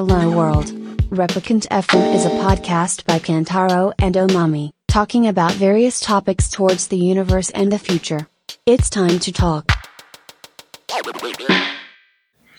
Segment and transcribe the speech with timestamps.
[0.00, 0.72] Hello World.
[1.10, 6.96] Replicant FM is a podcast by Kantaro and Omami, talking about various topics towards the
[6.96, 8.26] universe and the future.
[8.64, 9.66] It's time to talk.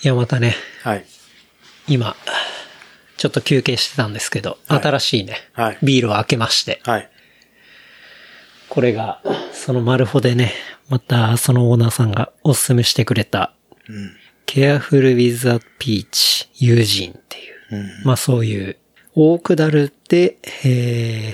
[0.04, 0.54] いや、またね、
[0.84, 1.06] はい。
[1.88, 2.16] 今、
[3.18, 7.10] ちょっと休憩してたんですけど、はい新しいね、はいビールを開けまして、はい。
[8.70, 9.20] これが、
[9.52, 10.54] そのマルホでね、
[10.90, 13.56] またそのオーナーさんがおすすめしてくれた、
[14.46, 18.78] Careful with That Peach, Eugene っていう、まあそういう、
[19.16, 21.34] オーク樽で、え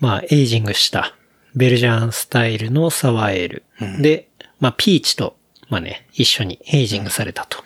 [0.00, 1.14] まあエイジングした
[1.54, 4.28] Belgian style の sour ale、で、
[4.60, 5.36] まあピーチと、
[5.68, 7.58] まあね、一緒にエイジングされたと、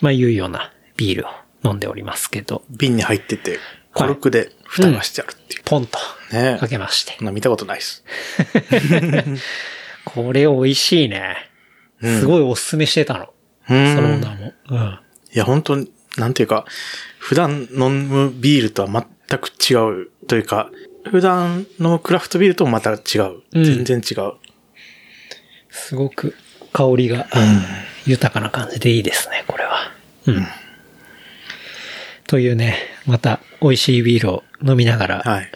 [0.00, 1.30] まあいうようなビールを
[1.70, 3.58] 飲んでおりますけど、瓶に入ってて、
[3.92, 5.62] コルクで蓋がしてあるっていう。
[5.64, 5.98] ポンと
[6.32, 7.24] ね開けましてこ。
[7.24, 8.04] んな見たことないです。
[10.04, 11.50] これ美味しいね。
[12.02, 13.32] すごいおすすめしてたの。
[13.68, 14.52] うんそのオーナーも。
[14.70, 14.98] うん。
[15.32, 16.64] いや、本当に、なんていうか、
[17.18, 20.70] 普段飲むビールとは全く違うというか、
[21.04, 23.42] 普段飲むクラフトビールともまた違う。
[23.52, 24.32] うん全然違う。
[25.70, 26.34] すごく
[26.72, 27.26] 香りが
[28.06, 29.92] 豊かな感じでいいですね、これは。
[30.26, 30.46] うん。
[32.26, 35.50] というね、また美味しいビールを飲みながらはい。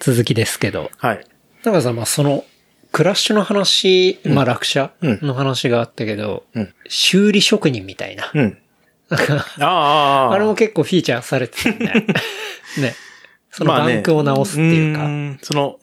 [0.00, 1.24] 続きですけど、はい。
[1.62, 2.44] だからさ、まあその、
[2.96, 8.30] クラッシュの話、まあ落車うんの話があったけど、うん修理職人みたいな。
[8.32, 8.58] うん。
[9.10, 9.16] あ
[9.60, 10.32] あ、ああ。
[10.32, 12.06] あれも結構フィーチャーされてたよね。
[12.80, 12.94] ね。
[13.50, 15.00] そのバンクを直すっていうか。
[15.00, 15.78] まあねんその、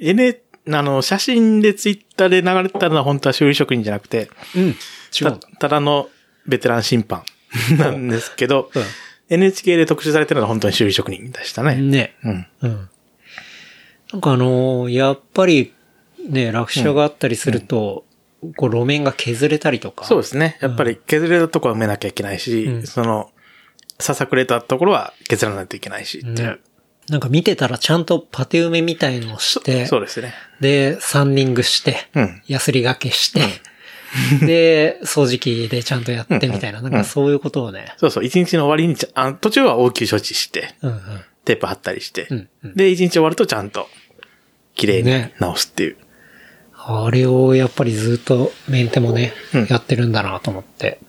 [0.00, 0.36] N、
[0.72, 4.68] あの、写真でツイッターで流れてたのは本当は修理職人じゃなくて、うん。
[4.70, 4.74] 違
[5.26, 5.32] た。
[5.60, 6.08] ただの
[6.44, 7.22] ベテラン審判
[7.78, 8.82] なんですけど、うん
[9.32, 11.76] NHK で特集されてるのは本当に修理職人でしたね。
[11.76, 12.16] ね。
[12.24, 12.46] うん。
[12.62, 12.88] うん。
[14.12, 15.72] なんかあのーやっぱり、
[16.28, 18.04] ね、落車があったりすると、
[18.56, 20.04] こう路面が削れたりとか。
[20.04, 20.58] そうですね。
[20.60, 23.30] やっぱり削れたところは埋めなきゃいけないし、うんその、
[23.98, 26.24] ささくれたところは削らないといけないし。
[26.24, 26.56] ね。
[27.08, 30.32] なんか見てたらちゃんとパテ埋めみたいのをして、そうですね。
[30.60, 32.42] で、サンディングして、うん。
[32.46, 33.40] ヤスリ掛けして、
[34.44, 37.94] で、掃除機でちゃんとやってみたいな、なんかそういうことをね。
[37.96, 38.24] そうそう。
[38.24, 41.00] 一日の終わりにちゃ、あ途中は応急処置して、うんうん。
[41.44, 43.88] テープ貼ったりして、うんうんで、一日終わるとちゃんと、
[44.74, 45.96] 綺麗にね直すっていう。
[46.90, 51.00] あれをやっぱりずっとメンテもね、うんやってるんだなと思って。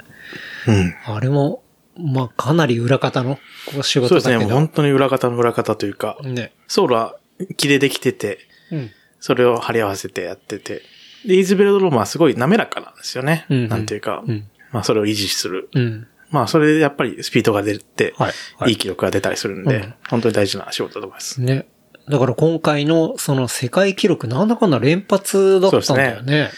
[0.67, 0.93] うん。
[1.05, 1.63] あれも、
[1.97, 3.39] まあかなり裏方の
[3.81, 4.19] 仕そうですね。
[4.21, 4.49] 事だけど。
[4.51, 6.53] もう本当に裏方の裏方というか、ね。
[6.67, 7.15] ソールは
[7.57, 8.39] 木でできてて、
[8.71, 8.91] うん。
[9.19, 10.81] それを貼り合わせてやってて、
[11.25, 13.45] で、イーズベルドロームはすごい滑らかなんですよね。
[13.49, 15.69] うんうんなんていうか、うんまあそれを維持する。
[15.73, 16.07] うん。
[16.29, 21.41] まあそれでやっぱりスピードが出て、はいはいいい記録が出たりするんで、うん本当に大事な仕事だと思います。
[21.41, 21.67] ね。
[22.11, 26.51] だから今回のその世界記録なんだかんだ連発だったんだよね。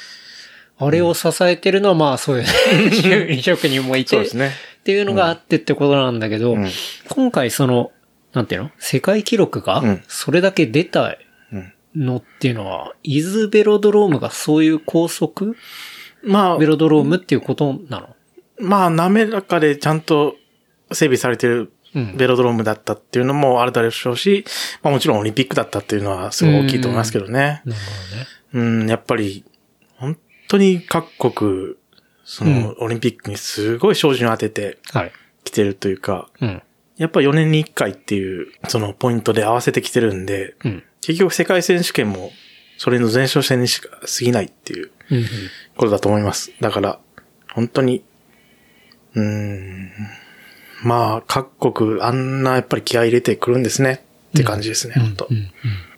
[0.77, 4.51] あれを支えてるのはまあそういうね、職人もいて、ね。
[4.79, 6.67] っていうのがあってってことなんだけど、うん。
[7.07, 7.91] 今回その、
[8.33, 10.03] なんていうの世界記録がうん。
[10.07, 11.15] それだけ出た
[11.51, 15.55] うんのっていうのは、イズベロドロームがそういう高速？
[16.23, 18.15] まあベ、ロドロームっていうことなの？
[18.59, 20.35] まあ滑らかでちゃんと
[20.91, 24.45] 整備されてるうんベロドロームだったっていうのもあるだろうし、
[24.81, 27.31] まあもちろんオリンピックだったっていうのはすごい大きいと思いますけどね。
[27.31, 27.71] なるほ
[28.11, 28.27] どね。
[28.81, 29.43] うん、やっぱり、
[29.97, 30.17] 本
[30.47, 31.75] 当に各国、
[32.25, 35.11] その、オリンピックにすごい照準を当ててはい。
[35.43, 36.61] きてるというか、うん。
[36.97, 40.83] やっぱ4年に1回っていう、そのポイントで合わせてきてるんで、うん。
[41.01, 42.31] 結局世界選手権も、
[42.77, 45.25] それの前哨戦にしか過ぎないっていううんうん。
[45.75, 46.51] ことだと思います。
[46.61, 46.99] だから、
[47.53, 48.03] 本当に、
[49.15, 49.91] うーん、
[50.83, 54.03] まあ、各国、あんなやっぱり気合い入れてくるんですね
[54.35, 55.51] って感じですね、本当うんうん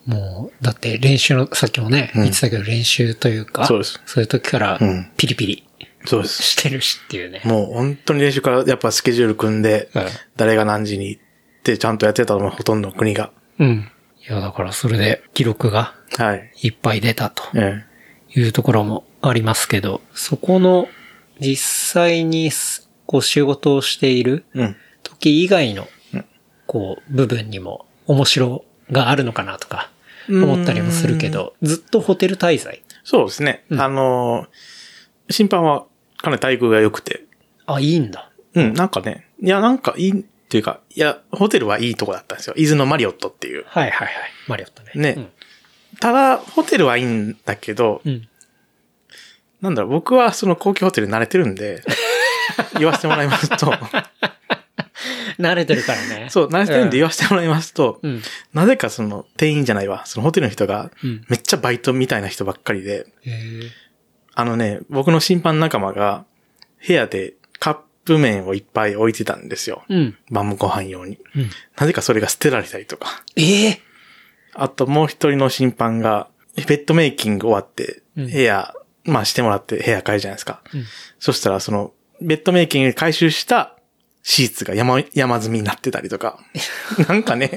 [0.06, 5.68] もう、だって練習の、さっきもね、うん言ってたけど練習というか、そうですそういう時からうん、ピリピリ
[6.06, 6.44] そうです。
[6.44, 7.42] してるしっていうね。
[7.44, 10.04] もう本当に練習からやっぱスケジュール組んで、うん
[10.36, 11.22] 誰が何時に行っ
[11.64, 13.32] てちゃんとやってたのもほとんどの国が。
[13.60, 13.90] うん。
[14.28, 16.52] いや、だからそれで記録がはい。
[16.62, 17.84] いっぱい出たとえ
[18.36, 20.88] いうところもありますけど、そこの
[21.40, 24.46] 実際にすこう仕事をしている。
[25.04, 26.26] 時以外のうん、
[26.66, 29.92] こう、部分にも面白があるのかなとか
[30.30, 32.82] 思ったりもするけど、ずっとホテル滞在？
[33.04, 33.66] そうですね。
[33.70, 35.86] うんあのー、審判は
[36.18, 37.24] かなり待遇が良くて、
[37.66, 38.32] あ、いいんだ。
[38.54, 42.56] うん、なんかね、いや、なんかいいっていうか、いや、ホテルはいいとこだったんですよ。
[42.58, 43.66] 伊豆のマリオットっていう。
[43.68, 44.14] はいはいはい。
[44.48, 44.92] マリオットね。
[44.96, 45.30] ね
[46.00, 48.12] ただ、ホテルはいいんだけど、うん。
[48.12, 48.30] うん。
[49.62, 51.84] なんだろう、僕はその高級ホテルに慣れてるんで、
[52.78, 53.72] 言わせてもらいますと、
[55.40, 56.28] 慣れてるからね。
[56.30, 58.22] そう、慣れてるんで言わせてもらいますと、うん。
[58.54, 63.72] なぜかその店員じゃないわ、そのホテルの人がうん、めっちゃバイトみたいな人ばっかりで、へえ。
[64.34, 66.26] あのね、僕の審判仲間が、
[66.86, 69.84] 部屋でカップ麺をいっぱい置いてたんですよ。
[69.90, 70.18] うん。
[70.30, 71.18] 晩ご飯用に。
[71.36, 71.50] うん。
[71.78, 73.24] なぜかそれが捨てられたりとか。
[73.36, 73.82] ええ
[74.58, 78.74] あともう一人の審判が、ベッドメイキング終わって、うん部屋、
[79.04, 80.62] まあしてもらって部屋帰るじゃないですか。
[80.74, 80.86] うん
[81.20, 83.76] そしたらその、ベッドメイキングで回収した
[84.24, 86.40] シーツが山、山積みになってたりとか。
[87.08, 87.52] なんかね、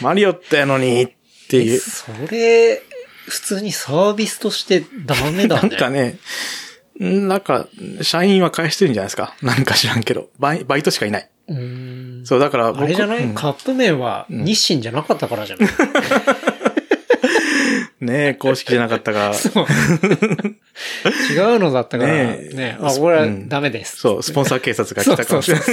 [0.00, 1.08] マリオットやのにっ
[1.48, 1.78] ていう。
[1.78, 2.82] それ、
[3.26, 5.68] 普通にサービスとしてダメだなね。
[5.68, 6.18] んかね、
[7.02, 7.66] んなんか、
[8.02, 9.34] 社員は返してるんじゃないですか。
[9.42, 10.28] なんか知らんけど。
[10.38, 11.28] バイバイトしかいない。
[11.48, 12.26] うーん。
[12.26, 15.68] そう、だから僕あれじゃない、うんカップ麺は日清じゃなかったからじゃない、
[18.04, 19.32] ねえ、公式じゃなかったが。
[19.34, 19.66] そう。
[21.32, 23.96] 違うのだったから、ねねえあ、俺はうんダメです。
[23.96, 25.66] そう、スポンサー警察が来たかもしれない。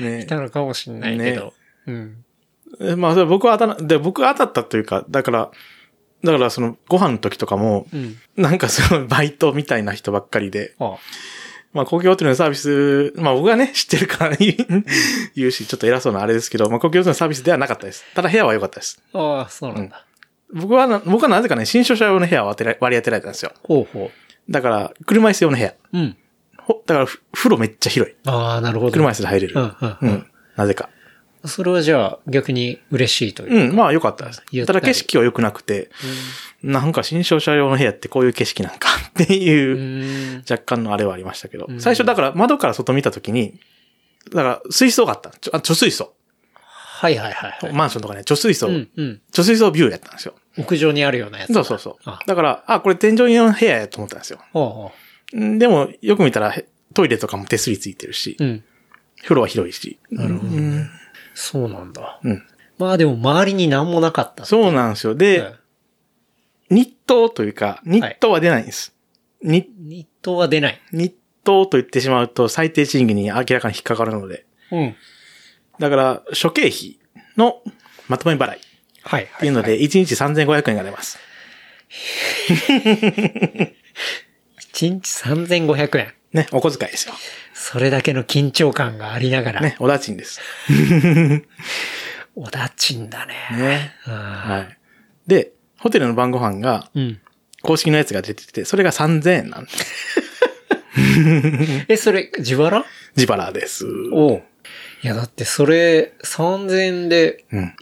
[0.18, 1.52] ね来たのかもしんないけど。
[1.86, 2.24] うん。
[2.80, 5.50] えまあ、それ僕は当たら、で、僕は当たったというか、だから、
[6.22, 8.16] だからその、ご飯の時とかも、うん。
[8.36, 10.96] なんかすごいバイトみたいな人ばっかりで、あ
[11.72, 14.84] まあ、公共ホテルのサービス、まあ僕がね、知ってるから言う
[15.34, 18.04] 言うし、ちょっと偉そうなあれですけど、まあ公共ホテルのサービスではなかったです。
[18.14, 19.02] ただ部屋は良かったです。
[19.12, 20.04] ああ、そうなんだ。
[20.54, 23.52] 僕はな、僕はなぜかね、新商社用の部屋を当てら割り当てられたんですよ。
[23.64, 24.10] ほうほ
[24.48, 25.70] だから、車椅子用の部屋。
[25.70, 25.74] う。
[25.92, 26.16] うん。
[26.58, 28.14] ほだから、ふ風呂めっちゃ広い。
[28.26, 28.92] ああ、なるほど。
[28.92, 29.54] 車椅子で入れる。
[29.54, 30.26] うんうんうんうん。
[30.56, 30.88] なぜか。
[31.44, 33.72] それはじゃあ逆に嬉しいというう。
[33.72, 34.66] ん、まあ良かったです。
[34.66, 35.88] ただ景色は良くなくて、
[36.62, 38.88] なんか新商車用の部屋ってこういう景色なんか
[39.22, 40.42] っていう。
[40.50, 43.60] 若干のあれはありましたけどう、ん最初だから窓から外見たときに、
[44.30, 45.30] だから水槽があった。
[45.30, 46.12] ちょあ貯水槽。
[46.54, 47.72] はいはいはいはい。
[47.72, 49.20] マンションとかね、貯水槽、うんうん。
[49.32, 50.34] 貯水槽ビューやったんですよ。
[50.58, 51.52] 屋上にあるようなやつ。
[51.54, 52.20] そうそうそうあ。
[52.26, 54.40] だから、あ、これ天井用の部屋やと思ったんですよ。
[54.52, 54.92] ほ
[55.32, 58.64] うでも、よく見たらへトイレとかも手すりついてるしう。、うん。
[59.22, 59.98] 風呂は広いし。
[60.10, 60.90] なるほどうんね。
[61.34, 62.20] そうなんだ。
[62.22, 62.42] うん。
[62.78, 64.44] まあでも周りに何もなかった。
[64.44, 65.14] そうなんですよ。
[65.14, 65.54] で、うん
[66.70, 68.94] 日東というか、日東は出ないんです。
[69.42, 70.80] 日日当は出ない。
[70.92, 71.14] 日
[71.44, 74.44] 東と言ってしまうと最低賃金に明らかに引っかかるので。
[74.70, 74.96] うん。
[75.78, 76.98] だから、諸経費
[77.36, 77.62] の
[78.08, 78.60] まとめ払いっ
[79.08, 79.40] はいはい。
[79.40, 81.18] ていうので、1日3500円が出ます。
[84.74, 86.12] 1日3500円。
[86.34, 87.14] ね、お小遣いですよ。
[87.54, 89.60] それだけの緊張感がありながら。
[89.62, 90.40] ね、おだちんです。
[92.36, 93.34] おだちんだね。
[93.52, 93.94] ね。
[94.02, 94.78] ははい。
[95.26, 96.90] で、ホテルの晩ご飯が。
[97.62, 100.22] 公式のやつが出てて、それが3000円なんです。
[101.88, 102.84] え、それ、自腹？
[103.16, 103.86] 自腹です。
[104.12, 104.42] おう
[105.02, 107.74] いや、だってそれ、3000円で、うん。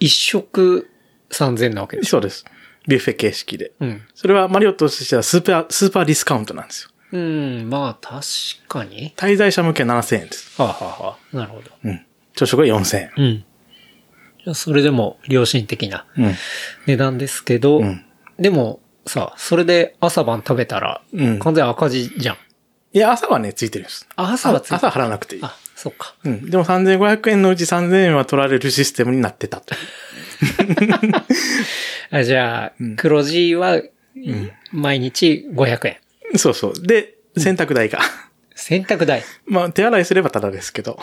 [1.31, 2.11] 一食3000円なわけでしょ。
[2.11, 2.44] そうです。
[2.88, 3.73] ビュッフェ形式で。
[3.81, 4.02] うん。
[4.14, 6.90] そそれはマリオットとしてはスーパー、スーパーディスカウントなんですよ。
[7.12, 8.25] うん、まあ確
[8.69, 9.12] かに。
[9.17, 10.61] 滞在者向けは7000円です。
[10.61, 11.70] はあ、はあはあ、なるほど。
[11.84, 12.06] うん。
[12.34, 13.11] 朝食は4000円。
[13.17, 13.44] うん。
[14.44, 16.34] じゃあそれでも良心的なうん。
[16.87, 18.02] 値段ですけど、うん
[18.38, 22.37] でもさ、それで朝晩食べたら、うん完全赤字じゃん。
[22.93, 24.06] いや、朝はね、ついてるんです。
[24.14, 25.43] あ朝はついてる朝払わなくていい。
[25.43, 26.14] あ、そっか。
[26.25, 26.50] うん。
[26.50, 29.75] でも3500円のうち3000円は取られるシステムになってたと。
[32.11, 33.81] あじゃあ、黒字は、
[34.73, 35.96] 毎日500円。
[36.38, 36.73] そうそう。
[36.87, 38.00] で、洗濯代が。
[38.55, 39.23] 洗濯代。
[39.46, 40.99] まあ、手洗いすればただですけど。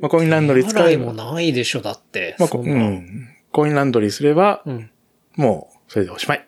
[0.00, 1.12] まあ、コインランドリー使払いえば。
[1.12, 2.34] もないでしょ、だって。
[2.38, 3.28] まあ、うん。
[3.52, 4.90] コインランドリーすれば、うん。
[5.36, 6.46] もう、それでおしまい。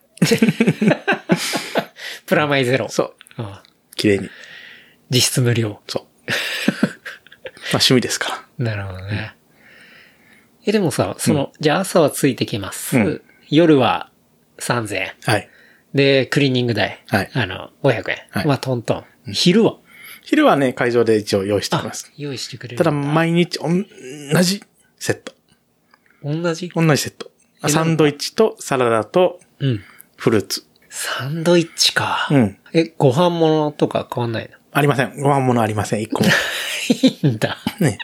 [2.27, 2.89] プラマイゼロ。
[2.89, 3.15] そう。
[3.37, 3.63] あ
[3.95, 4.29] 綺麗に。
[5.11, 5.81] 実質無料。
[5.87, 6.27] そう。
[7.73, 8.65] まあ、趣味ですから。
[8.65, 9.35] なるほどね。
[10.65, 12.99] え、でもさ、その、じゃあ朝はついてきます。
[12.99, 14.11] うん夜は
[14.59, 15.13] 3000円。
[15.25, 15.49] はい。
[15.95, 17.05] で、クリーニング代。
[17.07, 18.17] はいあの、500円。
[18.31, 19.33] はいまあ、トントン。
[19.33, 19.77] 昼は？
[20.23, 22.13] 昼はね、会場で一応用意してきます。
[22.17, 22.79] 用意してくれる。
[22.79, 24.65] ただ、毎日同じ
[24.99, 25.33] セット。
[26.25, 26.71] 同じ？
[26.75, 27.31] 同じセット。
[27.63, 29.81] あサンドイッチとサラダとうん。
[30.17, 30.65] フルーツ。
[30.91, 32.27] サンドイッチか。
[32.33, 32.59] うん。
[32.73, 34.56] え、ご飯物とか変わんないの？
[34.77, 35.19] ありません。
[35.21, 36.03] ご飯物ありません。
[36.03, 36.29] 一個も。
[36.91, 37.57] いいんだ。
[37.81, 37.99] ね。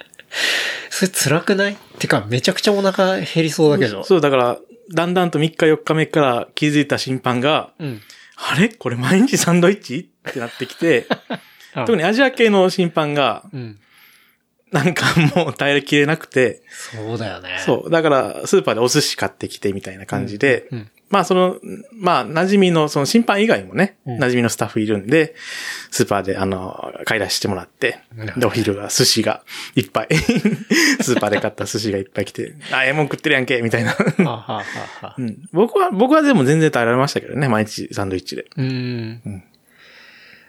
[0.89, 1.77] それ辛くない？
[1.99, 4.05] てか、めちゃくちゃお腹減りそうだけど。
[4.05, 4.59] そう、だから、
[4.95, 8.01] だんだんと3日4日目から気づいた審判が、うん。
[8.37, 8.71] あれ？
[8.71, 10.11] これ毎日サンドイッチ？
[10.29, 11.07] ってなってきて、
[11.75, 13.79] 特にアジア系の審判が、うん。
[14.71, 15.05] なんか
[15.37, 17.61] もう耐えきれなくて、そうだよね。
[17.67, 17.91] そう。
[17.91, 20.91] だから、スーパーでお寿司買ってきてみたいな感じで、うん。
[21.13, 21.59] まあその、
[21.93, 24.17] まあ馴染みの、その審判以外もね、うん。
[24.17, 25.35] 馴染みのスタッフいるんで、
[25.91, 28.01] スーパーであの、買い出ししてもらって
[28.39, 29.43] で、お昼は寿司が
[29.77, 30.09] いっぱい、
[31.03, 33.95] スーパーで買った寿司がいっぱい来て、あ、ええもん食ってるやんけ、みたいな。
[35.19, 38.47] う、ん、僕は、僕はでも全然耐えられましたけどね、毎日サンドイッチで。
[38.57, 39.43] うーん。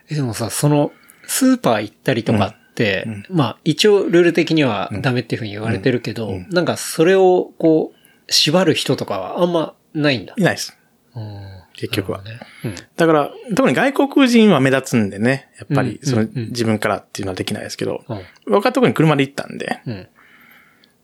[0.09, 0.93] でもさ、その、
[1.27, 10.33] スーパー行ったりとかって、まあ、一応ルール的にはダメっていうふうに言われてるけど、なんかそれを、こう、縛る人とかはあんまないんだ。
[10.37, 10.77] いないです。
[11.15, 12.21] うん結局は。
[12.21, 12.89] なるほどね。
[12.95, 18.21] だから、特に外国人は目立つんでね、やっぱり、うんその、うんうん自分からっていうのはできないですけど、うん。
[18.47, 20.07] 僕は特に車で行ったんで、うん。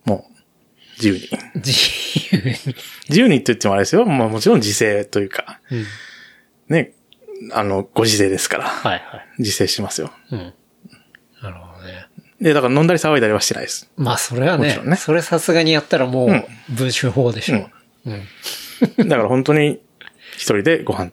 [0.04, 0.40] もう、
[1.02, 1.28] 自由に。
[1.56, 1.72] 自
[2.32, 2.76] 由に。
[3.08, 4.06] 自由にって言ってもあれですよ。
[4.06, 5.84] まあもちろん自制というか、うん。
[6.68, 6.92] ね、
[7.52, 9.26] あの、ご自制ですから、はいはい。
[9.38, 10.12] 自制しますよ。
[10.30, 10.52] うん。
[11.42, 12.06] なるほどね。
[12.40, 13.90] で、だから飲んだり騒いだりはしてないです。
[13.96, 17.68] まあ、それはね、ねそれさすがにやったらもうんう、文春法でしょ。
[18.06, 18.22] うん。
[19.08, 19.80] だから本当に、
[20.34, 21.10] 一人でご飯、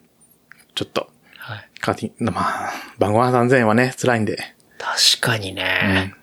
[0.76, 1.70] ちょっと、はい。
[1.80, 4.38] カーティン、まあ、晩ご飯3000円はね、辛いんで、
[4.78, 6.14] 確かにね。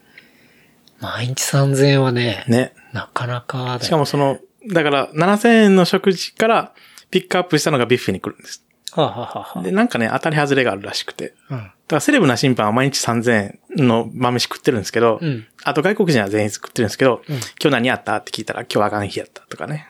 [1.00, 2.72] 毎日3000円はね、ね。
[2.92, 4.38] なかなかねしかもその、
[4.72, 6.72] だから7000円の食事から
[7.10, 8.64] ピックアップしたのがビュッフェに来るんです。
[8.92, 11.34] はあ、はあはあはで、なんかね、当たり外れがあるらしくて。
[11.50, 19.86] あ、だからセレブな審判は毎日3000円の晩飯食ってるんですけど、うんあと外国人は全員食ってるんですけど、今日何やったって聞いたら今日はあかん日やったとかね。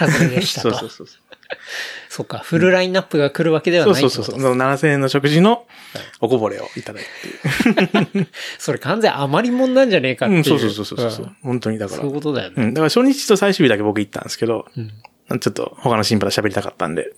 [0.00, 0.08] うん。
[0.12, 0.76] 外れでしたそと。
[0.76, 2.26] うそうそうそう。
[2.26, 4.40] か、フルラインナップが来るわけではそうないそうそうそう。
[4.40, 5.66] その7000円の食事の
[6.20, 8.28] おこぼれをいただいて。
[8.58, 10.38] それ完全余り物なんじゃねえかっていう。
[10.38, 12.00] うん、そうそうそうそうそう、ん本当にだから。
[12.00, 12.54] そういうことだよね。
[12.58, 12.74] うん。
[12.74, 15.40] だから初日と最終日だけ僕行ったんですけど、うん。
[15.40, 17.12] ちょっと他の審判と喋りたかったんで。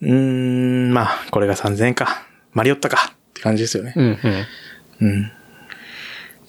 [0.00, 2.22] うーん、まあ、これが3000円か。
[2.52, 3.12] マリオッタか。
[3.12, 3.92] って感じですよね。
[3.96, 4.18] うん、
[5.00, 5.08] うん。
[5.08, 5.32] うん。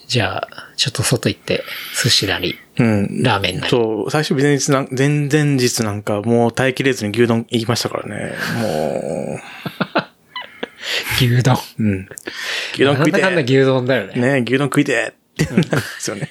[0.08, 1.63] じゃあ、ちょっと外行って、
[2.03, 3.22] 寿司なり、うん。
[3.22, 3.70] ラーメンなり。
[3.70, 8.34] そう、最終日前日なん、前々日なんかもう耐えきれずに牛丼行きましたからね。
[8.62, 9.39] も
[11.22, 11.56] 牛丼。
[11.56, 12.10] う、うん。
[12.74, 14.13] 牛丼食いてなんだかんだ牛丼だよね。
[14.39, 15.13] ね牛丼食いて
[15.44, 16.29] ってなるんですよね。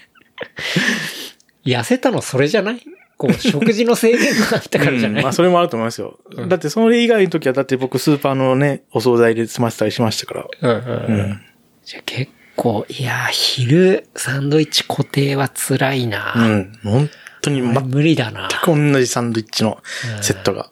[1.65, 2.83] 痩せたのそれじゃない？
[3.19, 6.19] こう、食事の制限があったからじゃない、うんまあ、それもあると思いますよ。
[6.49, 10.47] だって、それ以外の時は、だって僕、スーパーのね、お惣菜で済ませたりしましたから。
[10.63, 11.41] うんうんうん。
[11.85, 16.73] じゃあ結構、いやー、昼、サンドイッチ固定は辛いな、うん。
[16.85, 17.11] 本
[17.43, 19.83] 当に、全無理だなく同じサンドイッチの
[20.21, 20.71] セットが、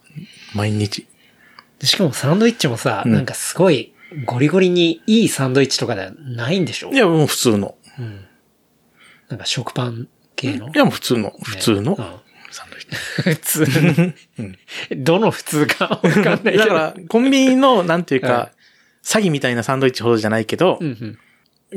[0.55, 1.07] 毎日。
[1.81, 3.93] でしかもサンドイッチもさ、うんなんかすごい、
[4.25, 6.91] ゴリゴリにいいサンドイッチとかではないんでしょ？
[6.91, 7.75] いや、もう普通の。
[7.99, 8.25] うん。
[9.29, 10.69] なんか食パン系の？
[10.69, 12.05] いや、もう普通の、普通のうん
[12.91, 14.15] 普通。
[14.97, 16.59] どの普通かわかんないけど。
[16.59, 18.53] だから、コンビニの、なんていうはいか、
[19.03, 21.19] 詐欺みたいなサンドイッチほどじゃないけどう、ん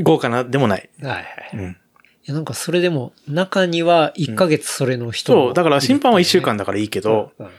[0.01, 0.89] 豪華なでもない。
[1.01, 1.07] うん。
[1.07, 1.49] はいはい。
[1.55, 1.77] いうん。
[2.25, 7.51] や、なんかそれでも、中には1ヶ月それの人もそう、だから審判は1週間だからいいけど、うんうん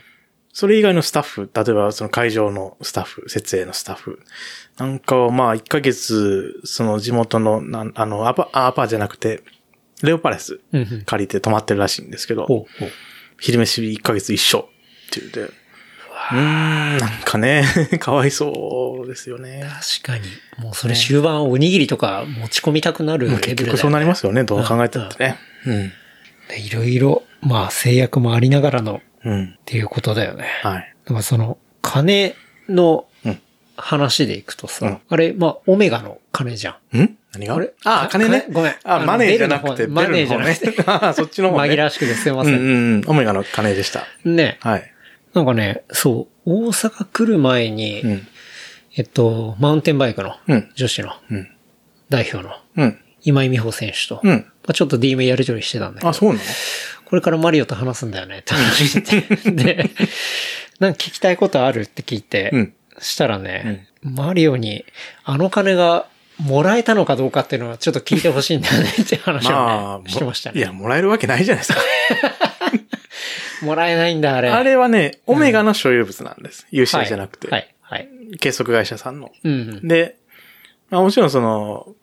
[0.53, 4.19] それ以外のスタッフ、例えばその会場のスタッフ、設営のスタッフ、
[4.77, 9.43] なんかはまあ1ヶ月、その地元の、なんあの、アパ、あアパじゃなくて、
[10.03, 11.01] レオパレスうんうん。
[11.05, 12.89] 借りて泊まってるらしいんですけど、ほうほう。
[13.41, 14.63] 昼飯1ヶ月一緒っ
[15.09, 17.65] て言って、うーん、なんかね、
[17.99, 19.67] かわいそうですよね。
[20.03, 20.25] 確か
[20.57, 20.63] に。
[20.63, 23.55] もうそれ終盤おにぎりとか持ち込みたくなるレベルだよ、ね。
[23.55, 25.37] 結局そうなりますよね、どう考えたってね。
[25.65, 25.91] うん。
[26.47, 29.55] でいろいろ、まあ制約もありながらのうん。
[29.57, 30.45] っていうことだよね。
[30.61, 30.95] はい。
[31.05, 32.35] だからその、金
[32.69, 33.10] のうん
[33.77, 36.97] 話でいくとさ、うんあれ、まあ、オメガの金じゃん。
[36.99, 37.17] ん？
[37.33, 37.55] 何が？
[37.55, 37.73] あれ？
[37.85, 38.45] あ、金ね。
[38.51, 41.05] ごめんあ、マネーじゃなくて、 マネーじゃなく。
[41.05, 41.69] あ、そっちの方ね。
[41.69, 42.55] 紛らわしくてすいまうんせん。
[42.55, 43.03] うんうん。
[43.07, 44.05] オメガの金でした。
[44.25, 44.57] ね。
[44.61, 44.91] はい。
[45.33, 48.27] なんかね、そう、大阪来る前に、うん。
[48.97, 51.49] えっと、マウンテンバイクのうん女子のうん。
[52.09, 52.97] 代表のうん。
[53.23, 54.45] 今井美穂選手と、まうん。
[54.67, 56.41] あ、ちょっと DM やり取りしてたんだけどあ、、そうなの？
[57.05, 59.51] これからマリオと話すんだよねって話して。
[59.51, 59.89] で、
[60.79, 62.73] なんか聞きたいことあるって聞いて、うん。
[63.01, 64.85] したらね、マリオに
[65.23, 66.07] あの金が
[66.39, 70.59] もらえたのかどうかっていうのはちょっと聞いてほしいんだよねっていう話まあをね、してましたね。
[70.59, 71.79] いや、もらえるわけないじゃないですか。
[73.65, 74.49] もらえないんだ、あれ。
[74.49, 76.65] あれはね、オメガの所有物なんです。
[76.71, 77.47] 有はい志じゃなくて。
[77.49, 78.09] はい、はい。
[78.39, 79.31] 計測会社さんの。
[79.43, 80.17] うんで、
[80.89, 81.95] まあもちろんその、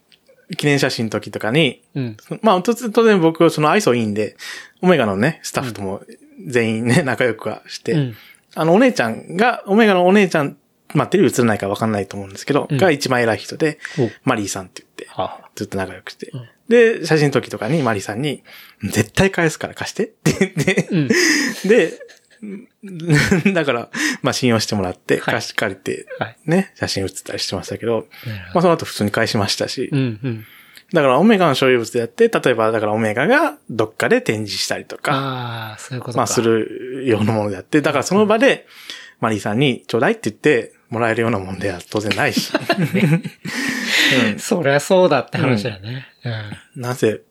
[0.57, 2.17] 記念写真の時とかに、うん。
[2.31, 2.39] うん。
[2.41, 4.35] まあ、当然当然僕、その愛想いいんで、
[4.81, 6.01] オメガのね、スタッフとも
[6.47, 8.15] 全員ね、仲良くはして、うん。
[8.55, 10.57] あの、お姉ちゃんが、オメガのお姉ちゃん、
[10.93, 16.29] まあ、テレビ映らないからわかんないと思うんですけど、うんが一番偉い人でお、マリーさんって言って、はあずっと仲良くして。
[16.33, 18.43] うんで、写真の時とかにマリーさんに、
[18.83, 21.07] 絶対返すから貸してって言って、うん。
[21.67, 21.99] で、
[23.53, 23.89] だから、
[24.21, 26.37] まあ信用してもらって、はい貸し借りて、はい。
[26.45, 28.07] ね、写真写ったりしてましたけど、
[28.53, 29.89] まあその後普通に返しましたし。
[30.93, 36.17] だからオメガの所有物でやって、例えばだからオメガがどっかで展示したりとか、ああ、そういうことか。
[36.17, 38.67] まあするようなものであって、だからその場で、
[39.19, 42.51] マリーさんにちょうだいって言ってもらえるようなもんでは当然ないし。
[44.37, 46.07] そりゃそうだって話だよね。
[46.75, 46.81] うん。
[46.81, 47.21] なぜ、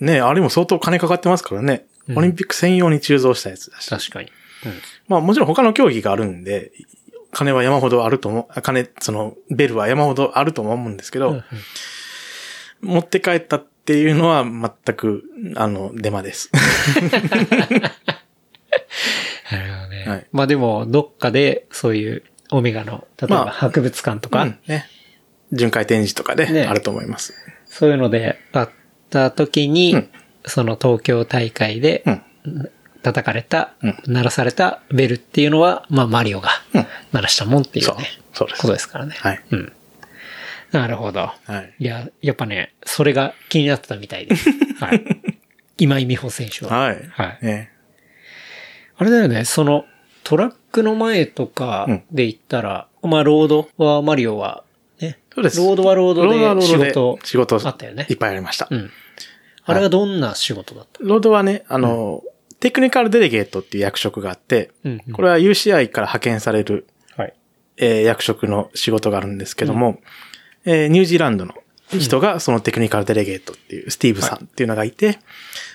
[0.00, 1.86] ね、あれも相当金かかってますからね。
[2.08, 3.88] うんオリンピック専用に鋳造したやつだし。
[3.88, 4.32] 確かに。
[4.66, 4.72] うん。
[5.06, 6.72] まあもちろん他の競技があるんで、
[7.30, 11.42] 金は山ほどあると思う、あ金、その、ベルは山ほどあると思うんですけど、うんうん
[12.82, 15.22] 持って帰ったっていうのは全く、
[15.54, 16.50] あの、デマです。
[19.52, 19.92] なるほどね。
[20.04, 20.10] ね。
[20.10, 22.22] はいまあでも、どっかでそういう
[22.52, 24.86] オメガの、例えばまあ博物館とか、うんね。
[25.52, 27.34] 巡回展示とかでねあると思います。
[27.66, 28.70] そういうのであっ
[29.10, 30.10] た時に、うん
[30.44, 32.70] その東京大会でうん。
[33.02, 39.14] 叩かれた、うん鳴らされたベルっていうのは、まあマリオがうん鳴らしたもんっていうね、そうそうですことですからね。
[39.18, 39.40] はい。
[39.50, 39.72] うん。
[40.72, 41.20] なるほど。
[41.20, 41.74] はい。
[41.78, 44.48] いや、やっぱね、それが気になってたみたいです。
[44.80, 45.04] はい。
[45.78, 46.76] 今井美穂選手は。
[46.76, 47.08] はい。
[47.12, 47.70] はいね。
[48.96, 49.84] あれだよね、その、
[50.24, 54.64] トラックの前とかで言ったら、まあ、ロードは、マリオは、
[55.00, 55.18] ね。
[55.34, 55.58] そうです。
[55.58, 58.68] ロードはロードで仕事、仕事あったよねいっぱいありました。
[58.70, 58.90] うん。
[59.64, 61.00] あれはどんな仕事だった？
[61.02, 62.22] ロードはね、あの、
[62.60, 66.86] technical delegate っていう役職があって、うんうんこれは UCI から派遣される、
[67.16, 67.34] はい。
[67.78, 69.98] えー役職の仕事があるんですけども、
[70.64, 71.54] えーニュージーランドの
[71.98, 75.18] 人がその technical delegate っていう、スティーブさんっていうのがいて、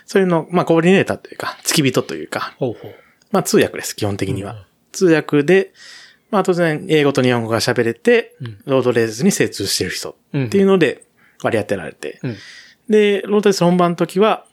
[0.06, 2.96] それの、まあ、コーディネーターというか、付き人というか、ほうほう。
[3.32, 4.54] まあ、通訳です、基本的には。
[4.54, 4.60] うん。
[4.92, 5.74] 通訳で、
[6.32, 8.58] まあ、当然、英語と日本語が喋れて、うん。
[8.66, 11.06] ロードレースに精通してる人っていうので
[11.44, 12.36] 割り当てられて、うん。
[12.90, 14.46] で、ロードレース本番の時は、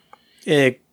[0.47, 0.85] えー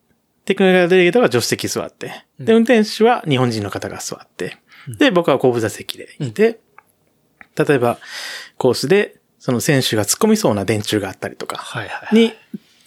[0.44, 4.58] テクニカルデレゲーターが助手席座って、で、運転手は日本人の方が座って、
[4.98, 6.60] で、僕は後部座席でいて、
[7.56, 8.00] 例えば、
[8.58, 12.16] コースで、その選手が突っ込みそうな電柱があったりとか、はいはい。
[12.16, 12.34] に、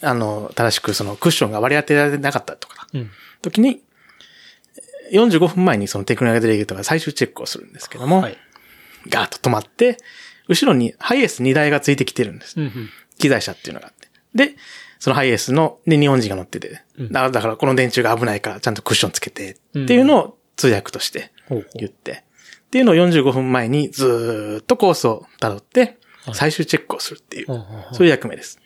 [0.01, 3.09] あの、正しくそのクッションが割り当てられなかったとか、うん。
[3.41, 3.81] 時に、
[5.11, 8.37] 45分前にそのテクニカルデレゲートが最終チェックをするんですけども、はい。
[9.07, 9.97] ガーッと止まって、
[10.47, 12.59] 後ろにハイエース2台がついてきてるんです。
[12.59, 12.89] うんうん。
[13.17, 14.09] 機材車っていうのがあって。
[14.33, 14.55] で、
[14.99, 21.69] そのハイエースの、で、日本人が乗ってて、うんだからこの電柱が危ないからちゃんとクッションつけて、っていうのを通訳としてほうほう。
[21.75, 22.23] 言って、
[22.67, 27.45] っていうのを45分前にずーっとコースを辿っては、い最終チェックをするっていう
[27.91, 28.59] そういう役目です。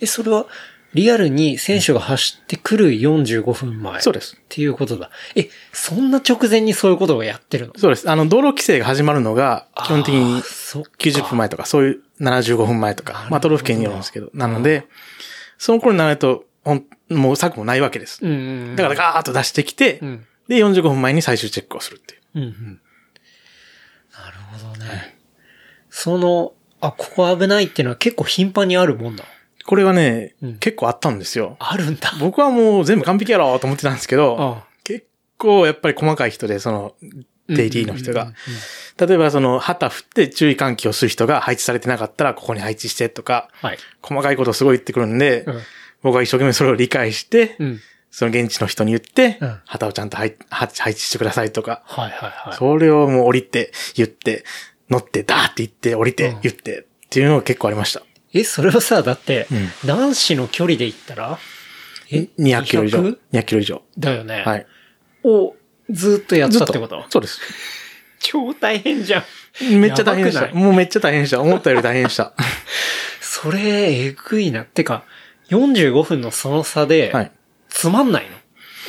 [0.00, 0.46] え、それは、
[0.94, 4.00] リアルに選手が走ってくる45分前。
[4.00, 4.36] そうです。
[4.36, 5.10] っていうことだ。
[5.36, 7.74] え、そんな直前にそういうことをやってるの？
[7.76, 8.10] そうです。
[8.10, 14.86] あの、道路規制が始まるのが、基本的あにーそっか90分前とか、そういう75分前とか、まあ、都道府県によるんですけど、なので、
[15.58, 16.44] その頃になると、
[17.08, 18.20] もう策もないわけです。
[18.20, 20.26] だからガーッと出してきて、うん。
[20.48, 22.20] で、45分前に最終チェックをするっていう。
[22.34, 22.80] うんうん。
[24.12, 25.16] なるほどね。
[25.88, 29.24] その、あ、ここ危ないっていうのは結構頻繁にあるもんだ。
[29.66, 31.56] これはね、うん結構あったんですよ。
[31.58, 32.12] あるんだ。
[32.20, 35.06] 僕はもう全部完璧やろうと思ってたんですけど、あ結
[35.38, 36.94] 構やっぱり細かい人で、その、
[37.48, 38.32] デイリーの人が。
[38.98, 43.78] 例えばその、旗振って注意喚起をする人が配置されてなかったら、ここに配置してとか、はい。
[44.02, 45.60] 細かいことをすごい言ってくるんで、うん
[46.02, 47.80] 僕は一生懸命それを理解して、うん。
[48.10, 52.56] その現地の人に言って、うん旗をちゃんと配配配置してくださいとか、はいはいはい。
[52.56, 54.44] それをもう降りて、言って、
[54.88, 58.02] 乗って、ダーって言って、降りてうん、言って、っていうのが結構ありました。
[58.32, 59.46] え、それはさ、だって、
[59.84, 61.38] う男子の距離で言ったら？
[62.10, 62.98] え200キロ以上。
[63.00, 63.82] 200 200キロ以上。
[63.98, 64.42] だよね。
[64.44, 64.66] はい。
[65.24, 65.54] を
[65.90, 67.04] ずっとやったってこと？
[67.08, 67.40] そうです。
[68.20, 69.80] 超大変じゃん。
[69.80, 70.54] めっちゃ大変でした。
[70.54, 71.40] もうめっちゃ大変でした。
[71.40, 72.34] 思ったより大変でした。
[73.20, 73.60] それ、
[74.06, 74.64] えぐいな。
[74.64, 75.04] てか、
[75.48, 77.32] 45分のその差で、はい。
[77.68, 78.26] つまんない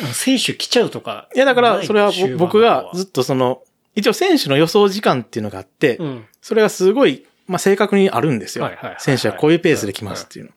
[0.01, 0.13] の？
[0.13, 1.29] 選手来ちゃうとか。
[1.35, 3.61] いや、だから、それは僕がずっととその、
[3.95, 6.25] 一応選手の予想時間っていうのがあって、うん。
[6.41, 8.97] それがすごい、まあ、正確にあるんですよはいはいはいは。
[8.97, 10.51] い選手はこういうペースで来ますっていうの。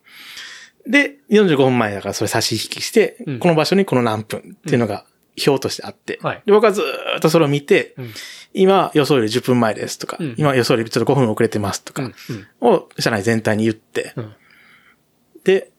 [0.87, 5.05] で、45分前だからそれ差し引きして、うんこの場所にこの何分っていうのが
[5.45, 8.13] 表としてあって、はいで僕はずーっとそれを見て、うん
[8.57, 12.13] 今予想より10分前ですとか、うん今予想よりちょっと5分遅れてますとかうん。
[12.61, 14.33] を社内全体に言って、うん。
[15.43, 15.71] で、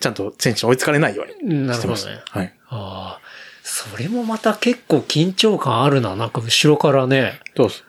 [0.00, 1.66] ちゃんと選手に追いつかれないよううん。
[1.66, 2.10] にしてました。
[2.10, 2.22] ね。
[2.28, 2.54] はい。
[2.68, 3.20] ああ。
[3.62, 6.16] それもまた結構緊張感あるな。
[6.16, 7.84] なんか後ろからね、どうです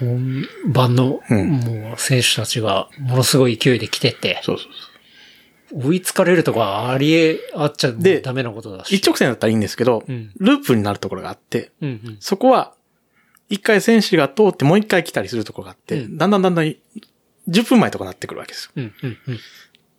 [0.00, 4.66] 本番の、うんもう選手たちがものすごい勢いで来てて、そうそう
[5.72, 5.86] そう。
[5.88, 8.96] 追いつかれるとかありえ、あっちゃでダメなことだし。
[8.96, 12.16] 一直線だったらいいんですけど、うんループになるところがあって、うんうん。
[12.20, 12.74] そこは、
[13.48, 16.64] 一回選手が通ってもう一回来たりするところがあって、うんだんだんだんだん
[17.48, 18.72] 10分前とかなってくるわけですよ。
[18.76, 19.34] うんうんうん。
[19.34, 19.38] っ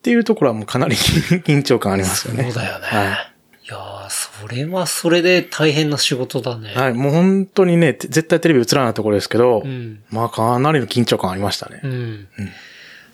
[0.02, 0.96] ていうところはもうかなり
[1.46, 2.46] 緊張感ありますよね。
[2.46, 3.31] そうだよね。、はい
[3.72, 6.74] やー、それはそれで大変な仕事だね。
[6.74, 6.94] はい。
[6.94, 10.04] もう本当にね、て絶対テレビ映らないところですけど、うん。
[10.10, 11.82] まあかなりの緊張感ありましたね。
[11.84, 12.28] うん。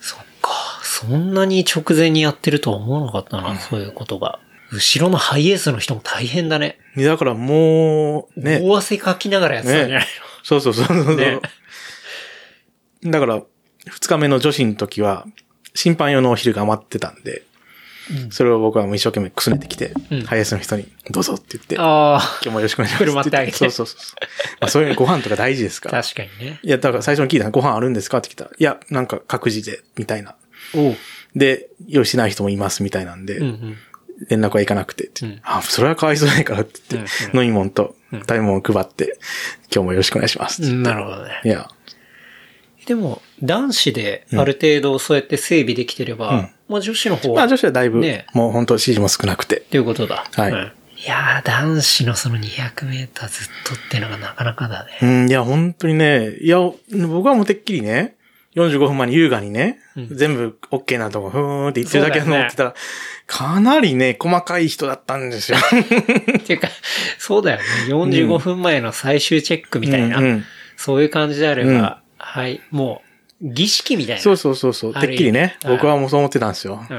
[0.00, 0.50] そっか。
[0.82, 4.40] そんなに直前にやってるとは思わなかったな、そういうことが。
[4.70, 6.78] 後ろのハイエースの人も大変だね。
[6.96, 8.60] だからもう、ね。
[8.62, 10.06] 大汗かきながらやってたんじゃない
[10.42, 11.40] そうそうそうそう、ね
[13.04, 13.42] だから、
[13.86, 15.26] 二日目の女子の時は、
[15.74, 17.42] 審判用のお昼が余ってたんで、
[18.10, 23.04] うんそれを僕はもう一生懸命くすねてきて、うんハイエースの人に、どうぞって言って、のああ、今日もよろしくお願いします。
[23.04, 23.98] 振る舞ってあげてそうそうそう。
[24.60, 26.02] まあそういうご飯とか大事ですから。
[26.02, 26.60] 確かにね。
[26.62, 28.18] いや、だから最初に聞いたのご飯あるんですか？
[28.18, 30.36] って聞いたら、いや、なんか各自で、みたいな。
[30.74, 30.96] おう。
[31.36, 33.76] で、用意してない人もいます、みたいなんで、うんうん。
[34.28, 39.18] 連絡はいかなくてって、うんあ、それはかわいそうないからって言って、うん飲み物と食べ物を配って、
[39.72, 40.90] 今日もよろしくお願いしますって言って。
[40.90, 41.40] なるほどね。
[41.44, 41.68] いや、
[42.88, 49.58] でも、男子である程度そうやって整備できてれば、うんまあ女子の方まあは、女子はだいぶ、ねもう本当指示も少なくて。
[49.58, 50.24] っていうことだ。
[50.32, 54.98] はいうんいやー、男子のその200メーターずっとっていうのがなかなかだね。
[55.00, 58.16] うん、いや、本当にね、いや、僕はもうてっきりね、
[58.56, 62.74] 45分前に優雅にね、うん全部 OK なとこ、ふーんって言ってるだけだとそうだよね思ってたら、
[63.28, 65.58] かなりね、細かい人だったんですよ。
[65.70, 66.68] っていうか、
[67.18, 67.64] そうだよね。
[67.88, 70.44] 45分前の最終チェックみたいな、うんうん
[70.78, 71.74] そういう感じであれば、う
[72.04, 73.08] んはい、もう、
[73.40, 74.22] 儀式みたいな。
[74.22, 74.94] そうそうそうそう。
[74.94, 76.84] てっきりね、僕はもうそう思ってたんですよ。
[76.88, 76.98] うん。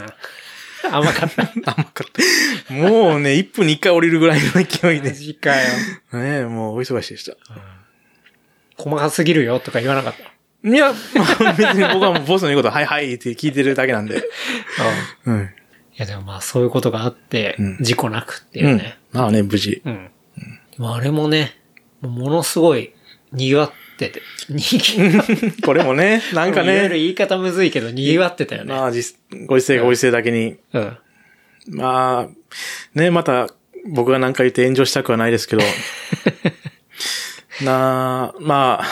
[0.92, 1.44] 甘かった。
[1.76, 2.74] 甘かった。
[2.74, 5.16] もうね、1分に1回降りるぐらいの勢いでマ。
[5.16, 5.68] ジかよ。
[6.14, 7.36] ねもうお忙しいでした。
[8.78, 10.70] 細かすぎるよとか言わなかった。
[10.70, 10.94] いや、
[11.42, 14.24] まあ別に僕はもうボスの言うこと、はいはいって聞いてるだけなんで。
[15.26, 15.44] うん。
[15.44, 15.48] い
[15.96, 18.98] やでもまあそういうことがあってうん、事故なくっていううんね。。
[19.12, 19.82] まあね、無事。
[19.86, 20.10] うん。
[20.80, 21.58] あれもね、
[22.02, 22.94] ものすごい
[23.34, 25.24] 賑わってて、賑 わ
[25.64, 28.74] これもね、なんかいろいろね、言い方むずいけど賑わってたよね。
[28.74, 30.98] まあ実、ご時世がご時世だけに、うん。
[31.68, 33.50] まあ、ね、また、
[33.88, 35.62] 僕が何か言って炎上したくはないですけど、
[37.64, 38.86] なあ、まあ、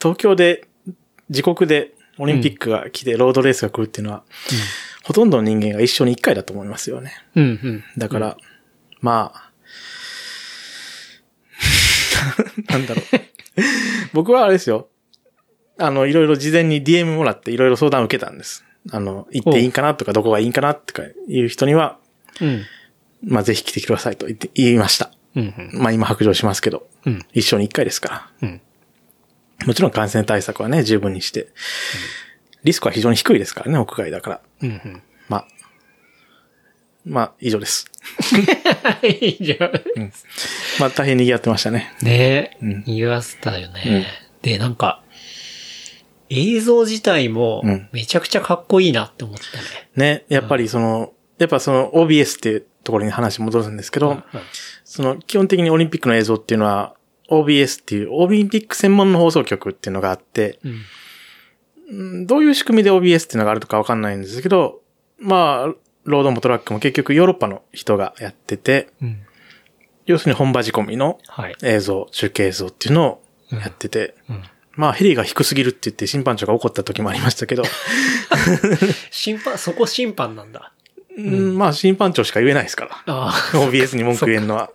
[0.00, 0.64] 東京で、
[1.28, 4.22] 自国でオリンピックが来て、ロードレースが来るっていうのは、
[5.02, 7.12] ほとんどの人間が一生に一回だと思いますよね。
[7.34, 7.84] うん、うん。
[7.98, 8.36] だから、
[9.00, 9.48] まあ、
[12.72, 13.04] なんだろう。
[14.12, 14.88] 僕はあれですよ。
[15.78, 18.64] あの、いろいろ事前に DM もらっていろいろ相談を受けたんです。
[18.90, 21.98] あの、行っていいんかなとか、どこがいいんかなとかいう人には、
[22.40, 22.64] うん。
[23.24, 25.10] まあ、ぜひ来てくださいと言って、言いました。
[25.36, 27.26] うん、まあ、今白状しますけど、うん。
[27.32, 28.48] 一生に一回ですから。
[28.48, 28.60] うん。
[29.66, 31.48] もちろん感染対策はね、十分にして。
[32.64, 34.40] リスクは非常に低いですからね、屋外だから。
[34.62, 34.68] うん。
[34.68, 35.02] うん。
[35.28, 35.48] まあ、
[37.08, 37.86] まあ、以上です。
[38.82, 39.72] はい、じゃあ。
[40.78, 41.92] まあ、大変賑わってましたね。
[42.02, 44.06] ねえ、うん言わせたよね。
[44.42, 45.02] で、なんか、
[46.30, 49.88] 映像自体もうん、めちゃくちゃかっこいいなって思ったね。
[49.96, 54.22] ね、やっぱりその、やっぱその OBS っていうところに話戻るんですけど、
[54.84, 56.94] その基本的にオリンピックの映像っていうのは
[57.30, 60.70] OBS っていうオリンピック専門の放送局っていうのがあって、うん。
[60.72, 64.82] うんどういう仕組みで OBS っていうのがあるとかわかんないんですけど、
[65.18, 65.74] まあ、
[66.08, 69.20] ロードもトラックも結局ヨーロッパの人がやってて、うん。
[70.06, 71.56] 要するに本場仕込みのはい。
[71.62, 74.42] 映像、中継映像っていうのをやってて、うん。
[74.72, 77.64] まあヘリが低すぎるって言って審判長が怒った時もありましたけど、
[79.10, 80.72] 審判、そこ審判なんだ。
[81.18, 83.02] うんまあ審判長しか言えないですから。
[83.06, 84.70] あ OBS に文句言えんのは。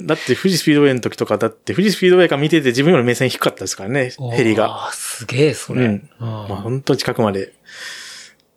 [0.00, 4.34] だって富士スピードウェイの時とか、だって富士スピードウェイから見てて自分より目線低かったですからね、あ。
[4.34, 4.66] ヘリが。
[4.66, 5.84] ああ、すげえ、それ。
[5.84, 7.52] うんあまあ本当に近くまで。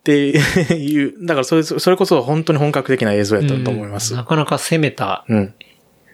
[0.06, 4.14] っていう、だからそれ、それこそ本当に本格的な映像やったと思います。
[4.14, 5.54] なかなか攻めたうん。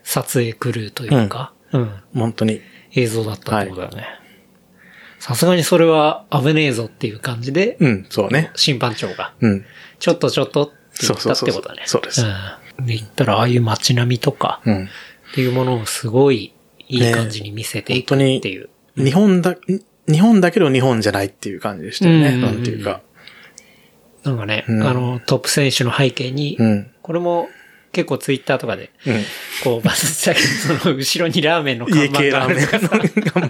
[0.02, 1.92] 撮影クルーというか、うん。
[2.14, 2.60] 本当に。
[2.94, 4.06] 映像だったってことだよね。
[5.18, 8.50] さすがにそれは危ねえぞっていう感じで、うん、そうね。
[8.54, 9.64] 審判長が、うん。
[9.98, 11.82] ちょっとちょっとって言ったってことだね。
[11.86, 12.30] そうそうそう
[12.78, 12.86] うん。
[12.86, 14.84] で、言ったら、ああいう街並みとか、うん。
[14.84, 14.88] っ
[15.34, 16.54] ていうものをすごい
[16.88, 18.70] いい感じに見せていくねっていう。
[18.96, 19.56] 日本だ、
[20.08, 22.30] 日本だけど日本じゃないっていう感じでしたよね。
[22.30, 23.02] うんなんていうか。
[24.24, 26.90] なんかね、うんあの、トップ選手の背景に、うん。
[27.02, 27.48] これも
[27.92, 29.22] 結構ツイッターとかで、うん。
[29.64, 32.90] こうバズってたけど、その後ろにラーメンの看家板があるとかさ。
[32.96, 33.42] の。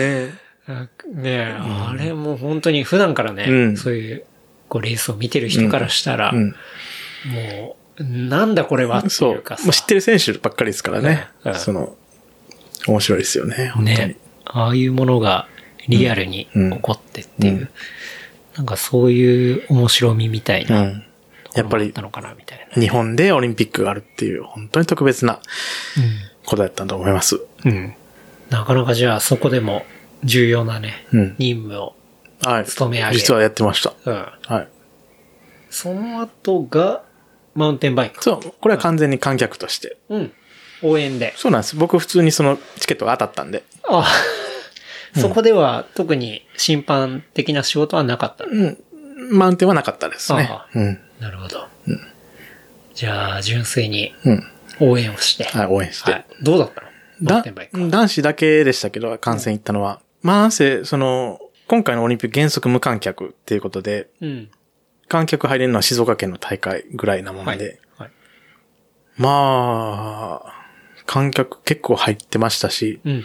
[0.00, 0.34] ね
[1.14, 4.24] ねえ、あれも本当に普段からね、うんそういう、
[4.68, 6.48] こうレースを見てる人からしたら、うん。
[7.26, 9.56] もう、なんだこれはってそいううか。
[9.56, 9.64] さ。
[9.64, 11.54] もう知ってる選手ばっかりですからねうん。
[11.54, 11.96] その、
[12.86, 13.72] 面白いですよね。
[13.74, 13.96] 本当に。
[13.96, 14.16] ね。
[14.44, 15.48] ああいうものが
[15.88, 17.68] リアルに起こってっていう、うん
[18.58, 21.04] なんかそういう面白みみたいうな、ん。
[21.54, 22.80] やっぱりのかなみたいな。
[22.80, 25.40] 日本でオリンピックがあるっていう本当に特別な
[26.44, 27.40] ことだったと思います。
[27.64, 27.70] うん。
[27.70, 27.94] うん。
[28.50, 29.84] なかなかじゃあそこでも
[30.24, 31.94] 重要なね、うん任務を、
[32.42, 32.64] はい。
[32.64, 33.94] 勤め上げ実はやってました。
[34.04, 34.26] うん。
[34.42, 34.68] はい。
[35.70, 37.02] その後が、
[37.54, 38.22] マウンテンバイク。
[38.22, 39.96] そう、これは完全に観客として。
[40.08, 40.32] うん。
[40.82, 41.34] 応援で。
[41.36, 41.76] そうなんです。
[41.76, 43.62] 僕普通にそのチケットが当たったんで。
[43.88, 44.08] あ
[45.18, 48.44] そこでは特に審判的な仕事はなかった。
[48.44, 48.78] うん。
[49.30, 50.66] マウンテンはなかったですねあ。
[50.74, 51.00] うん。
[51.20, 51.66] なるほど。
[52.94, 54.44] じゃあ、純粋にうん。
[54.80, 55.44] 応援をして。
[55.44, 56.12] はい、応援して。
[56.12, 56.88] はいどうだったの？
[57.42, 57.44] だ。
[57.90, 60.00] 男子だけでしたけど、観戦行ったのは。
[60.22, 64.50] まあ、なんせ、その、今回のオリンピック原則無観客っていうことで、うん。
[65.08, 67.56] 観客入れるのは静岡県の大会ぐらいなもはい。
[67.56, 68.10] んで、はい。
[69.16, 70.52] まあ、
[71.06, 73.24] 観客結構入ってましたし、うん。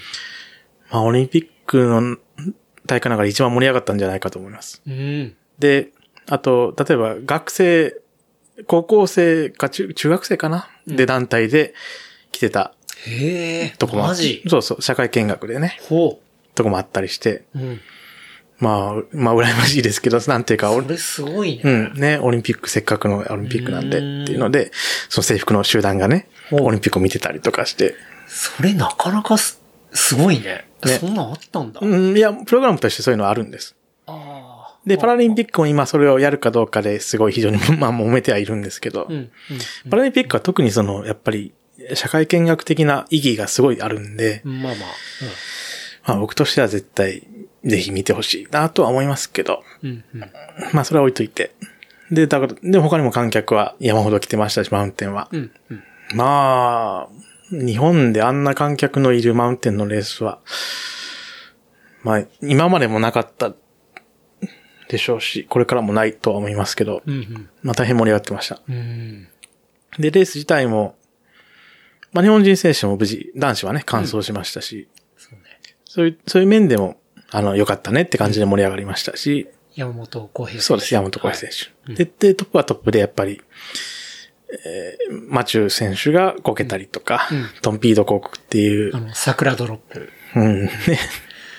[0.90, 2.18] まあ、オリンピックの
[2.86, 4.82] 大会の中で一番盛り上がったんじゃないかと思います。
[4.86, 5.36] うん。
[5.60, 5.90] で、
[6.28, 7.96] あと、例えば学生
[8.68, 11.74] 高校生か中中学生かな、で団体で
[12.32, 12.74] 来てた
[13.06, 13.74] へえ。
[13.78, 14.44] とこもあマジ？
[14.48, 16.20] そうそう、社会見学でね、ほ
[16.56, 17.60] とこもあったりして、う。
[17.60, 17.82] うん。
[18.60, 21.62] まあ、まあ、羨ましいですけど、 なんていうか、おそれすごいね。
[21.64, 24.72] うん、ね、オリンピック、せっかくのオリンピックなんでっていうので、
[25.10, 27.96] その制服の集団がね、オリンピックを見てたりとかして、
[28.28, 29.60] それなかなかす、
[29.92, 30.66] すごいね。
[30.86, 31.80] ねそんなんあったんだ。
[31.82, 33.76] うん、いや、プログラムとしてそういうのはあるんです。
[34.06, 34.54] ああ。
[34.86, 39.16] で、パラリンピックも今それをやるかどうかですごい非常に、 まあ、揉めてはいるんですけど、うん。
[39.16, 39.32] うん。
[39.90, 41.54] パラリンピックは特にその、やっぱり、
[41.96, 44.76] 社会見学的な意義がすごいあるんで、まあまあ。
[46.06, 47.24] まあ僕としては絶対、
[47.64, 50.04] ぜひ見てほしいなとは思いますけど、うん。
[50.14, 50.20] うん。
[50.74, 51.52] まあそれは置いといて。
[52.12, 55.30] で、だから、で、他にも観客は山ほど来てましたし、マウンテンは。
[55.32, 55.52] うん。
[55.70, 55.84] うん。
[56.14, 60.40] まあ、日本であんな観客のいるマウンテンのレースは、
[62.04, 63.54] まあ、今までもなかった
[64.90, 67.50] でしょうし、これからもないとは思いますけど、うん。
[67.62, 68.62] まあ大変盛り上がってました。
[68.68, 69.28] うん。
[69.98, 70.96] で、レース自体も、
[72.12, 74.88] まあ日本人選手も無事、男子はね、完走しましたし、
[75.18, 75.60] そうね。
[75.86, 77.00] そういう、そういう面でも、
[77.32, 81.50] あの、良かったねって感じで盛り上がりましたし、山本浩平選手そうです、山本浩平選
[81.86, 82.06] はい手。
[82.06, 83.42] で、で、トップはトップでやっぱり、
[84.66, 87.46] えー、マチュー選手がこけたりとか、うん。
[87.62, 88.96] トンピード広告っていう。
[88.96, 90.10] あ、の、桜ドロップ。
[90.36, 90.70] うん、ね、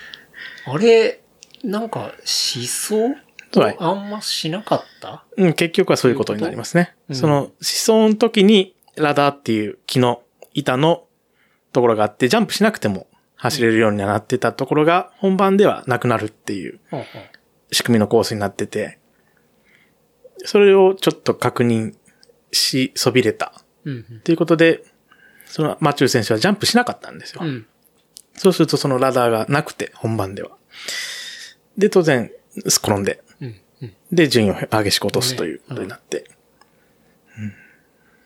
[0.65, 1.21] あれ、
[1.63, 3.15] なんか、思想？
[3.55, 3.75] はい。
[3.79, 5.25] あんましなかった？
[5.37, 6.95] うん、結局はそういうことになりますね。
[7.09, 7.15] うん。
[7.15, 10.21] その、思想の時に、ラダーっていう木の
[10.53, 11.05] 板の
[11.73, 16.79] ところがあって、ジャンプしなくても走れるようになってたところが、本番ではなくなるっていう。
[17.71, 18.99] 仕組みのコースになってて、
[20.45, 21.93] それをちょっと確認
[22.55, 23.53] し、そびれた。
[23.85, 23.91] う。
[23.91, 24.21] うん。
[24.23, 24.83] ということで、
[25.45, 27.41] そのマチュー選手はジャンプしなかったんですよ。
[27.43, 27.65] うん。
[28.35, 30.51] そうするとそのラダーがなくて、本番では。
[31.77, 32.31] で、当然、
[32.65, 33.55] 転んで、うん。
[33.81, 33.93] うん。
[34.11, 36.25] で、順位を激しく落とすということになって。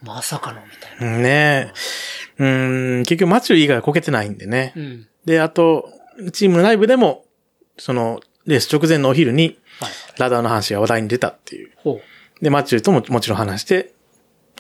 [0.02, 1.18] まさかのみたいな。
[1.18, 1.74] ね
[2.40, 2.44] え。
[2.44, 2.46] う
[3.00, 4.74] ん、結局マチュー以外はこけてないんでね。
[4.76, 5.08] うん。
[5.26, 5.92] で、あと、
[6.32, 7.26] チームの内部でも、
[7.78, 9.92] その、レース直前のお昼に、はい。
[10.18, 11.72] ラダーの話が話題に出たっていう。
[11.78, 12.02] ほ
[12.42, 13.94] で、マチューとももちろん話して、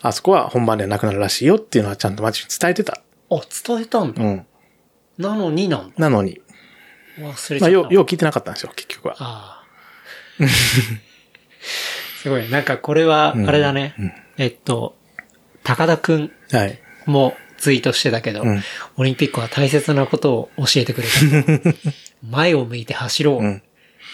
[0.01, 3.01] あそこは本番ではなくなるらしいよっていうのはちゃんとマチューに伝えてた。
[3.29, 3.35] う。
[3.35, 4.23] あ、伝えたんだ。
[4.23, 4.45] うん。
[5.17, 5.93] なのになんだ。
[5.97, 6.41] なのに、
[7.17, 7.59] 忘れちゃった。
[7.61, 9.15] まあ、よう、よう聞いてなかったんですよ、結局は。
[9.19, 9.63] あ
[10.39, 10.45] あ。
[12.21, 12.49] すごい。
[12.49, 13.95] なんかこれは、あれだね。
[14.37, 14.95] えっと、
[15.63, 16.79] 高田くんはい。
[17.05, 18.63] もツイートしてたけど、うん
[18.97, 21.77] オリンピックは大切なことを教えてくれた。
[22.27, 23.37] 前を向いて走ろう。
[23.39, 23.63] うん。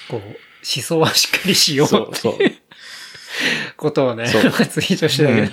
[0.09, 2.37] こう、思想はしっかりしようそう、そう。
[3.77, 5.51] ことをね、そうツイートしてたけど、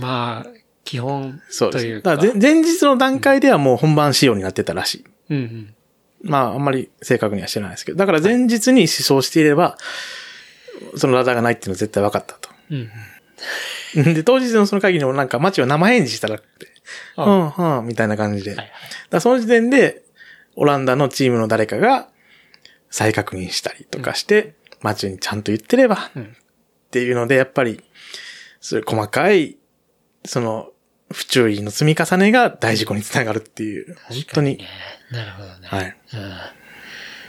[0.00, 0.50] まあ、
[0.84, 1.84] 基本そうです。
[1.84, 2.16] というか。
[2.16, 5.04] だから前前日の段階ではもう本番仕様になってたらしい。
[5.30, 5.74] うんうん。
[6.22, 7.98] まあ、あんまり正確には知らないですけど。
[7.98, 9.76] だから前日に思想していれば、
[10.96, 12.48] そのラダーがないっていうのは絶対分かったと。
[12.70, 12.74] う
[14.02, 14.14] ん。
[14.14, 16.68] で、当日のその会議にもなんか、マチは生返事したらくて、
[17.16, 18.50] あうん、うん、みたいな感じで。
[18.50, 18.70] はいはい
[19.10, 20.02] だその時点で、
[20.56, 22.08] オランダのチームの誰かが
[22.90, 26.36] 再確認したりとかして、マチュにちゃんと言ってれば、うん
[26.86, 27.82] っていうので、やっぱり、
[28.60, 29.56] そういう細かい、
[30.24, 30.70] その、
[31.12, 34.64] 不注意の積み重ねが大事故につながるっていう、本当に、ね
[35.12, 35.68] なるほどね。
[35.68, 35.84] はい。
[35.86, 35.96] うん。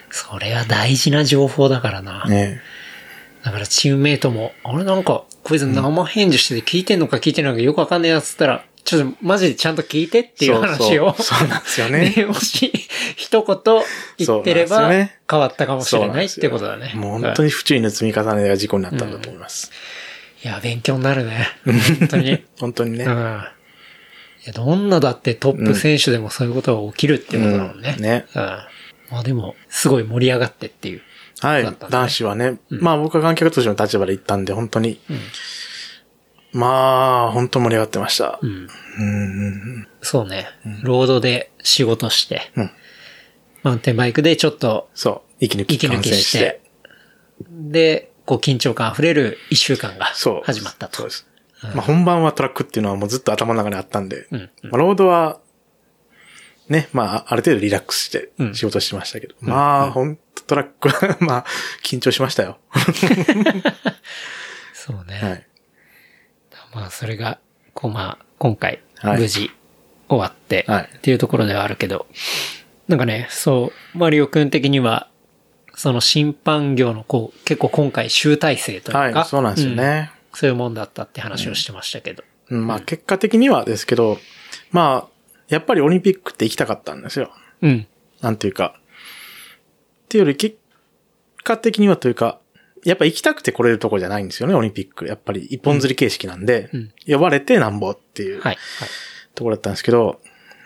[0.10, 2.26] それは大事な情報だからな。
[2.26, 2.62] ね
[3.44, 11.14] だからチームメイトも、あれなんか、こいつ生返事してて聞いてんのか聞いてないのかよくわかんないやつったら、ちょっとマジでちゃんと聞いてっていう話を。
[11.14, 12.72] そうなんですよねねもし、
[13.18, 13.84] 一言
[14.18, 16.94] 言ってれば、変わったかもしれないってことだね。
[16.96, 19.72] もう本当に不注意の積み重ねが事故になったんだと思います。
[20.42, 21.50] いや、勉強になるね。
[22.00, 22.46] 本当に。
[22.62, 23.04] 本当にね。
[23.04, 23.12] うん。
[23.12, 23.14] い
[24.46, 27.96] や、どんなだってトップ選手でもそういうことが起きるっていうことだもんね。
[27.98, 28.42] うんねうん。
[28.42, 31.02] まあでも、すごい盛り上がってっていう。
[31.42, 31.76] はい。
[31.90, 34.98] 男子はね、まあ僕は観客としての立場で行ったんで、本当に、
[36.58, 38.40] まあ、本当盛り上がってました。
[38.42, 38.68] うん。
[39.00, 39.88] うん。
[40.02, 40.48] そうね。
[40.82, 42.72] ロードで仕事して、うん
[43.64, 45.22] マウンテンバイクでちょっとそう。
[45.40, 46.62] 息抜き息抜きししてて。、
[47.50, 50.42] で、こう緊張感溢れる一週間がそう。
[50.46, 50.98] 始まったと。
[50.98, 51.28] そうです。
[51.76, 55.40] まあ本番はトラックっていうのはもうずっと頭の中にあったんで、うんまあロードは、
[56.70, 61.46] ね、まあある程度リラックスしてうん仕事してましたけど、まあ本当トラックは、 まあ
[61.84, 62.60] 緊張しましたよ。
[64.74, 65.20] そうね。
[65.22, 65.47] はい。
[66.78, 67.40] まあ、それが、
[67.74, 69.52] こうまあ、今回、はい無事
[70.10, 72.06] 終わって、はいっていうところではあるけど、
[72.88, 75.10] なんかね、そう、マリオくん的には、
[75.76, 80.12] その審判業のこう、結構今回集大成というか、はい、そうなんですよね。
[80.12, 82.24] うんそういうもんだったって話をしてましたけど。
[82.52, 84.20] うんまあ結果的にはですけど、
[84.70, 87.32] まあ、やっぱりオリンピックって行きたかったんですよ。
[87.64, 87.88] うん。
[88.22, 88.76] なんていうか。
[88.78, 90.58] っていうより結
[91.44, 92.40] 果的にはというか、
[92.84, 95.06] やっぱ行きたくて来れるとこじゃないんですよね、オリンピック。
[95.06, 98.52] やっぱり一本釣り形式なんで、うん呼ばれてなんぼっていうはい。
[98.52, 98.58] はい。
[99.36, 100.20] ところだったんですけど、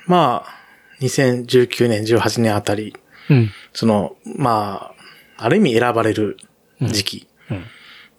[0.08, 0.62] まあ、
[1.02, 2.96] 2019年、18年あたり、
[3.30, 3.52] うん。
[3.74, 4.94] その、ま
[5.38, 6.38] あ、ある意味選ばれる
[6.82, 7.58] 時期うん。
[7.58, 7.62] っ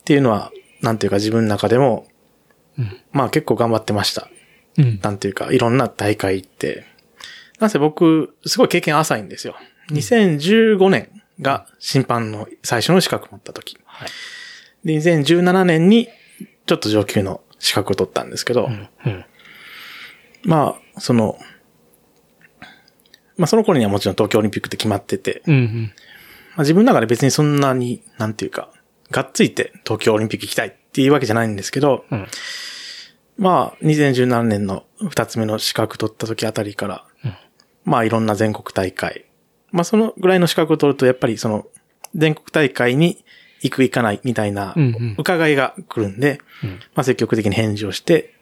[0.05, 2.07] ていうのは、なんていうか自分の中でも、
[2.78, 4.28] うんまあ結構頑張ってました。
[4.78, 5.00] うん。
[5.02, 6.87] なんていうか、いろんな大会行って。
[7.61, 9.57] なんせ僕、すごい経験浅いんですよ。
[9.90, 13.76] 2015年が審判の最初の資格を持った時。
[14.02, 14.06] は
[14.84, 14.86] い。
[14.86, 16.08] で、2017年に
[16.66, 19.24] ちょっと上級の資格を取ったんですけど、うん。
[20.44, 21.38] まあ、その、
[23.36, 25.54] まあその頃にはもちろん東京オリンピックって決まってて、うん。
[25.54, 25.92] うん。
[26.50, 28.70] まあ自分の中で別にそんなに、なんていうか、
[29.10, 32.26] がっついて東京オリンピック行きたいっていうわけじゃないんですけど、うん。
[33.38, 37.04] まあ、2017年の二つ目の資格取った時あたりから、
[37.84, 39.26] まあいろんな全国大会。
[39.70, 41.66] まあそのぐらいの資格を取ると、やっぱりその、
[42.14, 43.24] 全国大会に
[43.62, 44.75] 行く行かないみたいな
[45.16, 48.35] 伺いが来るんで、うんまあ積極的に返事をして、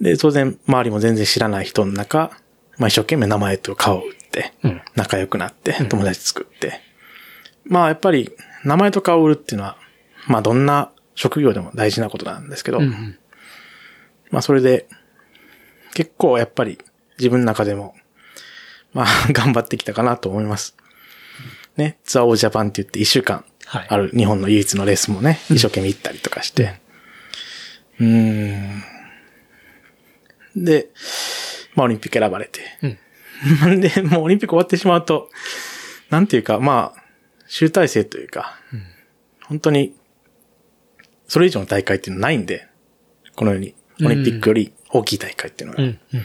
[0.00, 2.30] で、当然周りも全然知らない人の中、
[2.78, 6.80] まあ一生懸命名前と顔を打ってうん、仲良くなって、友達作って。
[7.64, 8.32] まあやっぱり、
[8.64, 9.76] 名前と顔を売るっていうのは、
[10.26, 13.16] まあどんな職業でも大事なことなんですけど、うん。
[14.30, 14.88] まあそれで、
[15.94, 16.78] 結構やっぱり
[17.18, 17.94] 自分の中でも、
[18.92, 20.76] まあ 頑張ってきたかなと思います。
[21.76, 26.80] ね、ツアーオージャパンって言って一週間はいある日本の唯一のレースもね、一生懸命行ったりとかして。
[27.98, 28.82] うーん。
[30.56, 30.88] で、
[31.74, 32.60] まあオリンピック選ばれて。
[33.60, 35.30] なん で、もうオリンピック終わってしまうと、
[36.10, 37.04] なんていうか、まあ、
[37.46, 38.58] 集大成というか、
[39.42, 39.94] 本当に、
[41.28, 42.68] それ以上の大会っていうのはないんで、
[43.34, 43.74] このように、
[44.04, 45.82] オリンピックより大きい大会っていうのが。
[45.82, 45.98] うん。
[46.12, 46.24] うん。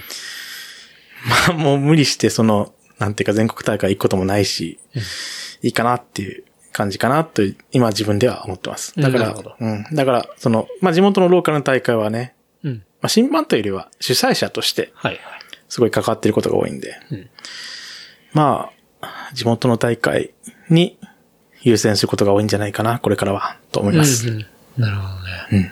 [1.27, 4.79] まあもう無理してその、なんていうか全国大会行くこともないし、
[5.61, 8.93] いいかなっていう感じかなと、今自分では思ってます。
[8.95, 9.85] だからなるほど、うん。
[9.93, 12.73] だから、その、まあ地元のローカルの大会はね、うん。
[13.01, 15.13] まあ審判というよりは主催者としてはい。
[15.13, 15.19] はい。
[15.69, 17.29] すごい関わっていることが多いんで、うん
[18.33, 20.31] まあ、地元の大会
[20.69, 20.97] に
[21.61, 24.27] 優先することが多いんじゃないかな、これからは、と思います。
[24.27, 24.45] うんうん
[24.77, 25.19] なるほどね。
[25.51, 25.71] うん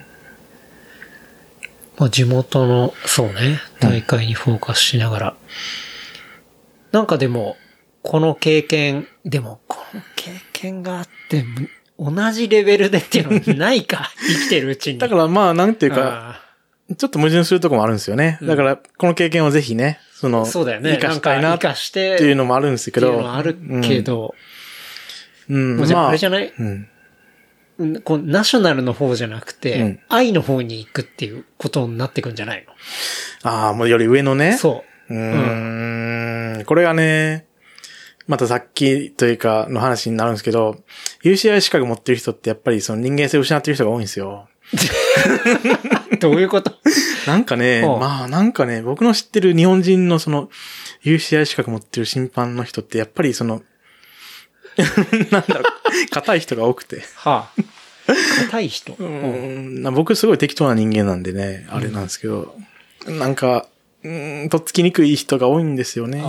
[1.97, 5.35] まあ地元の、そうね、大会にフォーカスしながら。
[6.91, 7.57] なんかでも、
[8.07, 11.43] この経験、でも、この経験があって、
[11.99, 14.97] 同じレベルでっていうのないか、 生きてるうちに。
[14.97, 16.39] だからまあ、なんていうか、
[16.89, 18.39] あちょっと矛盾するところもあるんですよね。
[18.41, 20.93] だから、この経験をぜひね、その、ーそうだよね。
[21.01, 23.07] 生かしたいなっんか生かして、ていうのもあるんですけど。
[23.07, 24.33] っていうのはあるけど、
[25.49, 26.87] うん、もうじゃあ、まあれじゃない、うん。
[27.79, 32.65] うんこうナショナルの方じゃなくて、うん愛の方に行くっていうことになってくんじゃない
[33.43, 34.51] ああ、もうより上のね。
[34.51, 35.13] のそう。
[35.13, 36.65] うーん。
[36.65, 37.46] これがね、
[38.27, 40.77] またさっきというかの話になるんですけど、
[41.23, 44.47] UCI 資格持ってる人ってやっぱりその人間性を失ってる人が多いんですよ。
[46.19, 46.71] どういうこと？
[47.25, 50.49] なんかね、まあなんかね、僕の知ってる日本人のその
[51.03, 53.61] UCI 資格持ってる審判の人ってやっぱりその、
[55.31, 55.63] なんだろう、
[56.09, 57.03] 硬い人が多くて。
[57.15, 57.63] はあ。
[58.45, 58.93] 硬い人？
[58.99, 62.55] うんな僕すごい適当な人間なんでね、あれなんですけど、
[63.05, 63.67] なんか、
[64.03, 66.23] うん、とっつきにくい人が多いんですよね。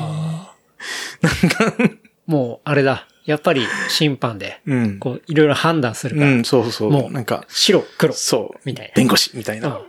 [2.27, 3.07] もう、あれだ。
[3.25, 4.99] やっぱり審判で、うん。
[4.99, 6.91] こう、いろいろ判断するから、うん、そうそう。
[6.91, 8.13] もうなんか、白、黒。
[8.15, 8.61] そう。
[8.65, 9.81] みたいな弁護士みたいな。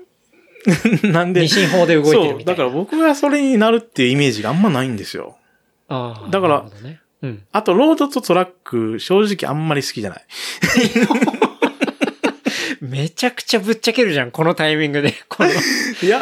[1.04, 1.41] なんで？
[1.41, 2.43] 二進法で動いてるみたいなそう。
[2.45, 5.38] だから僕がそれになるっていうイメージがあんまないんですよ。
[5.88, 6.30] ああ。
[6.30, 6.99] だからね。
[7.21, 7.43] うん。
[7.52, 10.25] あと、ロードとトラック、正直あんまり好きじゃない。
[12.81, 15.13] めちゃくちゃぶっちゃけるじゃん、このタイミングで。
[15.27, 15.49] この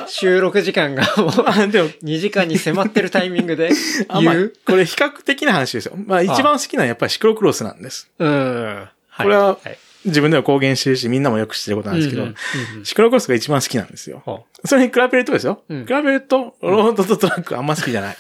[0.07, 3.69] 収録時間がもうあでも、2時間に迫ってるタイミングで
[4.09, 4.53] あまあ言う。
[4.65, 5.93] これ比較的な話ですよ。
[6.05, 8.09] まあ一番好きなのはやっぱりシクロクロスなんです。
[8.17, 8.87] うん。
[9.17, 12.35] ここれはい自分では公言してるし、みんなもよく知ってることなんですけど、うんうん
[12.79, 14.21] うんシクロクロスが一番好きなんですよ。
[14.25, 15.63] ほそれに比べるとですよ。
[15.69, 18.17] うん比べると、ロードとトラックあんま好きじゃない。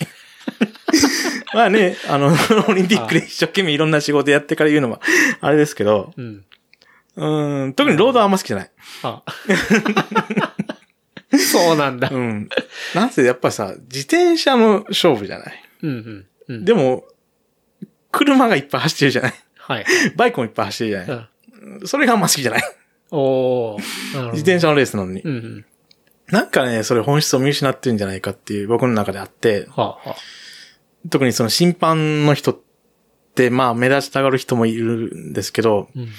[1.53, 2.35] まあね、あの、
[2.67, 4.99] オリンピックで一生懸命いろんな仕事やってから言うのも、
[5.39, 6.43] あれですけど、ううん。
[7.17, 8.71] うん、特にロードはあんま好きじゃない。
[9.03, 9.23] あ
[11.37, 12.09] そうなんだ。
[12.11, 12.47] うん。
[12.95, 15.63] なんせやっぱさ、自転車の勝負じゃない。
[15.83, 16.65] うんうんうん。
[16.65, 17.05] でも、
[18.11, 19.33] 車がいっぱい走ってるじゃない。
[19.57, 19.85] はい。
[20.15, 21.83] バイクもいっぱい走ってるじゃうない。
[21.83, 22.63] んそれがあんま好きじゃない。
[23.11, 25.21] お自転車のレースなのに。
[25.21, 25.65] うんうん。
[26.29, 30.15] なんかね、それ本質を見失ってるんじゃないかっていう僕の中であって、はあ、はあ。
[31.09, 32.59] 特にその審判の人っ
[33.35, 36.09] て、まあ目立ちたがる人もいるんですけど、うん。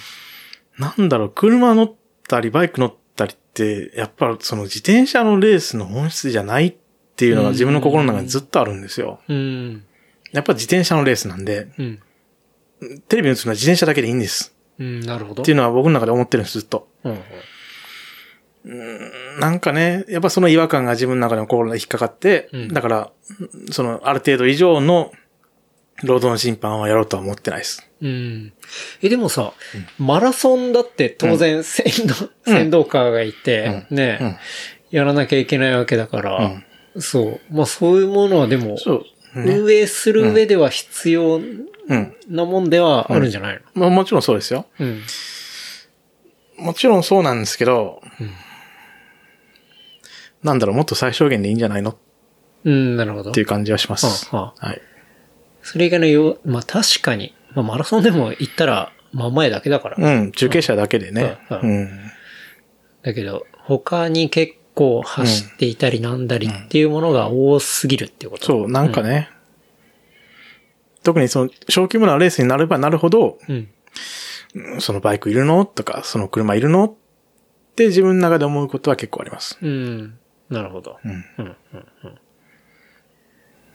[0.78, 1.92] なんだろう、車乗っ
[2.28, 6.76] たりバイク乗ったりって、やっぱその自転車のレースの本質じゃないっ
[7.16, 9.20] ていうのが自分の心の中にずっとあるんですよ。
[9.28, 9.84] うん。
[10.32, 12.02] やっぱ自転車のレースなんで、うん。
[13.08, 14.54] テレビに映るのは自転車だけでいいんです。
[14.78, 15.42] うん、なるほど。
[15.42, 16.88] っていうのは僕の中で思ってるんです、ずっと。
[17.04, 17.20] うんうん
[19.40, 23.10] なんかね、やっぱその違和感が自分の中でも心に引っかかって、うんだから、
[23.70, 25.12] その、ある程度以上の、
[26.02, 27.87] 労働の審判はやろうとは思ってないです。
[28.00, 28.52] うん。
[29.02, 29.52] え、でもさ、
[29.98, 34.36] マラソンだって当然先導、先導カーがいて、ね、うん
[34.90, 36.62] やらなきゃいけないわけだから、
[36.98, 37.40] そう。
[37.50, 38.76] まあそういうものはでも。
[39.34, 42.14] 運営する上では必要うん。
[42.28, 43.60] なもんではあるんじゃないの？
[43.74, 44.66] まあもちろんそうですよ。
[44.78, 45.02] うん。
[46.56, 48.02] もちろんそうなんですけど、
[50.42, 51.90] なんだろう、もっと最小限でいいんじゃないの？
[51.90, 51.96] っ
[52.64, 53.32] うん、なるほど。
[53.32, 54.34] ていう感じはします。
[54.34, 54.82] はあははい。
[55.62, 59.96] それ以外のよう、まあ確かに、まあマラソンでも行ったら真ん前だけだから。
[59.98, 61.38] うん、中継車だけでね。
[61.50, 61.88] ううんん。
[63.02, 68.46] だけど、他に結構走っていたりなんだりっていうものが多すぎるっていうこと。
[68.46, 69.30] そう、なんかね、
[71.02, 73.68] 特にその、小規模なレースになればなるほど、うん。
[74.80, 76.94] そのバイクいるのとか、その車いるのっ
[77.76, 79.58] て自分の中で思うことは結構あります。
[79.62, 80.18] うん。
[80.50, 80.98] なるほど。
[81.04, 81.12] うん。
[81.12, 81.22] うん。
[81.38, 81.56] うん。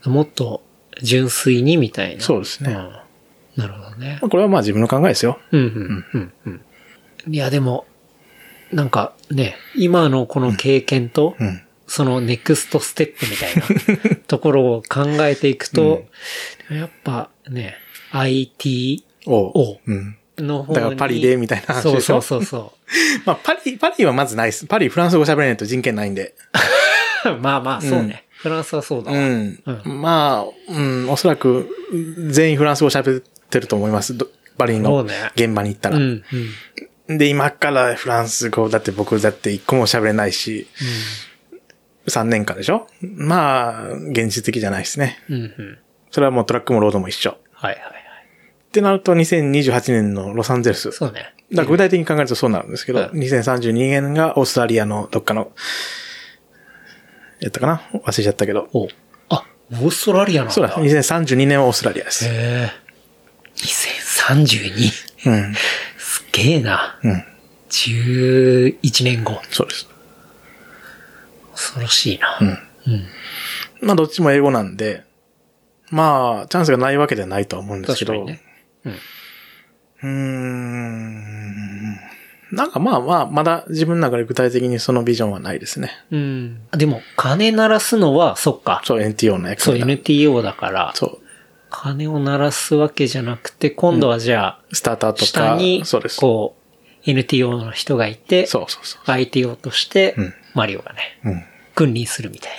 [0.05, 0.13] うん。
[0.13, 0.63] もっと
[1.01, 2.21] 純粋にみたいな。
[2.21, 2.73] そうですね。
[2.73, 3.02] うん。
[3.57, 4.17] なるほどね。
[4.21, 5.39] まあこれはまあ自分の考えですよ。
[5.51, 6.49] うん、うん、うん、う
[7.29, 7.33] ん。
[7.33, 7.85] いや、でも、
[8.71, 11.61] なんかね、今のこの経験と、うん。
[11.85, 16.05] そのネクストステップみたいなところを考えていくと、
[16.71, 17.75] やっぱね、
[18.11, 20.17] IT おおうん。
[20.37, 20.75] の方に。
[20.75, 22.21] だからパリでみたいな話そうでしょ？
[22.21, 22.73] そうそうそ
[23.25, 24.65] まあパリ、パリはまずないです。
[24.65, 26.33] パリフランス語喋れないと人権ないんで。
[27.25, 27.29] う。
[27.41, 28.25] まあまあ、そうね。
[28.37, 29.17] フランスはそうだわ。
[29.17, 29.59] うん。
[29.65, 31.69] うまあ、うん、おそらく
[32.29, 33.23] 全員フランス語喋っ
[33.53, 34.17] てると思います。
[34.17, 34.27] ど
[34.57, 35.97] パリのね現場に行ったら。
[35.97, 36.23] うん、
[37.07, 37.17] うん。
[37.17, 40.67] で、今からフランス語だって僕だって一個も喋れないし、
[42.07, 42.87] 3年間でしょ？
[43.01, 45.17] まあ、現実的じゃないですね。
[45.29, 45.77] うん、うん。
[46.11, 47.37] それはもうトラックもロードも一緒。
[47.51, 47.91] はいはいはい。
[47.91, 50.91] ってなると2028年のロサンゼルス。
[50.91, 51.33] そうね。
[51.53, 55.51] だ具体的に考えるとそうなるんですけど、うん2032年がオーストラリアのどっかの、
[57.39, 57.81] やったかな？
[57.93, 58.69] 忘れちゃったけど。
[58.73, 58.87] お
[59.29, 60.53] あ、オーストラリアなんだ。
[60.53, 62.25] そうだ、2032年はオーストラリアです。
[62.25, 62.82] へえ。
[64.27, 65.29] 2032?
[65.29, 65.53] うん。
[65.97, 66.99] すげえな。
[67.03, 67.25] うん。
[67.69, 69.41] 11年後。
[69.49, 69.87] そうです。
[71.51, 72.37] 恐ろしいな。
[72.41, 72.47] うん。
[72.47, 72.51] う
[72.97, 73.05] ん。
[73.81, 75.03] まあどっちも英語なんで、
[75.91, 78.41] まあ、チャンスがないわけではないとは思うんですけど、確かにね。
[78.85, 78.93] うん。
[78.93, 81.95] うーん。
[82.51, 85.91] なんかまあまあ、まだ自分の中で具体的にそのビジョンはないですね。
[86.11, 86.67] うん。
[86.71, 88.81] でも、金鳴らすのは、そっか。
[88.85, 91.22] そう、NTO の役そう、NTO だから、そう。
[91.75, 96.55] 金を鳴らすわけじゃなくて、今度はじゃスターターあ、と下か、にそうです。、こ
[97.05, 99.01] う、NTO の人がいて、そうそうそう。
[99.11, 101.43] ITO としてうん、マリオがね、うん。
[101.75, 102.51] 君臨するみたい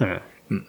[0.00, 0.20] な。
[0.50, 0.66] うん。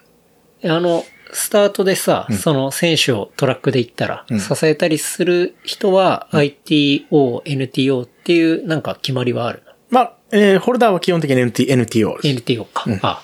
[0.63, 1.03] あの、
[1.34, 9.74] スタートでさ、その選手をトラックで行ったら、ん支えたりする人は、ITO、NTO っていうなんか決まりはあるの？
[9.89, 12.28] まあ、えーホルダーは基本的に NT NTO です。
[12.28, 12.86] ?NTO か。
[13.01, 13.24] あ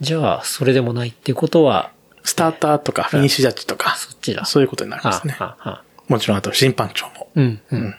[0.00, 1.92] じゃあ、それでもないっていうことは、
[2.24, 4.44] スターターとかフィニッシュジャッジとか、そっちだ。
[4.44, 5.36] そういうことになりまはすね。
[5.38, 7.28] あはあはあもちろんあと審判長も。
[7.34, 7.94] うん、うん。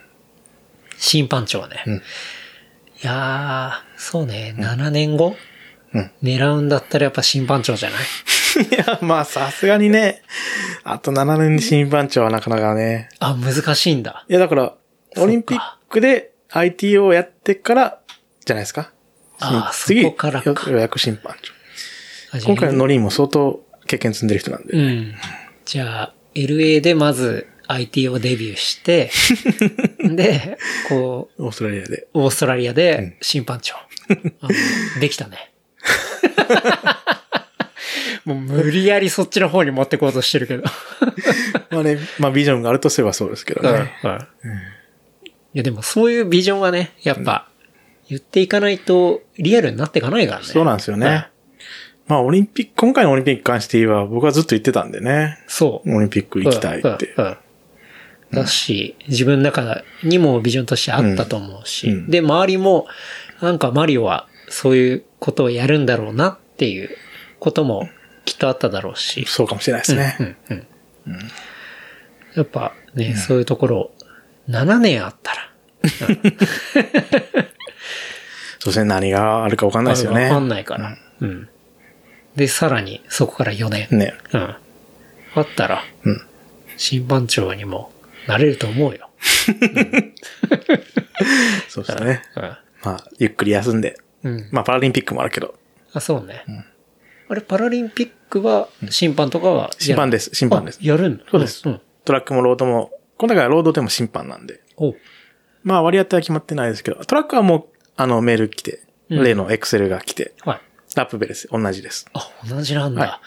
[0.97, 1.83] 審判長ね。
[1.87, 2.01] うん
[3.03, 5.35] いやー、そうね、7年後？
[5.93, 6.11] うん。
[6.21, 8.01] 狙うんだったらやっぱ審判長じゃない？
[8.69, 10.21] いや、まあさすがにね、
[10.83, 13.09] あと7年に審判長はなかなかね。
[13.17, 14.23] あ、難しいんだ。
[14.29, 14.75] いや、だから、
[15.17, 15.59] オリンピッ
[15.89, 17.99] クで ITO をやってから、
[18.45, 18.91] じゃないですか。
[19.39, 22.39] ああ次、そこからかよようやく審判長。
[22.45, 24.73] 今回のノリンも相当経験積んでる人なんで。
[24.73, 25.13] うん。
[25.65, 29.11] じゃあ、LA でまず IT をデビューして、
[29.99, 32.07] で、こう、オーストラリアで。
[32.13, 33.75] オーストラリアで審判長。
[33.75, 34.51] あの
[35.01, 35.51] できたね。
[38.23, 40.63] もう無理やりそっちの方に持ってこうとしてるけど。
[41.71, 43.91] まあね、まあビジョンがあるとすればそうですけどね。
[45.53, 47.49] いやでもそういうビジョンはね、やっぱ、
[48.07, 50.45] 言っていかないとリアルになっていかないからね。
[50.45, 51.30] そうなんですよね。
[52.11, 55.37] まあオリンピック、今回のオリンピックに関して言えば僕はずっと言ってたんでね。
[55.47, 55.95] そう。
[55.95, 57.13] オリンピック行きたいって。
[57.17, 57.37] うんうんうん
[58.33, 62.87] だし、自分の中にもビジョンとしてあったと思うし、うんうんで、周りも、
[63.41, 66.91] なんかマリオはそういうことをやるんだろうなっていう
[67.41, 67.89] ことも
[68.23, 70.15] きっとあっただろうし、そうかもしれないですね。
[70.49, 70.67] うん
[71.07, 71.19] うん
[72.37, 73.91] やっぱね、そういうところ、
[74.47, 75.51] 7年あったら、
[78.59, 80.23] そうですね、何があるかわかんないですよね。
[80.25, 81.49] わかんないから、うん。
[82.35, 83.87] で、さらにそこから4年。
[83.91, 84.13] ね。
[84.33, 84.41] うん。
[84.41, 86.21] あったら、うん
[86.77, 87.91] 審判長にも
[88.27, 89.09] なれると思うよ。
[91.69, 92.23] そうですね。
[92.35, 92.43] うん。
[92.43, 93.99] まあ、ゆっくり休んで。
[94.23, 94.49] うん。
[94.51, 95.53] まあ、パラリンピックもあるけど。
[95.93, 96.43] あ、そうね。
[97.29, 101.23] あれ、パラリンピックは、審判とかは審判です審判ですあやるんだ。
[101.29, 101.81] そうですうん。
[102.03, 104.61] トラックもロードもこれだからロードでも審判なんで。
[104.77, 104.95] お
[105.63, 107.65] まあ割り当ては決まってないですけど、トラックはもう、
[107.95, 110.61] あの、メール来て、うん例のエクセルが来て、はい。
[110.95, 112.05] ラップベレス、同じです。
[112.13, 113.01] あ、同じなんだ。
[113.01, 113.21] は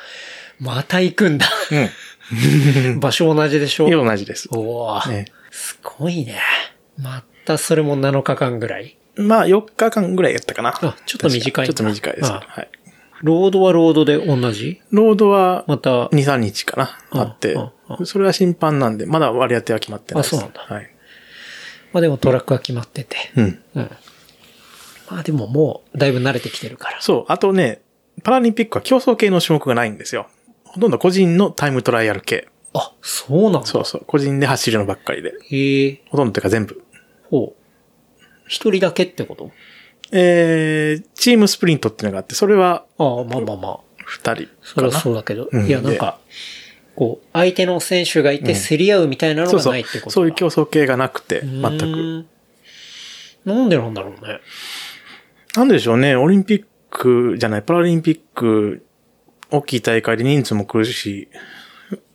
[0.60, 1.46] また行くんだ。
[1.72, 3.00] うん。
[3.00, 3.90] 場所同じでしょ？
[3.90, 4.48] 同じです。
[4.52, 6.40] おーねすごいね。
[6.98, 8.96] またそれも7日間ぐらい？
[9.16, 10.70] まあ4日間ぐらいやったかな。
[10.80, 12.34] あちょっと短いちょっと短いですけど。
[12.34, 12.68] あはい。
[13.22, 14.80] ロードはロードで同じ？
[14.90, 20.36] ロードはまた、2、3日かな、ああってああ、それは審判なんで、まだ割り当ては決まってないです。
[20.36, 20.90] あそうなんだはい。
[21.92, 23.16] まあでもトラックは決まってて。
[23.36, 23.62] うん。
[23.76, 23.90] うん。
[25.10, 27.00] まあでももう、だいぶ慣れてきてるから。
[27.00, 27.24] そう。
[27.28, 27.82] あとね、
[28.22, 30.28] パラリンピックは競争系の種目がないんですよ。
[30.64, 32.48] ほとんど個人のタイムトライアル系。
[32.72, 33.66] あ、そうなんだ。
[33.66, 34.04] そうそう。
[34.06, 35.32] 個人で走るのばっかりで。
[35.50, 36.82] へえ、ほとんどっていうか全部。
[37.30, 38.22] ほう。
[38.46, 39.50] 一人だけってこと？
[40.12, 43.80] えー、チームスプリントっていうのがあって、それはああ、まあまあまあ。
[44.04, 44.92] 二人それは。
[44.92, 45.48] そうだけど。
[45.50, 46.18] うんいや、なんか、
[46.94, 50.10] こう、相手の選手がいて競り合うみたいなのがそうそうないってこと。
[50.10, 52.26] そういう競争系がなくて、う全く。
[53.44, 54.40] なんでなんだろうね。
[55.56, 58.84] なんでしょうね、オリンピックじゃない、パラリンピック、
[59.50, 61.28] 大きい大会で人数も来るし、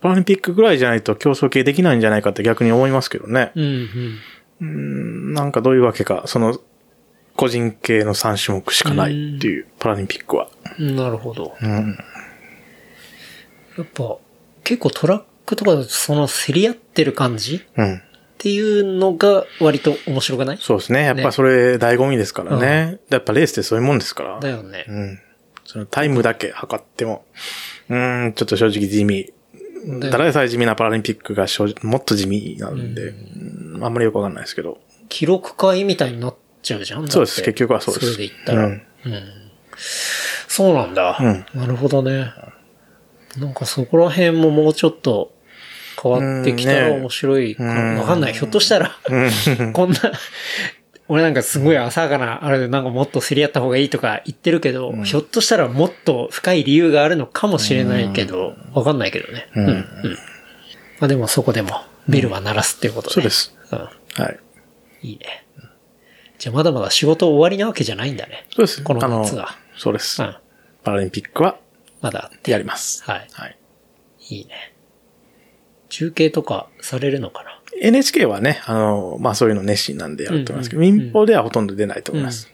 [0.00, 3.52] パラリンピックぐらいじゃないと競争系できないんじゃないかって逆に思いますけどね。
[3.54, 3.88] うん
[4.60, 5.32] うん。
[5.32, 6.58] なんかどういうわけか、その、
[7.36, 10.50] 個人系の3種目しかないっていう、パラリンピックは。
[10.78, 11.56] なるほど。
[11.60, 11.96] うん。
[13.78, 14.18] やっぱ、
[14.64, 18.02] 結構トラックとかだとその競り合ってる感じっうん。
[18.42, 20.58] ていうのが割と面白くない？
[20.58, 21.02] そうですね。
[21.04, 22.98] やっぱそれ醍醐味ですからね。
[23.10, 24.40] やっぱレースってそういうもんですから。
[24.40, 24.86] だよね。
[24.88, 25.18] うん。
[25.66, 27.26] そのタイムだけ測っても、
[27.90, 29.32] うーん、ちょっと正直地味。
[30.00, 31.46] だよただでさえ地味なパラリンピックが
[31.82, 34.78] もっと地味なんで、うんあんまりよくわかんないですけど。
[35.08, 37.08] 記録会みたいになっちゃうじゃん。
[37.08, 38.66] そうです結局はそうですそれで言ったら。
[38.66, 39.22] ううんん。
[40.48, 41.18] そうなんだ。
[41.20, 42.32] うなるほどね。
[43.38, 45.32] なんかそこら辺ももうちょっと
[46.00, 48.00] 変わってきたら面白いかうんな。
[48.00, 48.32] わかんない。
[48.32, 48.96] ひょっとしたら、
[49.72, 49.98] こんな、
[51.08, 59.48] 俺なんかすごい浅はかな、あれでなんかもっと競り合った方がいいとか言ってるけど、ひょっとしたらもっと深い理由があるのかもしれないけど、わかんないけどね。
[59.56, 59.66] うん。
[59.66, 59.84] うん。
[61.00, 63.14] まあでもそこでも、ベルは鳴らすっていうことね。
[63.14, 63.56] そうです。
[63.72, 63.78] うん。
[63.78, 63.90] は
[64.30, 64.38] い。
[65.02, 65.46] いいね。
[66.38, 68.46] じゃあまだまだ仕事終わりなわけじゃないんだね。
[68.50, 68.82] そうです。
[68.82, 69.56] この夏は。
[69.76, 70.22] そうです。
[70.22, 70.36] うん。
[70.84, 71.58] パラリンピックは
[72.00, 72.30] まだ。
[72.46, 73.02] やります。
[73.04, 73.28] はい。
[73.32, 73.58] はい。
[74.30, 74.69] いいね。
[75.90, 82.50] 中継とかされるのかな？NHK はね、あの、まあそういうの熱心なんでやると思いますけど、うんうん民放ではほとんど出ないと思います。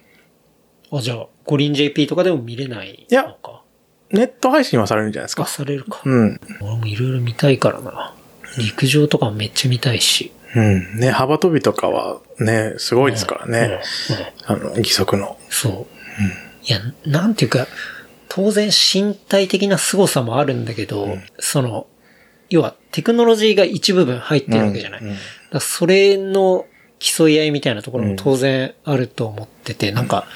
[0.90, 3.62] あ、じゃあ、五輪 JP とかでも見れないやのか？
[4.10, 5.46] ネット配信はされるんじゃないですあ、か。
[5.48, 6.00] されるか。
[6.04, 6.40] うん。
[6.60, 8.14] 俺もいろいろ見たいからな。
[8.58, 10.32] 陸上とかめっちゃ見たいし。
[10.54, 11.00] うん。
[11.00, 13.80] ね、幅跳びとかはね、すごいですからうんね。
[14.46, 15.36] うんあの、義足の。
[15.50, 15.72] そう。
[16.68, 17.66] いや、なんていうか、
[18.28, 21.86] 当然身体的な凄さもあるんだけど、その、
[22.48, 25.00] 要はテクノロジーが一部分入ってるわけじゃない。
[25.02, 25.16] うんうん
[25.50, 26.66] だそれの
[26.98, 30.26] 競い合いみたいなところも当然あると思ってて、なんか、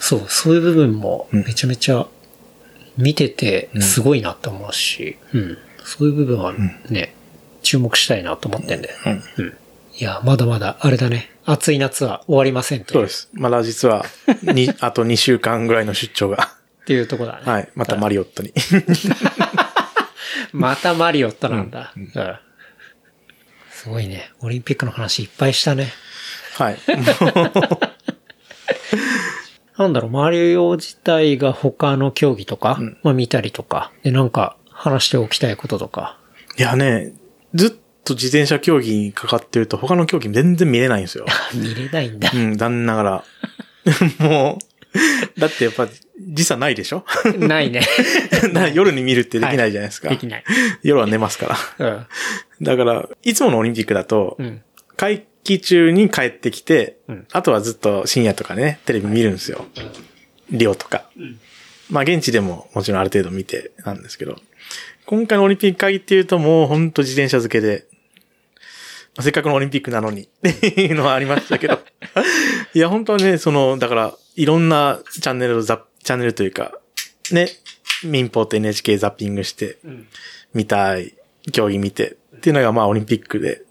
[0.00, 2.06] そう、そういう部分もめちゃめちゃ
[2.96, 5.58] 見ててすごいなって思うし、うん。
[5.84, 6.54] そういう部分は
[6.88, 7.14] ね、
[7.62, 9.22] 注目したいなと思ってんだよね。
[9.36, 9.54] うん。
[9.98, 11.30] いや、まだまだ、あれだね。
[11.44, 13.28] 暑い夏は終わりませんとそうです。
[13.34, 14.04] まだ実は、
[14.42, 16.56] に、あと2週間ぐらいの出張が。
[16.82, 17.42] っていうところだね。
[17.44, 17.68] はい。
[17.74, 18.52] またマリオットに。
[20.52, 21.92] またマリオットなんだ。
[21.96, 22.10] うん。
[23.70, 24.30] すごいね。
[24.40, 25.92] オリンピックの話いっぱいしたね。
[26.54, 26.78] はい。
[29.78, 36.18] なんだろう、マリオ自体が他の競技とか、まあ見たりとか、で、なんか話しておきたいこととか。
[36.58, 37.12] いやね、
[37.54, 37.70] ずっ
[38.04, 41.26] と自転車競技にかかってると他の競技全然見れないんですよ。
[41.54, 42.38] 見れないんだう。
[42.38, 43.24] ん、残念ながら。
[44.26, 44.58] も
[45.36, 45.86] う、だってやっぱ
[46.18, 47.04] 時差ないでしょ？
[47.38, 47.82] ないね。
[48.52, 50.08] な夜に見るってできないじゃないですか。
[50.08, 50.44] できない。
[50.82, 51.86] 夜は寝ますから。
[51.90, 51.90] う
[52.62, 52.64] ん。
[52.64, 54.62] だから、いつものオリンピックだと、うん。
[54.96, 59.66] 会期中に帰ってきて、うんあとはずっと深夜とかね、テレビ見るんですよ。
[60.50, 61.04] リオとか。
[61.90, 64.36] まあ現地でももちろんある程度見てなんですけど、
[65.04, 67.84] 今回のオリンピック会議っていうともうほんと自転車付けで、
[69.16, 71.78] まあせっかくのオリンピックなのにっていうのはありましたけど。
[72.74, 76.78] いや本当はね、その、だから、いろんなチャンネルをザッ、チャンネルというか、
[77.32, 77.48] ね、
[78.04, 80.06] 民放と NHK ザッピングして、ん
[80.54, 81.14] 見たい、
[81.50, 83.62] 競技見て、っていうのがまあオリンピックで、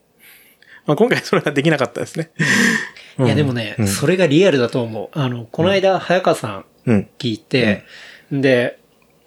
[0.85, 2.31] まあ今回それはできなかったですね。
[3.19, 5.17] いやでもね、それがリアルだと思う。
[5.17, 7.07] あの、この間、早川さんうん。
[7.17, 7.85] 聞いて、
[8.29, 8.79] で、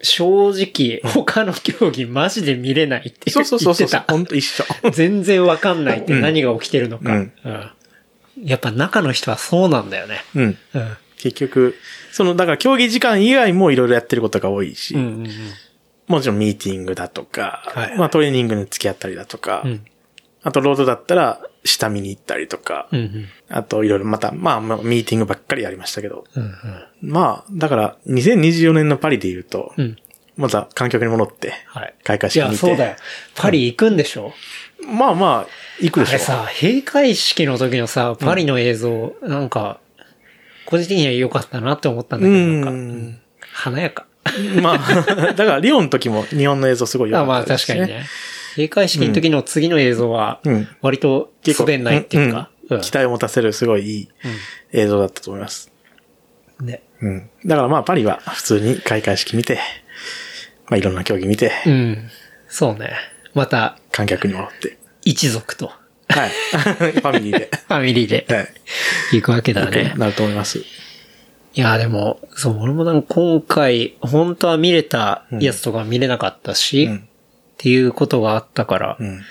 [0.03, 3.87] 正直、他の競技マジで見れないってそうそうそうそう。
[3.87, 4.13] 言ってた。
[4.13, 4.63] ほんと一緒。
[4.93, 7.11] 全然わかんないって何が起きてるのか。
[7.11, 7.71] うんうん
[8.41, 10.23] やっぱ中の人はそうなんだよね。
[10.33, 10.57] うん。
[11.25, 11.31] うん。
[11.31, 11.75] 結局、
[12.11, 15.29] その、だから競技時間以外もいろいろやってることが多いし、うんうんうん。
[16.07, 19.85] もちろんミーティングだとか、はいまあトレーニングに付き合ったりだとか、うん
[20.41, 23.27] あとロードだったら下見に行ったりとか、うんうん。
[23.49, 26.53] あといろいろまた、まあまあミーティングばっかりやりましたけど、うんうん。
[27.01, 29.97] まあ、だから2024年のパリで言うと、うん。
[30.37, 31.93] また観客に戻って、はい。
[32.05, 32.57] 開会いや、式見て。
[32.57, 32.95] そうだよ。
[33.35, 34.31] パリ行くんでしょ、
[34.87, 35.47] まあまあ、
[35.81, 39.81] 行くでしょあれさ、閉会式の時のさ、パリの映像、なんか、
[40.69, 43.19] 個人的には良かったなって思ったんだうけど、なんか、ん。
[43.51, 44.05] 華やか。
[44.61, 44.77] まあ、
[45.33, 48.05] だからリオンの時も日本の映像すごい良あまあかったですし、確かにね。
[48.55, 54.09] 閉会式の時の次の映像はうん、割と滑んないっていうか、んん期待を持たせるすごいいい
[54.73, 55.71] 映像だったと思います。
[56.59, 56.83] うんね。
[57.01, 57.29] うん。
[57.45, 59.59] だからまあパリは普通に開会式見て、
[60.67, 62.09] まあいろんな競技見て、うん。
[62.47, 62.91] そうね。
[63.33, 64.77] また、観客に戻って。
[65.03, 65.71] 一族と、
[66.09, 66.29] はい。
[66.59, 67.49] ファミリーで。
[67.67, 68.47] ファミリーではい。
[69.13, 69.93] 行くわけだね。
[69.97, 70.59] なると思います。
[70.59, 70.63] い
[71.61, 77.09] や、でも、そう、俺もなんか今回、本当は見れたやつとか見れなかったし、うん
[77.59, 79.21] っていうことがあったから、うん。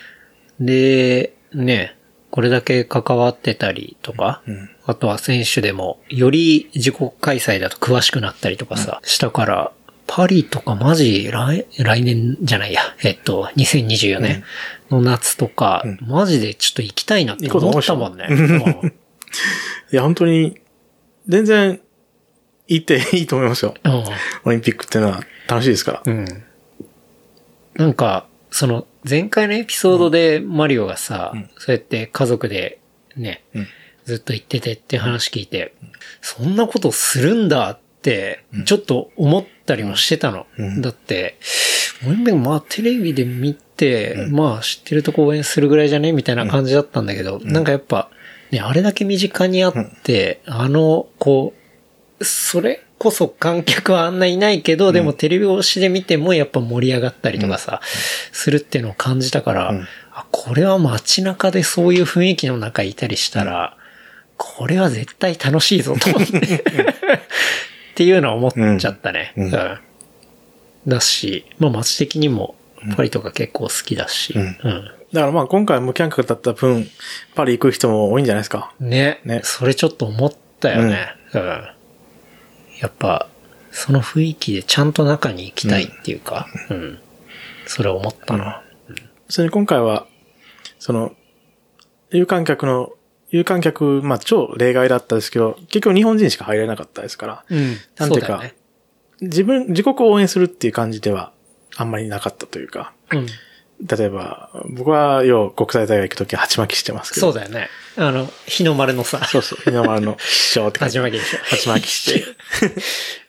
[0.61, 1.97] で、ね、
[2.31, 4.71] これだけ関わってたりとか、うん。
[4.85, 9.73] あとは選手でも、より自国開催だと詳しくなったりとかさ、したから、
[10.07, 14.45] パリとかマジ来、来年じゃないや、えっと、2024年
[14.91, 18.27] の夏とか、マジでちょっと行きたいなって思ったもんね。
[18.31, 18.93] うん
[19.93, 20.59] いや、本当に、
[21.27, 21.81] 全然、
[22.67, 23.75] 行っていいと思いますよ。
[23.83, 24.05] うん
[24.45, 26.03] オリンピックっていうのは楽しいですから。
[26.05, 26.45] うん。
[27.75, 32.79] なんか、その、前回のエピソードでマリオがさ、そうやって家族で
[33.17, 33.67] ね、うん
[34.05, 35.75] ずっと言っててって話聞いて、
[36.23, 40.47] そんなことするんだって、ちょっと思ったりもしてたの。
[40.57, 41.37] うんだって、
[42.07, 43.68] オリンピックまあテレビで見て、
[44.31, 46.13] まあ知ってるとこ応援するぐらいじゃね？
[46.13, 48.11] みたいな感じだったんだけど、なんかやっぱ、
[48.51, 51.55] ね、あれだけ身近にあって、あの、こ
[52.21, 57.81] う、それこそ観客はあんないないけど、でもテレビ越しで見てもやっぱ盛り上がったりとかさ、
[58.33, 59.87] するっていうのを感じたから、ん。
[60.13, 63.77] あ、これは街中でそういう雰囲気の中いたりしたら、
[64.37, 66.39] これは絶対楽しいぞと思って。
[66.39, 66.61] っ
[67.95, 69.33] ていうのは思っちゃったね。
[69.37, 69.45] うん。
[69.45, 69.79] うん。
[70.87, 72.55] だし、まあ街的にも
[72.97, 74.35] パリとか結構好きだし。
[74.35, 76.87] うんだからまあ今回無観客だった分、
[77.35, 78.75] パリ行く人も多いんじゃないですか？
[78.79, 81.15] うんねねそれちょっと思ったよね。
[81.33, 81.41] うん。
[82.79, 83.27] やっぱ、
[83.71, 86.99] その雰囲気でちゃんと中に行きたいっていうか、うん。
[87.67, 88.63] それ思ったな。
[89.31, 90.07] それに今回は、
[90.79, 91.15] その、
[92.11, 92.91] 有観客の、
[93.31, 97.77] 有観客、まあ超例外だったですけど、結局日本人しか入れなかったですから、うん。
[97.97, 98.55] なんていうかそうね。
[99.23, 101.33] 自分、自国を応援するっていう感じでは
[101.79, 103.27] あんまりなかったというか、うん。
[103.87, 107.29] 例えば、僕は要国際大会行くときは鉢巻きしてますけど。
[107.29, 107.69] そうだよね。
[107.97, 109.63] あの、日の丸のさ、そうそう。
[109.63, 110.99] 日の丸の師匠って 感じ。
[110.99, 111.39] 鉢巻きでしょ。
[111.45, 112.25] 鉢巻きして。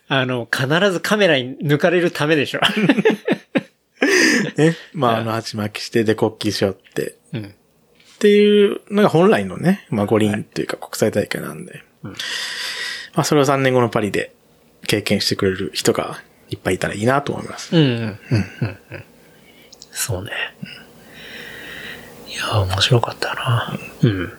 [0.08, 2.62] あの、必ずカメラに抜かれるためでしょ。
[4.58, 4.76] ね。
[4.94, 7.16] まあ、あの、鉢巻きして、で、国旗しよって。
[7.32, 7.44] うん。
[7.46, 11.84] っていうのが本来のね、まあ、五輪っていうか国際大会なんで。
[12.04, 12.12] ま
[13.22, 14.34] あ、それを3年後のパリで
[14.88, 17.76] 経験してくれる人がいっぱいいたらいいなと思います。
[17.76, 17.84] うん。
[17.84, 17.90] うん。
[17.92, 18.78] うん。
[18.92, 19.04] うん。
[19.92, 20.32] そうね。
[22.28, 23.78] いやー、面白かったな。
[24.02, 24.34] うん。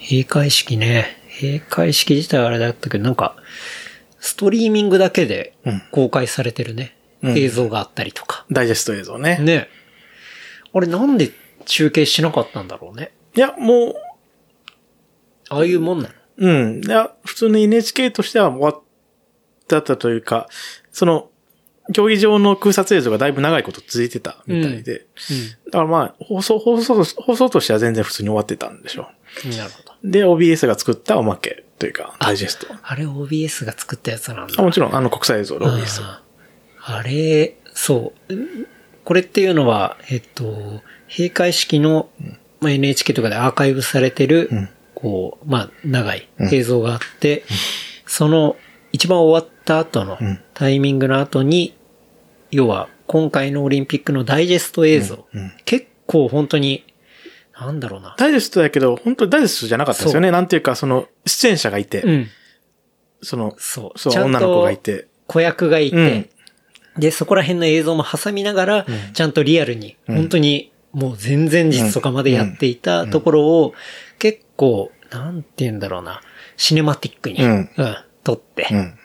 [0.00, 1.18] 閉会式ね。
[1.40, 3.36] 閉会式自体はあれだったけど、なんか、
[4.18, 6.96] ストリーミングだけでうん公開されてるね。
[7.22, 8.44] うん映像があったりとか。
[8.50, 9.38] ダイジェスト映像ね。
[9.38, 9.68] ね。
[10.74, 11.30] あれなんで
[11.66, 13.12] 中継しなかったんだろうね。
[13.36, 13.94] いや、もう、
[15.48, 16.14] ああいうもんなの？
[16.38, 16.48] う
[16.80, 16.84] ん。
[16.84, 18.81] いや、普通に NHK としては終わっ
[19.80, 20.48] たというか、
[20.92, 21.28] その、
[21.92, 25.06] 競技場の空撮映像がだいぶ長いこと続いてたみたいで。
[25.66, 29.08] だからまあ、放送、放送と、放送としては全然普通に終わってたんでしょ
[29.44, 29.50] うん。
[29.52, 29.92] なるほど。
[30.04, 30.10] う。
[30.10, 32.66] で、OBS が作ったおまけというか、ダイジェスト。
[32.82, 34.62] あれ OBS が作ったやつなんだあ。
[34.62, 36.22] もちろん、あの国際映像の OBS は。
[36.84, 38.34] あれ、そう。
[38.34, 38.66] ん
[39.04, 42.08] これっていうのは、えっと、閉会式の、
[42.60, 44.68] まあ、NHK とかでアーカイブされてる、うん
[45.02, 47.42] こう、まあ、長い映像があって、
[48.06, 48.56] その、
[48.92, 50.40] 一番終わった後のうん。
[50.54, 51.76] タイミングの後に、
[52.50, 55.26] 要は、今回のオリンピックのダイジェスト映像。
[55.64, 56.84] 結構本当に、
[57.58, 58.14] なんだろうな。
[58.18, 60.30] ダイジェストだけど、本当にダイジェストじゃなかったですよね。
[60.30, 62.26] なんていうか、その、出演者がいて、うん。
[63.22, 63.98] その、そう。
[63.98, 67.00] そう、女の子がいて、子役がいて、うん。
[67.00, 70.16] で、そこら辺の映像も挟みながら、ちゃんとリアルに、うん。
[70.16, 73.74] 本当にもう前々日とかまでやっていたところを、
[74.18, 76.20] 結構、なんて言うんだろうな、
[76.56, 77.68] シネマティックに、ううんん、
[78.22, 78.98] 撮って、うん。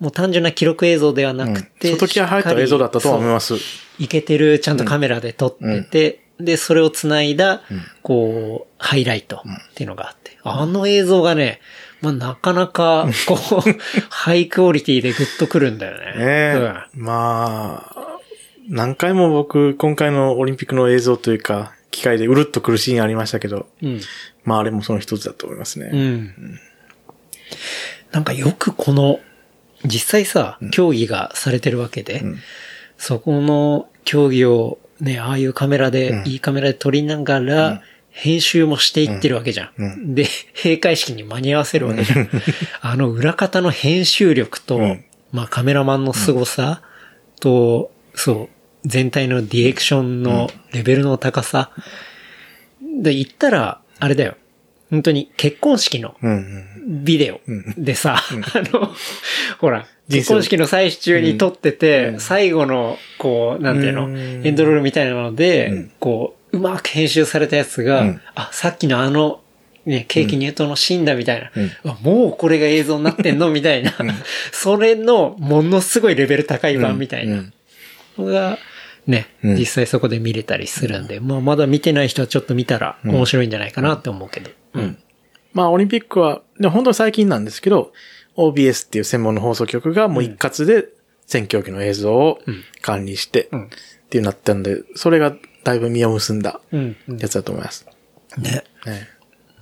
[0.00, 3.58] もう単純な記録映像ではなうんくて、外気が入った映像だったとは思います。
[3.58, 3.64] す。
[3.98, 11.60] いけてる、ちゃんとカメラで撮ってて、で、それを繋いだ、うんこう、ハイライトっていうのがあって、あの映像がね、
[12.00, 13.60] まあ、なかなか、こう、
[14.08, 16.04] ハイクオリティでグッとくるんだよね。
[16.04, 18.18] ねえ、まあ、
[18.68, 24.00] 何回も僕、今回のオリンピックの映像というか、機械でうるっと苦しいシーンありましたけど、うん。
[24.44, 25.90] まああれもその一つだと思いますね。
[25.92, 26.60] うん。
[28.12, 29.20] なんかよくこの、
[29.84, 32.38] 実際さ、競技がされてるわけで、ん。
[32.98, 36.28] そこの競技をね、ああいうカメラで、うん。
[36.28, 39.70] いいカメラで撮りながら、編集もしていってるわけじゃん。
[39.78, 40.14] うん。
[40.14, 40.24] で、
[40.54, 42.28] 閉会式に間に合わせるわけじゃん。
[42.82, 45.04] あの裏方の編集力と、うん。
[45.32, 46.82] まあカメラマンの凄さ
[47.40, 48.50] と、そ
[48.84, 51.70] う、全体のディレクションのレベルの高さ。
[52.82, 54.34] で、言ったら、あれだよ。
[54.90, 56.16] 本当に結婚式の。
[56.86, 57.40] ビデオ
[57.78, 58.90] でさ、あの、
[59.58, 64.18] ほら、結婚式の最中に撮ってて、最後の、こう、なんていうの、うん。
[64.44, 65.92] エンドロールみたいなので、うん。
[66.00, 68.20] こう、うまく編集されたやつが、うん。
[68.34, 69.40] あ、さっきのあの、
[69.86, 71.50] ね、ケーキ入刀のシーンだみたい
[71.84, 73.92] な、もうこれが映像になってんのみたいな、
[74.52, 77.36] それのものすごいレベル高い版みたいな。
[77.36, 77.52] うん。
[78.18, 78.58] のが、
[79.06, 79.56] ね、うん。
[79.56, 84.50] 実際そこで見れたりするんで、まあまだ見てない人はちょっと見たら面白いんじゃないかなって思うけど。
[84.74, 84.98] うん。
[85.52, 87.92] まあオリンピックは、でも本当に最近なんですけど、
[88.36, 90.88] OBS っていう専門の放送局がもう一括で
[91.26, 92.38] 全競技の映像を
[92.82, 93.68] 管理して、んっ
[94.10, 96.96] ていうなったんで、それがだいぶ実を結んだうん。
[97.08, 97.86] うんやつだと思います。
[98.38, 98.64] ね。
[98.86, 99.08] ね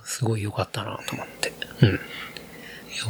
[0.03, 1.53] すごい良かったなと思って。
[1.81, 1.99] うん。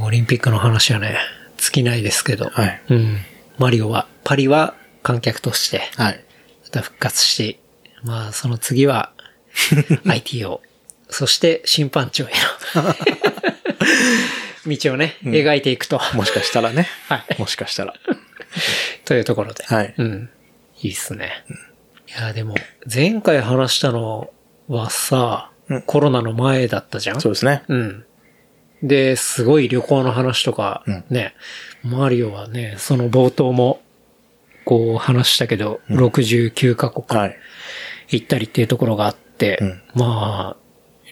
[0.05, 1.17] オリンピックの話はね、
[1.57, 2.49] 尽きないですけど。
[2.49, 3.17] はいうん。
[3.57, 6.23] マリオは、パリは観客として、はい。
[6.63, 7.59] また復活して、
[8.03, 9.11] まあ、その次は、
[10.05, 10.61] IT を、
[11.09, 12.27] そして審判長へ
[12.75, 12.95] の、
[14.67, 15.99] 道をね、描いていくと。
[16.13, 16.87] もしかしたらね。
[17.07, 17.93] はいもしかしたら。
[19.05, 19.63] というところで。
[19.65, 20.29] はいうん。
[20.81, 21.43] いいっすね。
[22.07, 22.55] いや、でも、
[22.91, 24.31] 前回話したの
[24.67, 27.21] はさ、うんコロナの前だったじゃん？
[27.21, 27.63] そうですね。
[27.67, 28.05] うん。
[28.81, 31.35] で、すごい旅行の話とか、うんね、
[31.83, 33.81] マリオはね、その冒頭も、
[34.65, 37.37] こう話したけど、69カ国はい。
[38.09, 40.58] 行ったりっていうところがあって、うんまあ、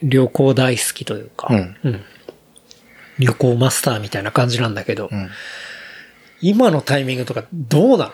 [0.02, 2.04] 旅行大好きというか、うん
[3.18, 5.28] 旅行マスターみたいな感じなんだけど、うん。
[6.40, 8.12] 今のタイミングとかどうなの？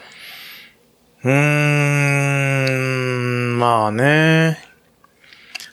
[1.24, 1.30] うー
[3.51, 4.59] ん、まあね。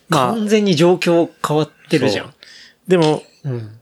[0.09, 2.34] まあ、完全に状況変わってるじゃん。
[2.89, 3.80] でも、うん。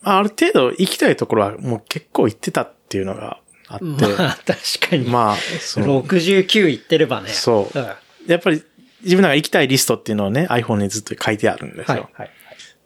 [0.00, 3.98] まあある程度行きたいところはもう結構行ってたっていうのがあって、ま
[4.30, 5.06] あ、確かに。
[5.06, 7.28] まあ、その、69行ってればね。
[7.28, 8.62] そううんはやっぱり
[9.02, 11.96] 自分らが行きたいリストっていうのをね、iPhone にずっと書いてあるんですい。
[11.96, 12.10] よ。
[12.12, 12.30] はい。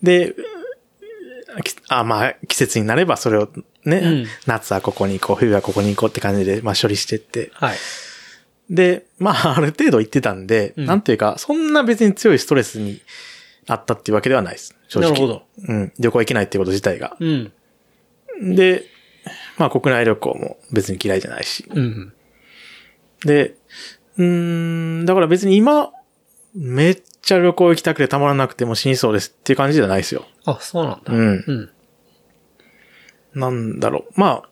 [0.03, 0.35] で、
[1.63, 3.49] きあまあ、季節になればそれを
[3.85, 7.51] ね、うん夏はここに行こう、冬はここに行こうって感じで、まあ処理してって。
[7.55, 7.77] はい。
[8.71, 13.01] で、まあ、ある程度行ってたんで、うんなんていうか、そんな別に強いストレスに
[13.67, 14.75] あったっていうわけではないです。
[14.89, 15.11] 正直。
[15.11, 15.43] なるほど。
[15.69, 15.93] うん。
[15.99, 17.17] 旅行行けないっていうこと自体が。
[17.21, 17.53] うん。
[18.55, 18.85] で、
[19.59, 21.67] まあ国内旅行も別に嫌いじゃないし。
[21.69, 22.13] うん。
[23.25, 23.57] で、
[24.17, 25.93] うーん、だから別に今、
[26.55, 30.25] めっちゃ旅行行きたくてたまらなくても死にそうですっていう感じじゃないですよ。
[30.45, 31.13] あ、そうなんだ。
[31.13, 33.41] うんうん。
[33.41, 34.21] なんだろう。
[34.21, 34.49] まあ、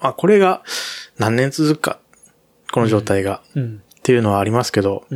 [0.00, 0.62] まあこれが
[1.18, 2.00] 何年続くか、
[2.72, 3.82] この状態が、うん。
[3.98, 5.06] っていうのはありますけど、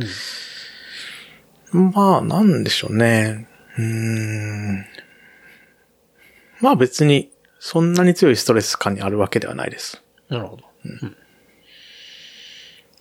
[1.71, 3.47] まあなんでしょうね。
[3.77, 4.85] うーん。
[6.61, 10.01] まあ別にそんなに強いストレス感にあるわけではないです。
[10.29, 10.63] なるほど。
[10.85, 11.17] うん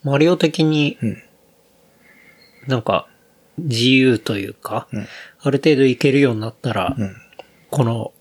[0.02, 1.22] マリオ的にうん、
[2.66, 3.06] なんか、
[3.58, 5.06] 自由というか、うん
[5.40, 7.16] ある程度いけるようになったら、うん。
[7.70, 8.12] この、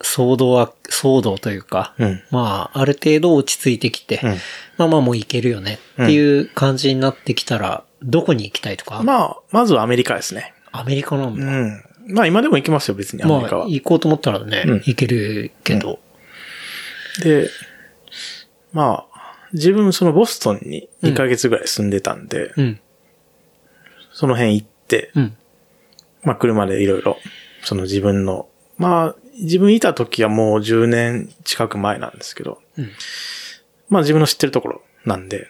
[0.00, 2.22] 騒動は、騒動というか、うん。
[2.30, 4.30] まあ、ある程度落ち着いてきて、うん
[4.76, 10.54] まあまあもういけるよねっていう感じになってきたら、どこに行きたいとか、まあ、まずはアメリカですね。
[10.70, 11.44] アメリカなんだ。
[11.44, 11.82] うん。
[12.06, 13.64] まあ今でも行きますよ、別にアメリカは。
[13.64, 15.98] まあ、行こうと思ったらね、うん行けるけど、
[17.22, 17.50] で、
[18.72, 22.80] まあ、自分そのボストンに2ヶ月ぐらい住んでたんで、うん、
[24.20, 25.36] その辺行って、うん、
[26.24, 27.16] まあ車でいろいろ、
[27.62, 32.90] その自分の、まあ自分いた時はもう10年近く前なんですけど、うん
[33.88, 35.46] まあ自分の知ってるところなんで、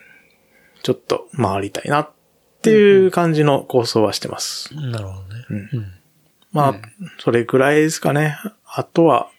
[0.85, 2.11] ちょっと回りたいなっ
[2.63, 4.73] ていう感じの構想はしてます。
[4.73, 5.45] なるほどね。
[5.73, 5.93] うん。
[6.53, 6.75] まあ、
[7.19, 8.39] それぐらいですかね。
[8.65, 9.31] あとは、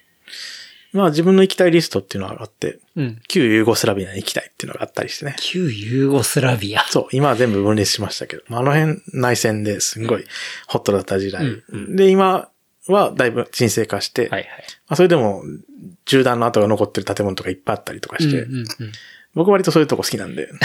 [0.94, 3.22] まあ自分の行きたいリストっていうのがあって、うん。
[3.28, 5.36] 旧ユーゴスラビアに行きたいっていうのがあったりしてね。
[5.40, 6.84] 旧ユーゴスラビア。
[6.88, 10.26] そう、今は全部分裂しましたけど、まあ、あの辺内戦ですんごい
[10.68, 11.46] ホットだった時代。
[11.46, 12.50] うんで、今
[12.88, 14.44] はだいぶ沈静化して、はいはい。
[14.88, 15.44] まあ、それでも
[16.06, 18.66] 銃弾の跡が残ってる建物とかいっぱいあったりとかして、うんうんうん、
[19.34, 20.50] 僕割とそういうとこ好きなんで、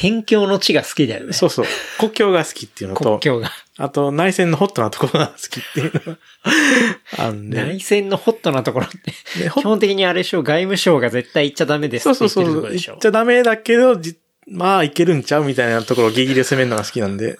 [0.00, 1.32] 辺境の地が好きだよね。
[1.32, 1.66] そうそう、
[1.98, 3.50] 国境が好きっていうのと、国境が。
[3.78, 6.18] あと内戦のホットなところが好きっていうのが
[7.18, 9.12] あるんで内、戦のホットなところって、
[9.60, 12.92] 基本的にあれでしょ、外務省が絶対行っちゃダメですそうってそうそう、言ってるところでしょ。
[12.92, 17.36] 言っちゃダメだけど、じまあいけるんちゃうみたいなところをギリギリで攻めるのが好きなんで。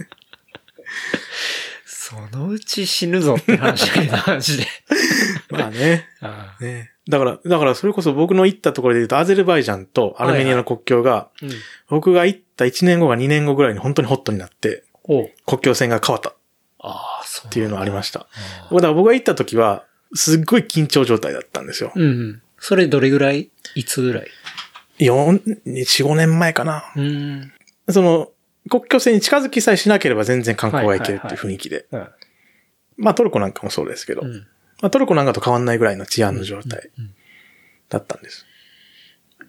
[1.85, 4.67] そのうち死ぬぞって話だけど、マジで。
[5.51, 6.09] まあね。
[6.21, 6.93] ああね。
[7.09, 11.51] だから、だからそれこそ僕の行ったところで言うと、アゼルバイジャンとアルメニアの国境が、うん。
[11.89, 14.85] 僕が行った1年後か2年後ぐらいに本当にホットになって、
[15.47, 16.35] 国境線が変わったっ
[16.81, 17.51] ああ、そう。
[17.51, 18.21] ていうのはありました。
[18.21, 18.27] だ
[18.81, 19.85] から僕が行った時は、
[20.15, 21.93] すっごい緊張状態だったんですよ。
[21.95, 22.43] うんうん。
[22.59, 23.51] それどれぐらい？
[23.75, 24.27] いつぐらい
[24.99, 26.85] ？4、4、5年前かな。
[26.97, 27.53] うん。
[27.89, 28.31] その、
[28.71, 31.87] 国境線に近づきさえしなければ全然観光が行けるっていう雰囲気で。
[31.91, 32.09] うん。
[32.97, 34.47] まあトルコなんかもそうですけど、うん。
[34.81, 37.15] まあトルコなんかと変わんないぐらいの治安の状態うん
[37.89, 38.47] だったんです。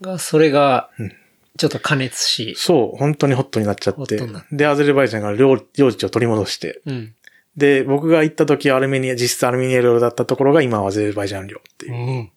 [0.02, 1.14] が、それがうん、
[1.58, 4.46] ちょっと加熱し、そう、本当にホットになっちゃってホットになっ。
[4.52, 6.82] で、アゼルバイジャンが領領地を取り戻して。
[6.86, 7.16] うん。
[7.58, 11.94] で、僕が行った時はアルメニア、実質アルメニア領だったところが今はアゼルバイジャン領っていう。
[11.94, 12.32] うん。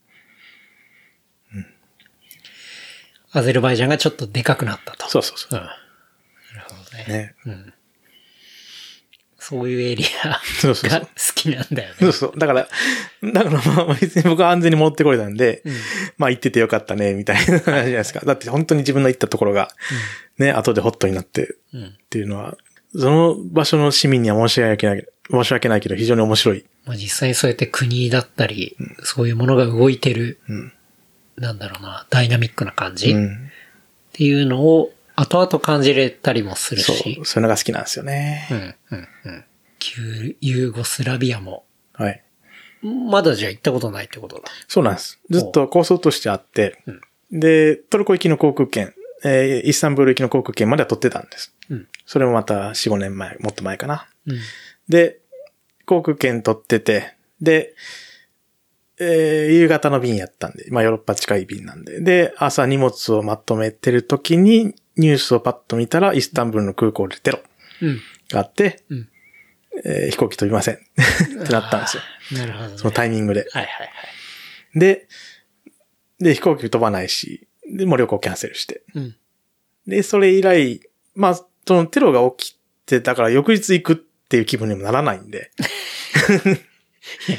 [3.30, 5.08] アゼルバイジャンがちょっとでかくなったと。
[5.08, 5.62] そうそうそうん。
[5.62, 5.74] なる
[6.68, 7.36] ほどね。
[7.46, 7.48] う。
[7.48, 7.54] ね。
[7.54, 7.71] うん。
[9.44, 10.40] そういうエリアが
[11.00, 11.06] 好。
[11.34, 11.96] きなんだよね。
[11.98, 12.38] そうそう。
[12.38, 12.68] だから、
[13.32, 15.72] だからまあ別に僕は安全に戻ってこれたんで、うん
[16.16, 18.20] まあ行っててよかったね、みたいな話じゃないですか。
[18.24, 19.72] だって本当に自分の行ったところが、
[20.38, 21.86] ね、後でホットになってうん。
[21.86, 22.56] っていうのは、
[22.94, 26.64] その場所の市民には申し訳ない、申し訳ないけど非常に面白い。
[26.86, 30.72] まあ実際そうやって国だったり、そういうものが動いてる、うん。
[31.36, 33.50] なんだろうな、ダイナミックな感じ、っうん。
[34.12, 37.20] ていうのを後々感じれたりもするそう、し。
[37.24, 38.48] そういうのが好きなんですよね。
[38.50, 38.58] うん、
[38.98, 39.44] うん、うん。
[39.78, 42.22] 旧ユーゴスラビアも、はい。
[42.82, 44.42] まだじゃあ行ったことないってことだ。
[44.68, 45.20] そうなんです。
[45.30, 47.00] ずっと構想としてあって、うん
[47.32, 48.92] で、トルコ行きの航空券、
[49.24, 51.54] えーイスタンブール行きの航空券までは取ってたんです。
[51.70, 51.88] うん。
[52.04, 54.06] それもまた4、5年前、もっと前かな。
[54.26, 54.38] うん。
[54.88, 55.18] で、
[55.86, 57.74] 航空券取ってて、で、
[59.00, 67.40] えー夕方の便やったんで、まあヨーロッパ近い便なんで、で、朝荷物をまとめてる時にニュースをパッと見たら、イスタンブールの空港でテロ
[67.80, 68.00] うん。
[68.30, 69.08] があって、うん
[69.84, 70.74] えー飛行機飛びません
[71.42, 72.02] ってなったんですよ。
[72.32, 72.78] なるほど、ね。
[72.78, 73.46] そのタイミングで。
[73.50, 74.78] はいはいはい。
[74.78, 75.08] で、
[76.18, 78.82] で、飛行機飛ばないし、で、もう旅行キャンセルして。
[78.94, 79.16] うん。
[79.86, 80.80] で、それ以来、
[81.14, 85.50] まあ、そのテロが起きて、だから翌日行くっていう気分にもならないんで。
[87.28, 87.38] いや、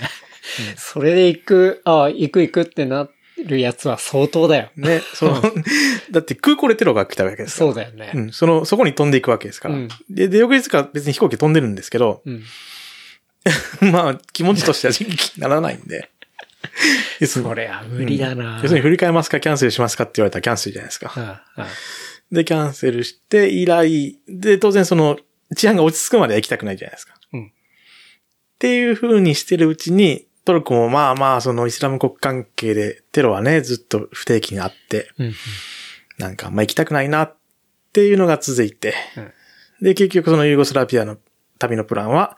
[0.75, 3.09] それで行く、ああ、行く行くってな
[3.45, 4.69] るやつは相当だよ。
[4.75, 5.41] ね、その、
[6.11, 8.11] だって空港でテロが来たわけですからそうだよね。
[8.13, 9.75] うん、その、そこに飛んでいくわけですから。
[9.75, 12.43] うんで、で、翌日から別に飛行機飛んでるんですけど、うん。
[13.91, 16.09] まあ、気持ちとしては気にならないんで。
[17.27, 21.11] それは無理だな、要するに振り替えますかキャンセルしますかって言われたらキャンセルじゃないですか。
[21.15, 21.21] あ
[21.57, 21.67] あああ
[22.31, 25.19] で、キャンセルして以来、で、当然その、
[25.55, 27.13] 治安が落ち着くまでは行きたくないじゃないですか。
[27.33, 27.51] うん
[28.53, 35.33] っていう風にしてるうちに、トルコもまあまあ、そのイスラム国関係でテロはね、ずっと不定期にあって、うん。
[36.17, 37.35] なんか、まあ行きたくないなっ
[37.91, 39.33] ていうのが続いて、うん
[39.81, 41.17] で、結局そのユーゴスラビアの
[41.59, 42.37] 旅のプランは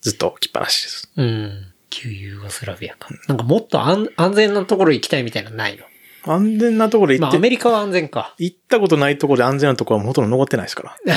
[0.00, 1.12] ずっと置きっぱなしです。
[1.16, 1.72] うん。
[1.90, 3.08] 旧ユーゴスラビアか。
[3.28, 5.84] なんかもっと安安全なところ行きたいみたいなのないの？
[6.32, 8.34] 安全なところ行まあって、アメリカは安全か。
[8.38, 10.96] 行ったことないところで安全なところはほとんど残ってないですから。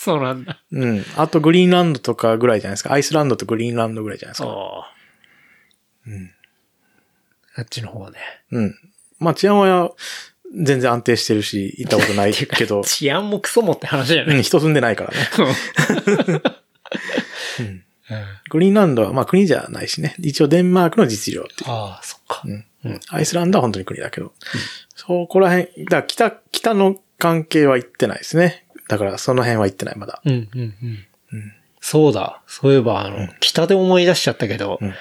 [0.00, 0.62] そうなんだ。
[0.70, 1.04] うん。
[1.16, 2.92] あとグリーンランドとかぐらいじゃないですか。
[2.92, 4.94] アイスランドとグリーンランドぐらいじゃないですか。
[6.06, 6.30] うん。
[7.56, 8.18] あっちの方はね。
[8.52, 8.76] うん。
[9.18, 9.90] まあ治安は
[10.54, 15.16] 全然安定してるし、行ったことないけど、治安もクソもって話じゃない、うん、人住んでないからね。
[17.58, 17.84] うんうん
[18.50, 20.14] グリーンランドはまあ国じゃないしね。
[20.20, 21.70] 一応デンマークの実情っていう。
[21.70, 22.42] ああ、そっか。
[22.44, 24.32] うんうんアイスランドは本当に国だけど。
[24.94, 28.64] そこら辺、だから北、北の関係は行ってないですね。
[28.88, 30.20] だからその辺は行ってない、まだ。
[30.24, 30.74] うん、うん、
[31.32, 31.52] うん。
[31.80, 32.42] そうだ。
[32.46, 34.94] そういえば、あの、北で思い出しちゃったけど、うん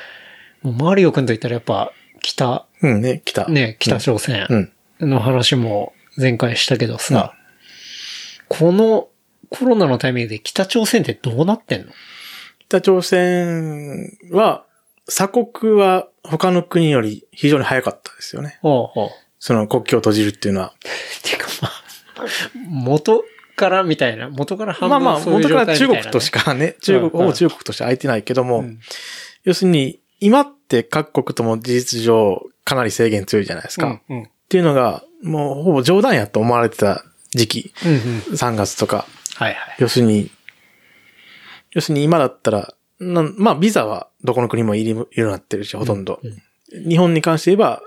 [0.64, 3.48] もうマリオくんと言ったらやっぱ、北、うんね、北。
[3.48, 5.10] ね、北朝鮮うん。
[5.10, 7.36] の話も前回したけどさ、
[8.48, 9.08] この
[9.50, 11.92] コロナのタイミングで北朝鮮ってどうなってんの？
[12.68, 14.66] 北朝鮮は、
[15.06, 18.58] 鎖国は他の国より非常に早かったですよね。
[18.62, 19.10] ほうほう。
[19.40, 20.74] その国境を閉じるっていうのは。
[21.24, 21.72] てかまあ、
[22.68, 23.24] 元
[23.58, 25.98] からみたいな、元から半まあまあ、分そういう元か状態みたいな、ね。
[25.98, 28.80] ら中国としかね、中国、うんほぼ中国として空いてないけども、うん
[29.44, 33.94] 要するに、今って各国とも事実上かなり制限強いじゃないですか。
[33.94, 34.18] っうん。
[34.18, 34.30] うん。
[34.50, 38.00] ていうのが、もうほぼ冗談やと思われてた時期、うんうん。
[38.34, 39.08] 3月とか。
[39.36, 39.76] はいはい。
[39.80, 40.30] 要するに、
[41.72, 46.20] 要するに今だったら、まあ、ビザはどこの国もいるようになってるし、ほとんど。
[46.72, 47.84] 日本に関して言えば、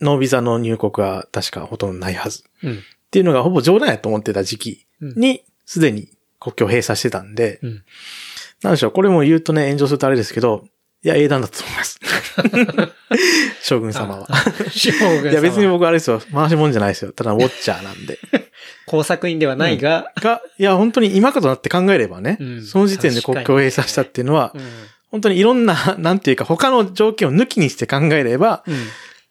[0.00, 2.42] ノービザの入国は確かほとんどないはず。
[2.62, 2.72] うん。
[2.72, 2.76] っ
[3.12, 4.86] ていうのがほぼ冗談やと思ってた時期
[5.16, 6.08] に、すでに
[6.40, 7.82] 国境を閉鎖してたんで、うん。
[8.62, 10.64] なんでしょう、これも言うとね、炎上するとあれですけど、
[11.04, 12.00] いや、英断だと思います。
[13.62, 14.26] 将軍様は。
[14.70, 16.22] 将軍様いや、別に僕あれですよ。
[16.32, 17.12] 回しもんじゃないですよ。
[17.12, 18.18] ただウォッチャーなんで。
[18.86, 24.62] 工作員ではないが、が、いや、本当に今かとなって考えればね、うんその時点で国境を閉鎖したっていうのは、うん。
[25.10, 28.74] 本当にいろんな、 なんていうか、他の条件を抜きにして考えれば、うん。
[28.74, 28.78] い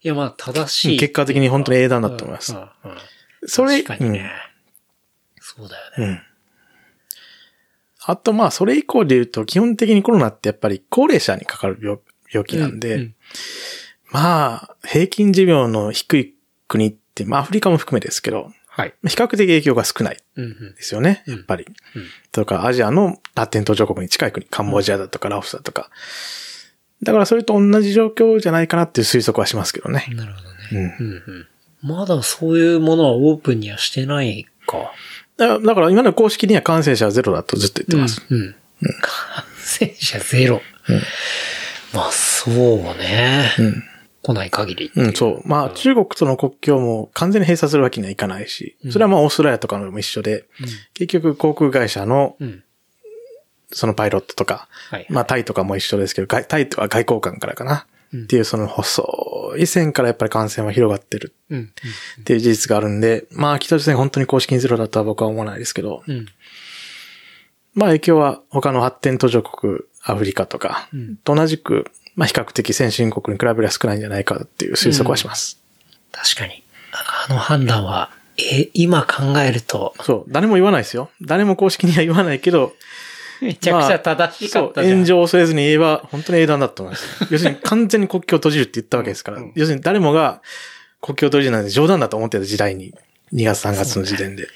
[0.04, 1.00] や、まあ、正しい。
[1.00, 2.60] 結果的に本当に英断だと思いますうん。
[2.60, 2.98] うんうん
[5.56, 5.98] そうだよね。
[5.98, 6.10] うん。
[6.10, 6.22] うん。
[8.06, 12.00] あと、まあ、それ以降で言うと、基本的にコロナってやっぱり高齢者にかかる病
[12.32, 13.16] 病気なんで、ううん
[14.12, 16.36] まあ、平均寿命の低い
[16.68, 18.94] 国って、まあ、アフリカも含めですけど、はい。
[19.08, 21.66] 比較的影響が少ないうんうんですよね、うんやっぱり。
[21.96, 25.90] うんとか、アジアのラテン途上国に近い国、カンボジアだとかラオスだとか。
[27.04, 30.08] だからそれと同じ状況じゃないかなっていう推測はしますけどね。
[30.16, 30.56] なるほどね。
[30.72, 31.06] うん。
[31.06, 31.24] うん
[31.84, 31.98] うん。
[31.98, 34.92] まだそういうものはオープンにはしてないか。
[35.38, 38.22] だからだから今の公式には感染者はゼロだとずっと言ってます。
[38.30, 38.38] うん。
[38.40, 38.56] うん。
[39.02, 40.62] 感染者ゼロ。
[41.94, 43.52] まあ、そうね。
[43.60, 43.84] うん。
[44.24, 45.04] 来ない限りう。
[45.04, 45.42] うん、そう。
[45.46, 50.46] まあ、中国との国境も完全に閉鎖するわけにはいかないし、それはまあオーストラリアとかのも一緒で、
[50.94, 52.64] 結局航空会社のうん。
[53.76, 55.08] そのパイロットとか、はい。
[55.10, 57.88] まあタイとかも一緒ですけど、外タイは外交官からかな。
[58.16, 61.74] っていうその細い線からやっぱり感染は広がってるうん。
[62.22, 66.28] っていう事実があるんで、まあ北朝鮮本当に公式にゼロだとは僕は思わないですけど、うん。
[67.74, 71.86] まあ影響は他の発展途上国、アフリカとかん、と同じく、
[72.16, 75.60] まあ比較的先進国に比べれば少ないんじゃないかっていう推測はします。
[76.12, 76.64] 確かに。
[77.28, 81.10] あの判断は、え、今考えると、そう、誰も言わないですよ。
[81.22, 82.74] 誰も公式には言わないけど、
[83.44, 84.96] めちゃくちゃ正しかったじゃん。
[84.96, 87.06] 炎上を恐れずに言えば、本当に英断だと思います。
[87.30, 89.44] 要するに完全に国境を閉じるって言ったわけですから。
[89.56, 90.42] 要するに誰もが
[91.02, 92.94] 国境を閉じるなんて冗談だと思ってた時代に、
[93.34, 94.48] 2月3月の時点で。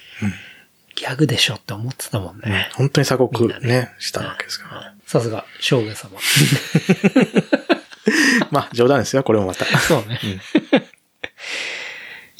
[0.94, 2.70] ギャグでしょって思ってたもんね。
[2.74, 4.94] 本当に鎖国みんなね、したわけですから。
[5.06, 6.18] さすが、将軍様。
[8.50, 9.64] まあ冗談ですよ、これもまた。
[9.78, 10.18] そうね。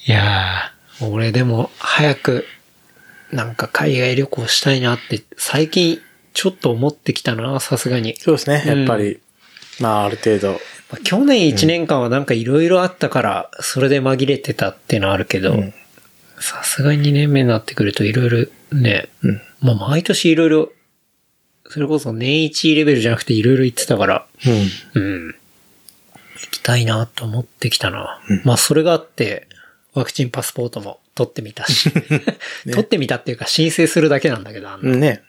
[0.07, 2.47] いやー、俺でも早く
[3.31, 6.01] なんか海外旅行したいなって最近
[6.39, 8.15] ちょっと思ってきたな、さすがに。
[8.17, 9.19] そうですね、やっぱり、
[9.81, 10.59] まあある程度、ま
[10.93, 15.75] あ去年1年間はなんかいろいろあったから、それで紛れてたっていうのはあるけどん、
[16.39, 20.71] さすがに2年目になってくるといろいろね、うんまあ毎年いろいろ、
[21.71, 24.27] それこそ年一レベルじゃなくていろいろ言ってたから、
[24.95, 25.03] うん。
[25.03, 25.35] うん。
[26.37, 28.21] 行きたいなと思ってきたな。
[28.45, 29.49] まあそれがあって、
[29.93, 31.91] ワクチンパスポートも取ってみたし。
[32.63, 35.23] 取ってみたっていうか申請するだけなんだけど、あんなね。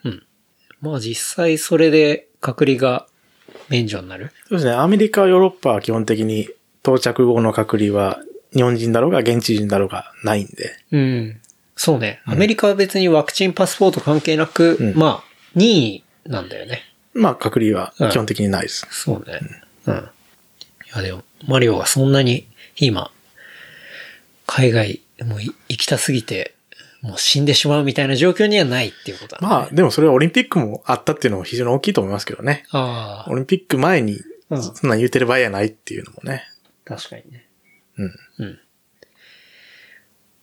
[0.81, 3.07] まあ実際それで隔離が
[3.69, 4.31] 免除になる？
[4.47, 6.49] そうですね、アメリカ、ヨーロッパは基本的に
[6.81, 8.19] 到着後の隔離は
[8.53, 10.77] 日本人だろうが現地人だろうがないんで。
[10.91, 11.41] うん。
[11.75, 12.21] そうね。
[12.25, 15.23] アメリカは別にワクチンパスポート関係なく、うんまあ、
[15.55, 16.81] 任意なんだよね。
[17.13, 18.87] まあ隔離は基本的にないです。
[18.91, 19.39] そうね。
[19.85, 19.95] うん。
[19.95, 19.99] い
[20.95, 23.11] やでも、マリオがそんなに今、
[24.45, 26.55] 海外、もうい行きたすぎて、
[27.01, 29.47] もう死んでしまうみたいな状況にはないっていうことだね。
[29.47, 32.65] まあ、でもそれはオリンピックもあったっていうのも非常に大きいと思いますけどね。
[32.71, 36.43] ああオ、リンピック前に、うんそんなん言うてる場合やないっていうのもね。
[36.83, 37.47] 確かにね。
[37.97, 38.15] うん。
[38.39, 38.59] うん。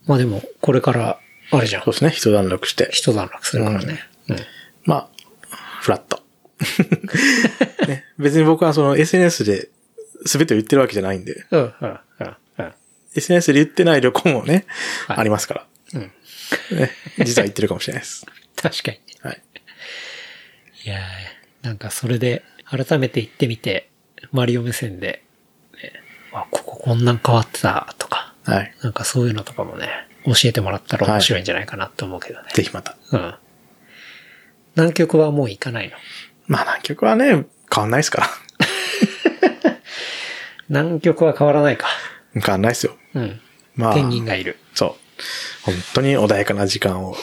[0.07, 1.19] まあでも、これから、
[1.51, 1.93] あれじゃんそう。
[1.93, 2.89] ですね、一段落して。
[2.93, 3.99] 一段落するからね。
[4.29, 4.37] うん。
[4.85, 5.09] まあ、
[5.81, 6.23] フラット。
[7.89, 9.69] ね、別に僕はその SNS で
[10.25, 11.99] 全てを言ってるわけじゃないんで、うん、うん、うん、
[12.59, 12.73] うん。
[13.15, 14.67] SNS で言ってない旅行もね、
[15.07, 15.67] はいありますから。
[15.95, 16.13] うん。
[16.71, 16.91] ね、
[17.25, 18.27] 実は言ってるかもしれないです。
[18.57, 18.99] 確かに。
[19.23, 19.43] はい。
[20.85, 23.91] いやーなんかそれで、改めて行ってみて、
[24.33, 25.23] マリオ目線で、
[25.83, 25.93] ね、
[26.33, 28.75] あ、こここんなん変わってた、とか、はい。
[28.83, 29.89] なんかそういうのとかもね、
[30.25, 32.49] 教えてもらったら面白いんじゃないかなと思うけどね。
[32.53, 32.97] ぜひまた。
[33.13, 33.35] うん。
[34.77, 35.97] 南極はもう行かないの？
[36.47, 38.29] まあ南極はね、変わんないですから。
[40.69, 41.89] 南極は変わらないか。
[42.35, 42.97] 変わんないですよ。
[43.15, 43.41] うん。
[43.77, 44.59] まあ、ペンギンがいる。
[45.63, 47.17] 本当に穏やかな時間を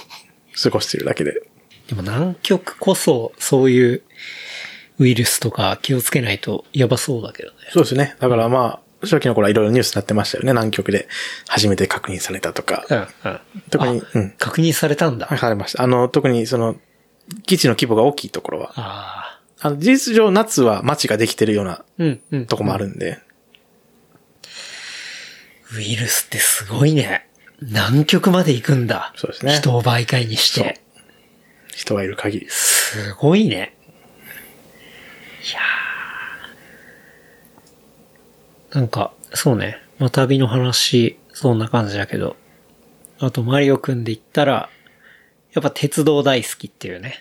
[0.61, 1.43] 過ごしているだけで。
[1.87, 4.03] でも南極こそ、そういう
[4.99, 7.55] ウイルスとか気をつけないとやばそうだけどね。
[7.71, 8.15] そうですね。
[8.19, 10.53] だからまあ、初期の頃はいろいろニュースになってましたよね。
[10.53, 11.07] 南極で
[11.47, 12.85] 初めて確認されたとか。
[12.89, 13.01] うん、う
[13.33, 13.39] ん。
[13.69, 15.27] 特にあうん確認されたんだ。
[15.37, 15.83] されました。
[15.83, 16.75] あの、特にその、
[17.45, 18.71] 基地の規模が大きいところは。
[18.75, 21.85] ああの、事実上夏は街ができてるようなあ。
[21.97, 22.45] うん、うん。
[22.45, 23.19] とこもあるんで。
[25.75, 27.27] ウイルスってすごいね。
[27.61, 29.13] 南極まで行くんだ。
[29.15, 30.81] そうですね人を媒介にして。
[31.75, 32.47] 人がいる限り。
[32.49, 33.75] すごいね。
[35.49, 39.77] いやーなんか、そうね。
[39.99, 42.35] まあ、旅の話、そんな感じだけど。
[43.19, 44.69] あと、マリオくんで言ったら、
[45.53, 47.19] やっぱ鉄道大好きっていうね。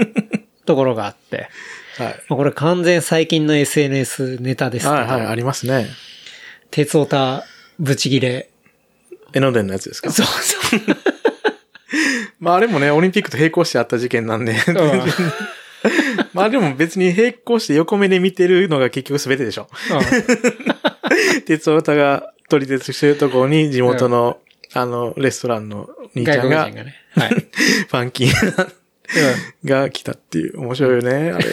[0.66, 1.48] ところがあって。
[1.96, 2.14] はい。
[2.28, 5.88] まあこれ完全最近の SNS ネタですけど、はいはい、ありますね。
[6.70, 7.44] 鉄オタ
[7.78, 8.51] ブチギレ。
[9.32, 10.10] 江ノ電のやつですか？
[10.10, 10.80] そうそう。
[12.40, 14.56] まああれもね、オリンピックと並行してあった事件なんで。
[16.32, 19.68] まあでも別に並行して横目で見てるのが結局全てでしょ。
[21.46, 24.38] 鉄オタが撮り鉄してるところに地元の、
[24.74, 26.94] あの、レストランの兄ちゃんが、がね。
[27.14, 27.30] はい。
[27.30, 28.68] ファンキー
[29.64, 31.44] が来たっていう、面白いよね、あれ。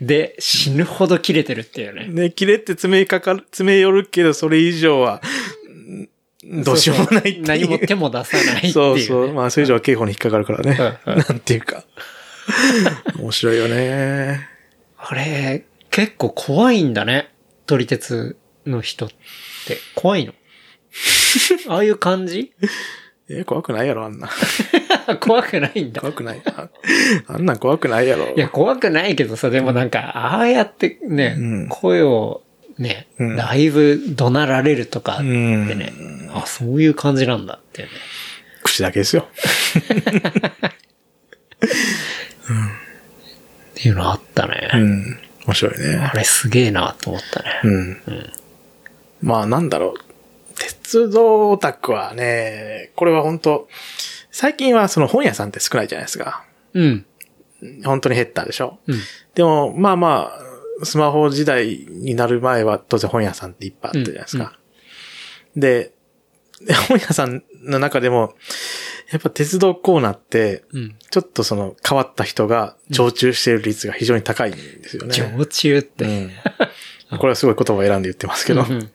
[0.00, 2.06] で、死ぬほど切れてるっていうね。
[2.08, 5.20] ね、切れって爪かかる、爪寄るけど、それ以上は、ん
[6.46, 7.42] どうしようもないっていう。
[7.46, 8.72] 何も手も出さないっていう、ね。
[8.72, 9.32] そうそう。
[9.34, 10.98] まあ、それ以上は刑法に引っかかるからね。
[11.06, 11.84] うんうんなんていうか。
[13.18, 14.48] 面白いよね。
[14.98, 17.30] あれ、結構怖いんだね。
[17.66, 18.36] 撮り鉄
[18.66, 19.78] の人って。
[19.94, 20.34] 怖いの？
[21.68, 22.52] ああいう感じ？
[23.30, 24.28] え、怖くないやろ、あんな。
[25.20, 26.02] 怖くないんだ。
[26.02, 26.42] 怖くない。
[26.44, 26.68] あ
[27.26, 28.34] あんなん怖くないやろ。
[28.36, 32.42] いや、怖くないけどさ、でもなんか、ああやってね、うん声を
[32.78, 35.78] ね、うんだいぶ怒鳴られるとかってうん。
[35.78, 35.92] ね、
[36.32, 37.88] あ、そういう感じなんだってね。
[38.62, 39.28] 口だけですよ。
[43.72, 44.70] っていうのあったね。
[44.74, 45.18] うん。
[45.46, 46.16] 面白いねあ。
[46.16, 47.60] れすげえなと思ったね。
[47.64, 48.02] うん。
[49.22, 50.14] まあ、なんだろう。
[50.56, 53.68] 鉄道オタクはね、これは本当
[54.30, 56.44] 最近はその本屋さんって少ないじゃないですか。
[56.72, 57.06] うん。
[57.84, 58.78] 本当に減ったでしょ。
[58.86, 58.98] うん。
[59.34, 64.58] でも、まあまあ、スマホ時代になる前は当然本屋さんっていっぱいあったじゃないですか。
[65.56, 65.92] で、
[66.60, 68.34] で本屋さんの中でも、
[69.12, 70.96] やっぱ鉄道コーナーって、うん。
[71.10, 75.14] ちょっとその変わった人が常駐している率が非常に高いんですよね。
[75.14, 76.04] 常駐って。
[76.04, 76.30] うん。
[77.18, 78.90] これはすごい言葉を選んで言ってますけど、うんうん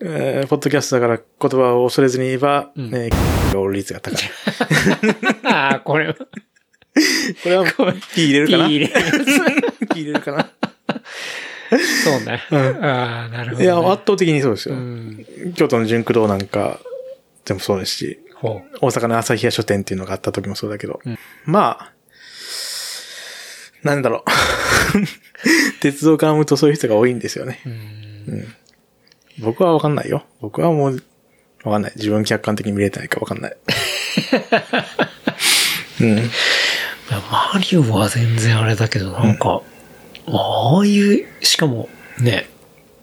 [0.00, 4.20] えーポッドキャストだから言葉を恐れずに言えば、うんえー、率が高い。
[5.44, 6.20] ああ、これ、こ
[7.46, 7.64] れは、
[8.14, 8.68] P 入れるかな？
[8.68, 10.44] ピー入れる や P 入れるかな？
[10.44, 10.48] つ
[12.08, 12.42] そうね。
[12.50, 13.64] うんああ、なるほど、ね。
[13.64, 14.74] いや、圧倒的にそうですよ。
[14.74, 15.26] うん。
[15.56, 16.80] 京都の純駆動なんか、
[17.44, 21.92] でもそうですし、ほ大阪の朝日屋書店っていうのがあった時もそうだけど、うんまあ、
[23.82, 24.22] なんだろう。
[25.80, 27.60] 鉄道からむとそういう人が多いんですよね。
[27.64, 27.68] う。
[27.68, 28.54] うん。
[29.40, 30.24] 僕はわかんないよ。
[30.40, 31.02] 僕はもう、
[31.64, 31.92] わかんない。
[31.96, 33.56] 自分客観的に見れてないかわかんない。
[36.00, 36.30] うん。
[37.30, 39.62] マリオは全然あれだけど、なんか、
[40.26, 41.88] ああいう、しかも
[42.20, 42.48] ね、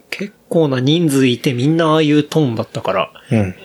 [0.10, 3.56] 結構な人数いてみんなああいうトーンだったから、うん。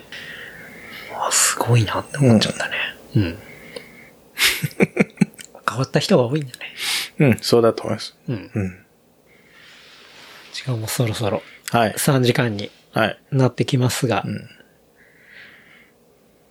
[1.17, 2.77] あすごいなって思っちゃったね。
[3.17, 3.39] うん。
[5.69, 6.59] 変わった人が多いんだね。
[7.19, 8.17] うん、そうだと思います。
[8.29, 8.51] うん。
[8.55, 8.85] うん。
[10.53, 11.93] しかもそろそろはい。
[11.93, 13.19] 3時間にはい。
[13.31, 14.49] なってきますが、ん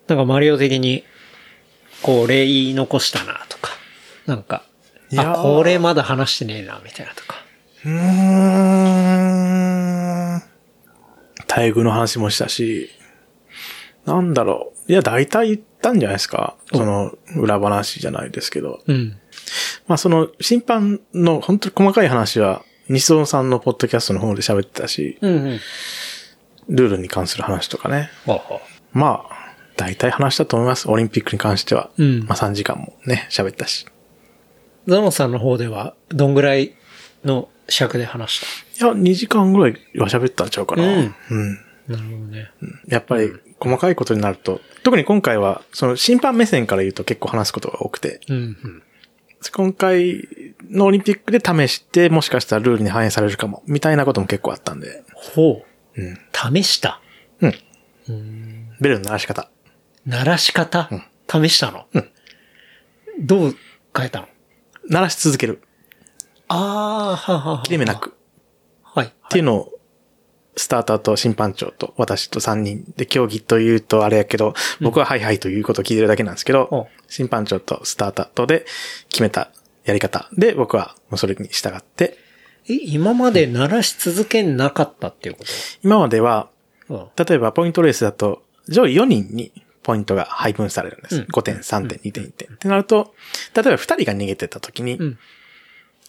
[0.08, 1.04] なんかマリオ的に、
[2.02, 3.72] こう、い残したなとか、
[4.26, 4.64] なんか、
[5.12, 7.44] いやーあ、これまだ話してねえな、みたいなとか。
[7.86, 8.60] うーん。
[11.48, 12.90] 待遇の話もしたし、
[14.06, 14.92] なんだろう。
[14.92, 16.56] いや、大体言ったんじゃないですか。
[16.74, 18.82] その、裏話じゃないですけど。
[18.88, 19.18] うん。
[19.88, 25.60] まあ、その、審判の本当に細かい話は、西尾さんのポッドキャストの方で喋ってたし、うんうん。
[26.70, 28.10] ルールに関する話とかね。
[28.26, 28.62] ほうほ
[28.92, 30.90] まあ、大体話したと思います。
[30.90, 31.90] オリンピックに関しては。
[31.98, 33.86] うんまあ、3時間もね、喋ったし。
[34.88, 34.92] う。
[34.92, 36.74] ザノさんの方では、どんぐらい
[37.24, 40.84] の尺で話しいや、2時間ぐらいは喋ったんちゃうかな。
[40.84, 41.14] うんうん
[41.88, 42.52] たなるほどね。
[42.88, 48.84] やっぱり細かいことになると、特に今回は、その審判目線から言うと結構話すことが多くて、うんうん。
[49.54, 50.28] 今回
[50.70, 55.64] のオリンピックで試して、もしかしたらルールに反映されるかも、みたいなことも結構あったんで、ほ
[55.96, 56.02] う。
[56.02, 56.18] うん。
[56.62, 57.02] 試した？
[57.42, 57.54] うん。
[58.10, 58.70] うん。
[58.80, 59.50] ベルの鳴らし方。
[60.06, 60.90] 鳴らし方、
[61.28, 61.88] 試したの？
[61.94, 62.10] うん
[63.22, 63.56] どう
[63.96, 64.28] 変えたの？
[64.90, 65.62] 鳴らし続ける。
[66.50, 67.64] ああ、ははは。
[67.64, 68.14] 切れ目なく。
[68.84, 69.08] はい。
[69.08, 69.80] っていうのを、
[70.56, 78.66] スターターと審判長と私と3人で競技というとあれやけど、僕ははいはいということを聞いてるだけなんですけおど、審判長とスターターとで
[79.08, 79.52] 決めた
[79.86, 82.18] やり方で僕はもうそれに従って、
[82.68, 85.46] え、今まで鳴らし続けなかったっていうこ
[85.82, 86.50] 今までは、
[86.88, 89.52] と例えばポイントレースだと、上位4人に
[89.82, 91.16] ポイントが配分されるんです。
[91.18, 92.54] うん5点、3点、2点、1点。
[92.54, 93.14] ってなると、
[93.56, 95.00] 例えば2人が逃げてた時に、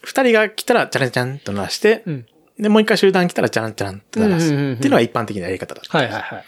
[0.03, 0.09] うん。
[0.09, 2.25] 2人が来たらチャランチャランと鳴らして、うん。
[2.59, 4.47] で、もう一回集団来たらチャランチャランと鳴らす。
[4.47, 5.97] っていうのが一般的なやり方だった。
[5.97, 6.45] はいはいはい。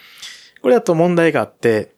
[0.61, 1.91] これだと問題があって、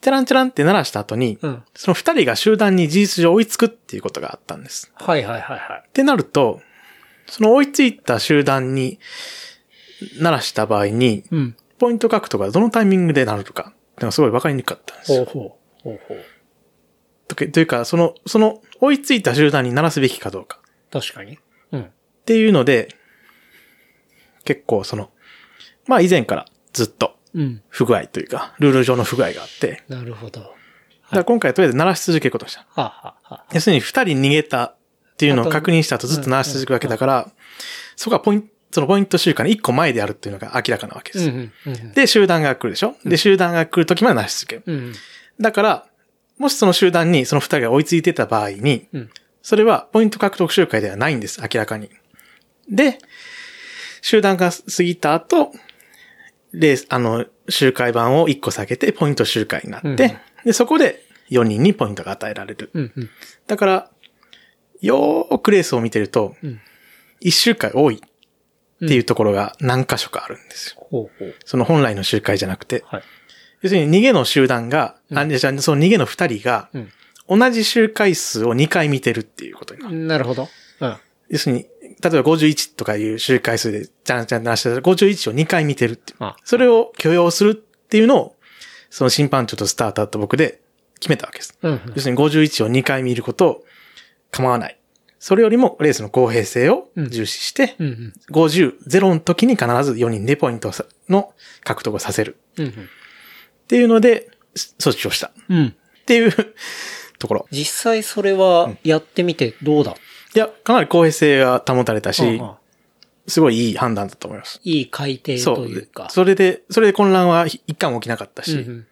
[0.00, 1.62] チャランチャランって鳴らした後に、うん。
[1.74, 4.92] その2人が集団に事実上追いつくっていうことがあったんです。
[4.94, 5.84] はいはいはいはい。
[5.88, 6.60] ってなると、
[7.26, 8.98] その追いついた集団に
[10.20, 11.56] 鳴らした場合に、うん。
[11.78, 15.24] ポイント獲得がどのタイミングでなるのか、ってのがすごい分かりにくかったんですよ。
[15.24, 15.52] ほうほう。
[15.82, 16.24] ほうほう。
[17.50, 20.60] というか、その、その追いついた集団に鳴らすべきかどうか。
[21.00, 21.38] 確かに。
[21.72, 21.82] うん。
[21.82, 21.90] っ
[22.24, 22.88] ていうので、
[24.44, 25.10] 結構その、
[25.86, 27.62] まあ以前からずっとうん。
[27.68, 30.40] 不具合というか、ルール上の不具合があって、なるほど。
[30.40, 30.52] はだ
[31.10, 32.64] から今回とりあえず鳴らし続けることにした。
[32.76, 34.76] あ、はあはあ、要するに二人逃げたっ
[35.16, 37.30] ていうのを確認した後ずっと鳴らし続けるわけだから、
[37.96, 41.28] そこはポイント、そのポイント集会の一個前であるっていうのが明らかなわけです。
[41.28, 42.94] うんうんうんで、集団が来るでしょ？
[43.04, 44.62] で、集団が来る時まで鳴らし続ける。
[44.66, 44.74] うん。
[44.74, 44.94] うん。
[45.40, 45.86] だから、
[46.38, 49.10] もしその集団にその二人が追いついてた場合に、うん。
[49.44, 51.90] それはポイント獲得集会ではないんです、明らかに。
[52.68, 52.98] で、
[54.00, 55.52] 集団が過ぎた後、
[56.52, 59.96] レース、あの、集会版を1個下げてポイント集会になって、うん
[60.46, 62.70] で、そこで4人にポイントが与えられる。
[62.72, 62.92] うん。
[62.96, 63.10] うん。
[63.46, 63.90] だから、
[64.80, 66.60] よーくレースを見てると、うん
[67.20, 70.86] 1周回多いっていうところが何箇所かあるんですよ。
[70.90, 71.34] ほうほう。
[71.44, 72.84] その本来の集会じゃなくて。
[72.86, 73.02] はい。
[73.62, 76.92] 要するに逃げの集団が、あじゃあその逃げの2人が、うん。
[77.28, 79.94] 同じ周回数を2回見てるっていうことになる。
[79.94, 80.48] なるほど。
[80.80, 80.96] うん。
[81.30, 81.66] 要するに、例
[82.18, 86.18] えば51とかいう周回数で、じゃんじゃんなしてたら51を2回見てるっていう。
[86.22, 88.36] あそれを許容するっていうのを、
[88.90, 90.60] その審判長とスターターと僕で
[91.00, 91.58] 決めたわけです。
[91.62, 91.80] うん。
[91.94, 93.64] 要するに51を2回見ることを
[94.30, 94.78] 構わない。
[95.18, 97.86] それよりもレースの公平性を重視して、うん。
[97.86, 98.12] うん。
[98.30, 100.70] 50、0の時に必ず4人でポイント
[101.08, 101.32] の
[101.62, 102.36] 獲得をさせる。
[102.58, 102.68] うん。
[102.68, 102.72] っ
[103.66, 104.28] ていうので、
[104.78, 105.28] 措置をした。
[105.28, 105.74] っうん。
[106.04, 106.32] ていう
[107.18, 107.46] ところ。
[107.50, 109.94] 実際それはやってみてどうだ？
[110.34, 112.50] いや、かなり公平性が保たれたし、うんうん
[113.26, 114.60] すごいいい判断だと思います。
[114.64, 115.42] いい改定。
[115.42, 116.10] というか。
[116.10, 118.86] それで、それで混乱は一貫起きなかったし、うん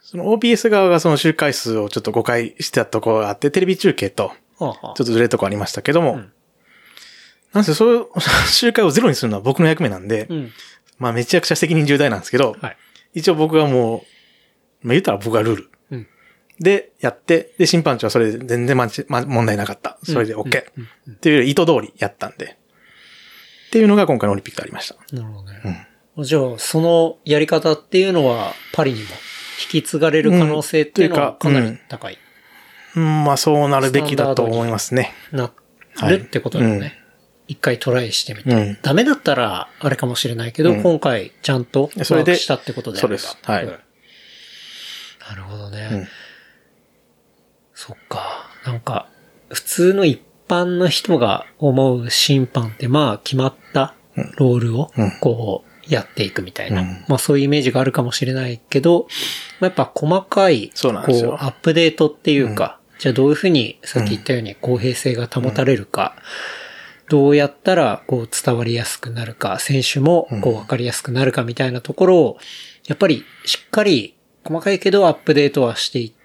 [0.00, 4.30] その OBS 側がその周回数をちょっと誤解してたところがあって、テレビ中継と
[4.60, 6.32] ちょっとずれるとこありましたけども、ん
[7.52, 8.06] なんせそういう
[8.46, 10.50] 周回をゼロにするのは僕の役目なんで、うん。
[10.98, 12.76] まあめちゃくちゃ責任重大なんですけど、はい。
[13.14, 14.04] 一応僕はも
[14.84, 15.70] う、まあ言ったら僕がルール。
[16.64, 16.64] うん。
[16.64, 19.98] で、やって、で、審判長はそれで全然まち、ま、問題なかった。
[20.02, 20.64] それで OK。
[21.12, 22.56] っていう意図通りやったんで。
[23.66, 24.96] っていうのが今回のオリンピックでありました。
[25.14, 25.88] なるほどね。
[26.18, 29.04] じゃあ、そのやり方っていうのは、パリにも
[29.62, 32.18] 引き継がれる可能性っていうのはかなり高い。
[32.96, 35.12] うん、まあそうなるべきだと思いますね。
[35.32, 35.50] な
[35.96, 37.00] はいるってことだよね。
[37.46, 38.50] 一回トライしてみて。
[38.50, 43.74] うんダメだったら、あれかもしれないけど、うん今回ちゃんとワそれでークしたってことでそうですはいんな
[45.34, 45.88] るほどね。
[45.90, 46.08] うん
[47.86, 48.48] そっか。
[48.64, 49.08] なんか、
[49.50, 53.94] 普通の一般の人が思う審判って、まあ、決まった
[54.38, 56.80] ロールをうん、こう、やっていくみたいな。
[56.80, 57.04] うん。
[57.08, 59.06] まあ、そういうイメージがあるかもしれないけど、
[59.60, 66.16] まあ、やっぱ細かい、こう、アップデートっていうか、じゃあどういうふうに、さっき言ったように公平性が保たれるか、
[67.10, 72.38] どうやったら、こう、伝わりやすくなるか、選手も、こう、わかりやすくなるかみたいなところを、
[72.86, 76.23] やっぱり、しっかり、細かいけどアップデートはしていって、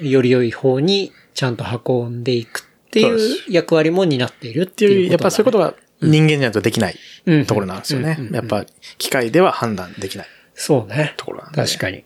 [0.00, 3.18] より良い方にちゃんと運んでいくっていう
[3.48, 5.10] 役割も担っているっってていう、いうことだ、ね。
[5.12, 6.96] やっぱそういうことが人間じゃないとできない
[7.26, 8.34] うんところなんですよねうんうん。
[8.34, 8.64] やっぱ
[8.98, 11.14] 機械では判断できないそうね。
[11.16, 11.62] ところなんで。
[11.62, 12.04] 確かに。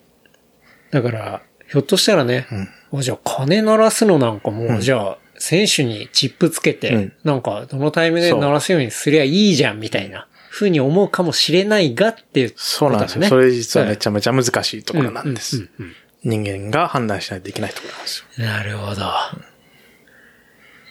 [0.91, 2.47] だから、ひょっとしたらね、
[2.93, 13.23] あじゃあ鐘鳴らすのなんかも、じゃあ、選手にチップつけて、うんなんか、どのタイミングで鳴らすようにすりゃいいじゃん、みたいな、ふうに思うかもしれないがっていう、そうなんですよ。
[13.23, 15.69] ねそれ実はめちゃめちゃ難しいところなんでうんすうん。
[15.81, 15.93] うん
[16.25, 18.45] 人間が判断しないといけないところなんですよ。
[18.47, 19.05] なるほど。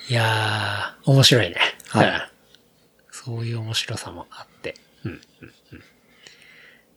[0.09, 1.57] いやー、面白いね。
[1.89, 2.21] はいうん
[3.25, 4.75] そういう面白さもあって。
[5.05, 5.19] うんうん
[5.71, 5.83] うん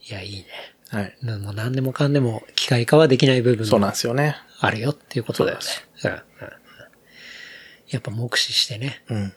[0.09, 0.47] いや、いいね。
[0.89, 1.17] はい。
[1.23, 4.37] なもう何でもかんでも機械化はできない部分そうなんもですよね。
[4.61, 5.65] あるよっていうことだよね
[5.97, 6.13] そう。
[6.13, 6.57] うんうんうん
[7.89, 9.33] やっぱ目視してね、うん。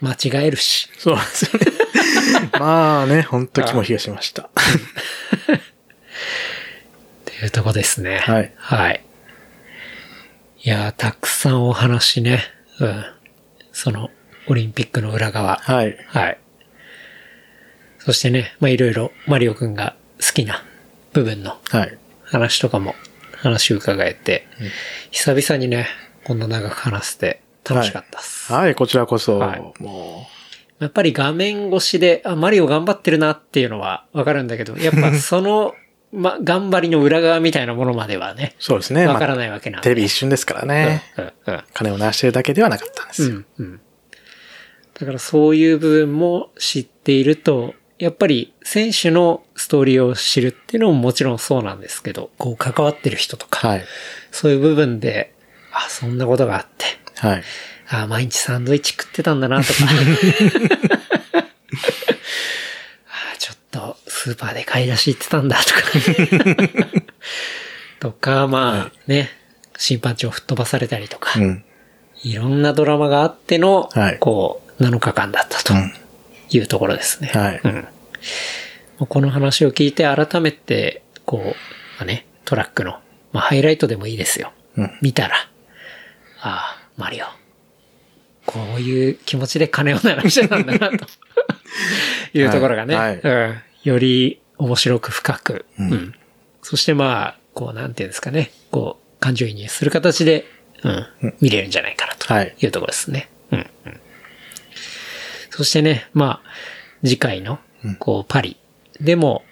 [0.00, 0.88] 間違えるし。
[0.98, 1.66] そうなんですよね。
[2.58, 4.48] まあね、ほんと気も冷やしました。
[7.44, 8.18] いうとこですね。
[8.18, 9.04] はいはい。
[10.64, 12.40] いやー、たくさんお話ね。
[12.80, 13.04] うん。
[13.72, 14.10] その、
[14.46, 15.56] オリンピックの裏側。
[15.56, 15.96] はい。
[16.06, 16.38] はい。
[17.98, 20.64] そしてね、まあいろいろマリオくんが好きな
[21.12, 21.98] 部分のはい。
[22.24, 22.94] 話とかも
[23.36, 24.46] 話を伺えて、
[25.10, 25.88] 久々にね、
[26.24, 28.52] こんな長く話して楽しかったっす。
[28.52, 30.26] はい、こちらこそ、はいも
[30.78, 35.74] やっぱり画面越しで、あ、マリオ頑張ってるなっていうのはわかるんだけど、やっぱその、
[36.12, 39.06] ま、頑張りの裏側みたいなものまではね、う、そうですね。
[39.06, 39.80] わからまないわけなんで。
[39.80, 41.02] あテレビ一瞬ですからね。
[41.16, 43.28] うん、うん、金を鳴らしてるだけではなかったんですよ。
[43.28, 43.80] うん、うん。
[44.94, 53.84] だからそういう部分も知っていると、やっぱり選手のストーリーを知るっていうのももちろんそうなんですけど、こう関わってる人とか、はい。
[54.30, 55.34] そういう部分で、
[55.72, 56.84] あ、そんなことがあって、
[57.26, 57.42] はい。
[57.88, 59.78] あ、毎日サンドイッチ食ってたんだなとか。
[63.32, 65.80] あ、ちょっとスーパーで買い出し行ってたんだとか。
[67.98, 69.30] とか、まあね、
[69.76, 71.64] 審判長を吹っ飛ばされたりとか、うん。
[72.22, 75.92] いろんなドラマがあっての、はいこう、7日間だったとうん
[76.50, 77.32] いうところですね。
[77.34, 77.88] はいうん。
[79.08, 83.00] この話を聞いて改めて、こう、まあね、トラックの、
[83.32, 84.52] まあ、ハイライトでもいいですよ。
[84.76, 85.34] うん見たら、
[86.42, 87.24] ああ、マリオ。
[88.46, 91.06] こういう気持ちで金を鳴らしてたんだな、と
[92.38, 96.14] いうところがね、はいうん、より面白く深く、うんうん
[96.62, 100.44] そしてまあ、こう、なんていうんですかね、こう、感情移入する形で、
[100.84, 103.28] うん、見れるんじゃないかなとはいいうところですね。
[103.50, 103.66] うん、うん。
[105.50, 106.48] そしてね、まあ、
[107.04, 107.58] 次回の、
[107.98, 108.56] こう、パリ
[109.00, 109.42] でも、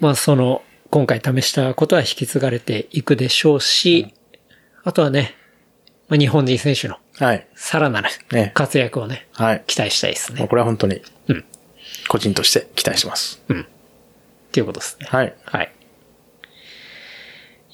[0.00, 4.12] まあ、その、今回試したことは引き継がれていくでしょうし、
[4.82, 5.36] あとはね、
[6.08, 7.46] まあ、日本人選手のはい。
[7.54, 9.64] さらなるね活躍をね、はい。
[9.66, 10.46] 期待したいですね。
[10.46, 11.44] これは本当にうん。
[12.08, 13.42] 個人として期待します。
[13.50, 13.54] っ
[14.52, 15.06] ていうことですね。
[15.10, 15.34] はい。
[15.44, 15.72] はい。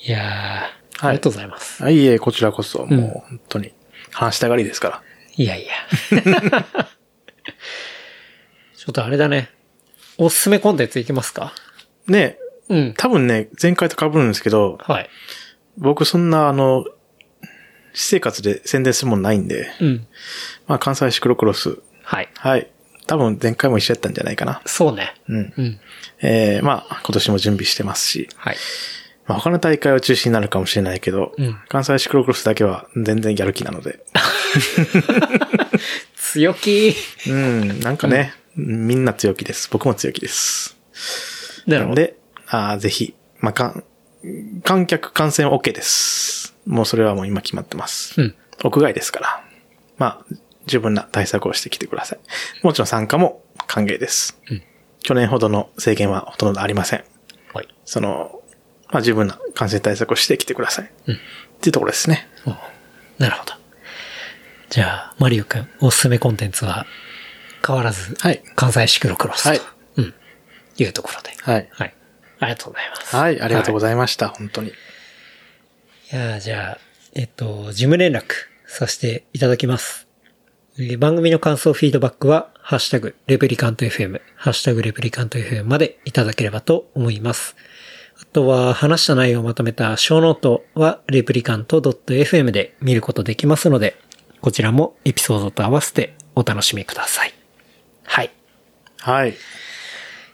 [0.04, 1.82] いやー、はいありがとうございます。
[1.82, 3.72] はい、いえ、こちらこそ、もう本当に
[4.12, 5.02] 話したがりですから。
[5.36, 5.72] いやいや。
[8.76, 9.50] ちょっとあれだね。
[10.18, 11.54] おすすめコンテンツいきますか？
[12.06, 12.38] ね、
[12.68, 12.94] うん。
[12.96, 15.10] 多分ね、前回と被るんですけど、はい。
[15.78, 16.84] 僕そんなあの、
[17.94, 20.06] 私生活で宣伝するもんないんで、うん。
[20.66, 22.28] まあ関西シクロクロス、はい。
[22.36, 22.70] はい。
[23.06, 24.62] 多分前回も一緒やったんじゃないかな。
[24.64, 25.14] そうね。
[25.28, 25.52] うん。
[25.56, 25.80] うん。
[26.22, 28.56] えー、まあ今年も準備してますし、はい。
[29.26, 34.04] まあ他の大会は中止になるかもしれないけど、うん関西シクロクロスだけは全然やる気なので、
[36.16, 36.94] 強気。
[37.28, 39.68] うん、なんかね、みんな強気です。
[39.70, 40.76] 僕も強気です。
[41.66, 41.96] なるほど。
[41.96, 42.16] で、
[42.48, 43.84] あーぜひ、まあ、かん
[44.62, 46.54] 観客観戦 OK です。
[46.66, 48.20] もうそれはもう今決まってます。
[48.20, 48.34] うん。
[48.64, 49.44] 屋外ですから、
[49.98, 50.34] まあ、
[50.66, 52.20] 十分な対策をしてきてください。
[52.62, 54.38] もちろん参加も歓迎です。
[54.50, 54.62] うん
[55.04, 57.04] 去年ほどの制限はほとんどありません。
[57.52, 57.68] はい。
[57.84, 58.40] その、
[58.90, 60.90] まあ、十分な感染対策をしてきてください。
[61.08, 61.18] うんっ
[61.62, 62.26] ていうところですね。
[62.44, 62.50] お
[63.22, 63.52] なるほど。
[64.70, 66.86] じゃあ、マリオくん、おすすめコンテンツは
[67.64, 69.60] 変わらず、はい関西シクロクロスと、はい
[69.96, 70.14] うん、
[70.78, 71.30] いうところで。
[71.40, 71.68] はい。
[71.70, 71.94] はい。
[72.40, 73.16] ありがとうございます。
[73.16, 74.28] はい、ありがとうございました。
[74.28, 74.68] 本当に。
[74.68, 74.72] い
[76.12, 76.78] やーじゃあ、
[77.14, 78.24] えっと、事務連絡
[78.66, 80.08] させていただきます。
[80.78, 87.56] えー番組の感想、フィードバックは、ハッシュタグ、レプリカント FM、ハッシュタグ、レプリカント FM までいただければと思います。
[88.18, 93.98] あとは、話した内容をまとめた show note は、 replicant.fm で見ることできますので、
[94.40, 97.34] こちらもエピソードと合わせてお楽しみください。
[98.04, 98.30] はい。
[98.98, 99.34] はい。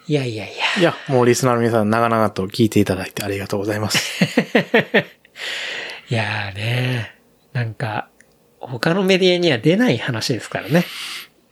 [0.06, 0.80] いやいやいや。
[0.80, 4.24] いや、もうリスナーの皆さん長々と聞いていただいてありがとうございます。
[6.10, 7.16] いやーね、
[7.52, 8.08] なんか、
[8.60, 10.84] 他のメディアには出ない話ですからね。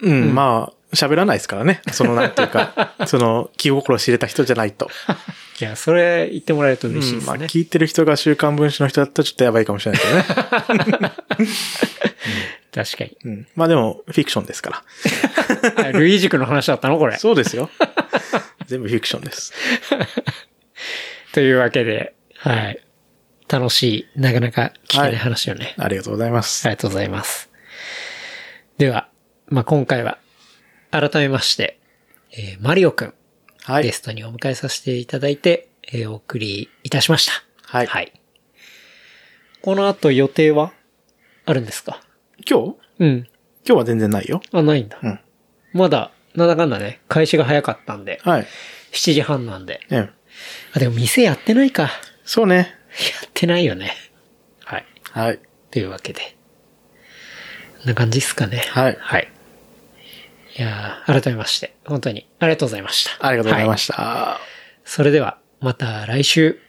[0.01, 1.81] うん、まあ、喋らないですからね。
[1.93, 4.91] その、なんていうか、 その、気心を知れた人じゃないと。
[5.61, 7.61] いや、それ言ってもらえると嬉しいうん、まあ、ですね。
[7.61, 10.09] 聞いてる人が週刊文春の人だったらちょっとやばいかもしれないけ
[10.93, 11.13] どね。
[12.75, 13.17] 確かに。
[13.25, 13.47] うん。
[13.57, 14.85] まあでも、フィクションですか
[15.77, 15.85] ら。
[15.85, 17.17] あルイージクの話だったのこれ。
[17.17, 17.71] そうですよ。
[18.67, 19.55] 全部フィクションです。
[21.33, 22.86] というわけで、はい。
[23.49, 25.75] 楽しい、なかなか聞けない話をね。
[25.79, 26.67] ありがとうございます。
[26.67, 27.49] ありがとうございます。
[28.79, 29.09] では、
[29.49, 30.19] まあ、今回は、
[30.91, 31.79] 改めまして、
[32.33, 33.15] えーマリオくん、
[33.65, 33.85] はい。
[33.85, 37.33] ゲストにお迎えさせていただいて、えーお送りいたしました。
[37.65, 38.13] はいはい。
[39.63, 40.73] この後予定は
[41.45, 42.01] あるんですか？
[42.49, 42.77] 今日？
[43.01, 43.17] うん。
[43.19, 44.41] 今日は全然ないよ。
[44.53, 44.99] あ、ないんだ。
[45.03, 45.21] うん。
[45.73, 48.47] まだ、なんだかんだね、開始が早かったんで、はい。
[48.93, 49.81] 7時半なんで。
[49.91, 50.11] ね。
[50.73, 51.83] あ、でも店やってないか。
[51.85, 51.91] や
[52.25, 52.76] そうね。
[53.27, 53.93] ってないよね。
[54.65, 54.87] はい。
[55.13, 55.41] はい。
[55.71, 56.37] というわけで。
[57.79, 58.65] こんな感じですかね。
[58.71, 59.29] はいはい。
[60.59, 63.27] いやー改めまして、本当にありがとうございました。
[63.27, 63.95] ありがとうございましした。
[63.95, 64.41] た。
[64.85, 66.61] それでは、また来週。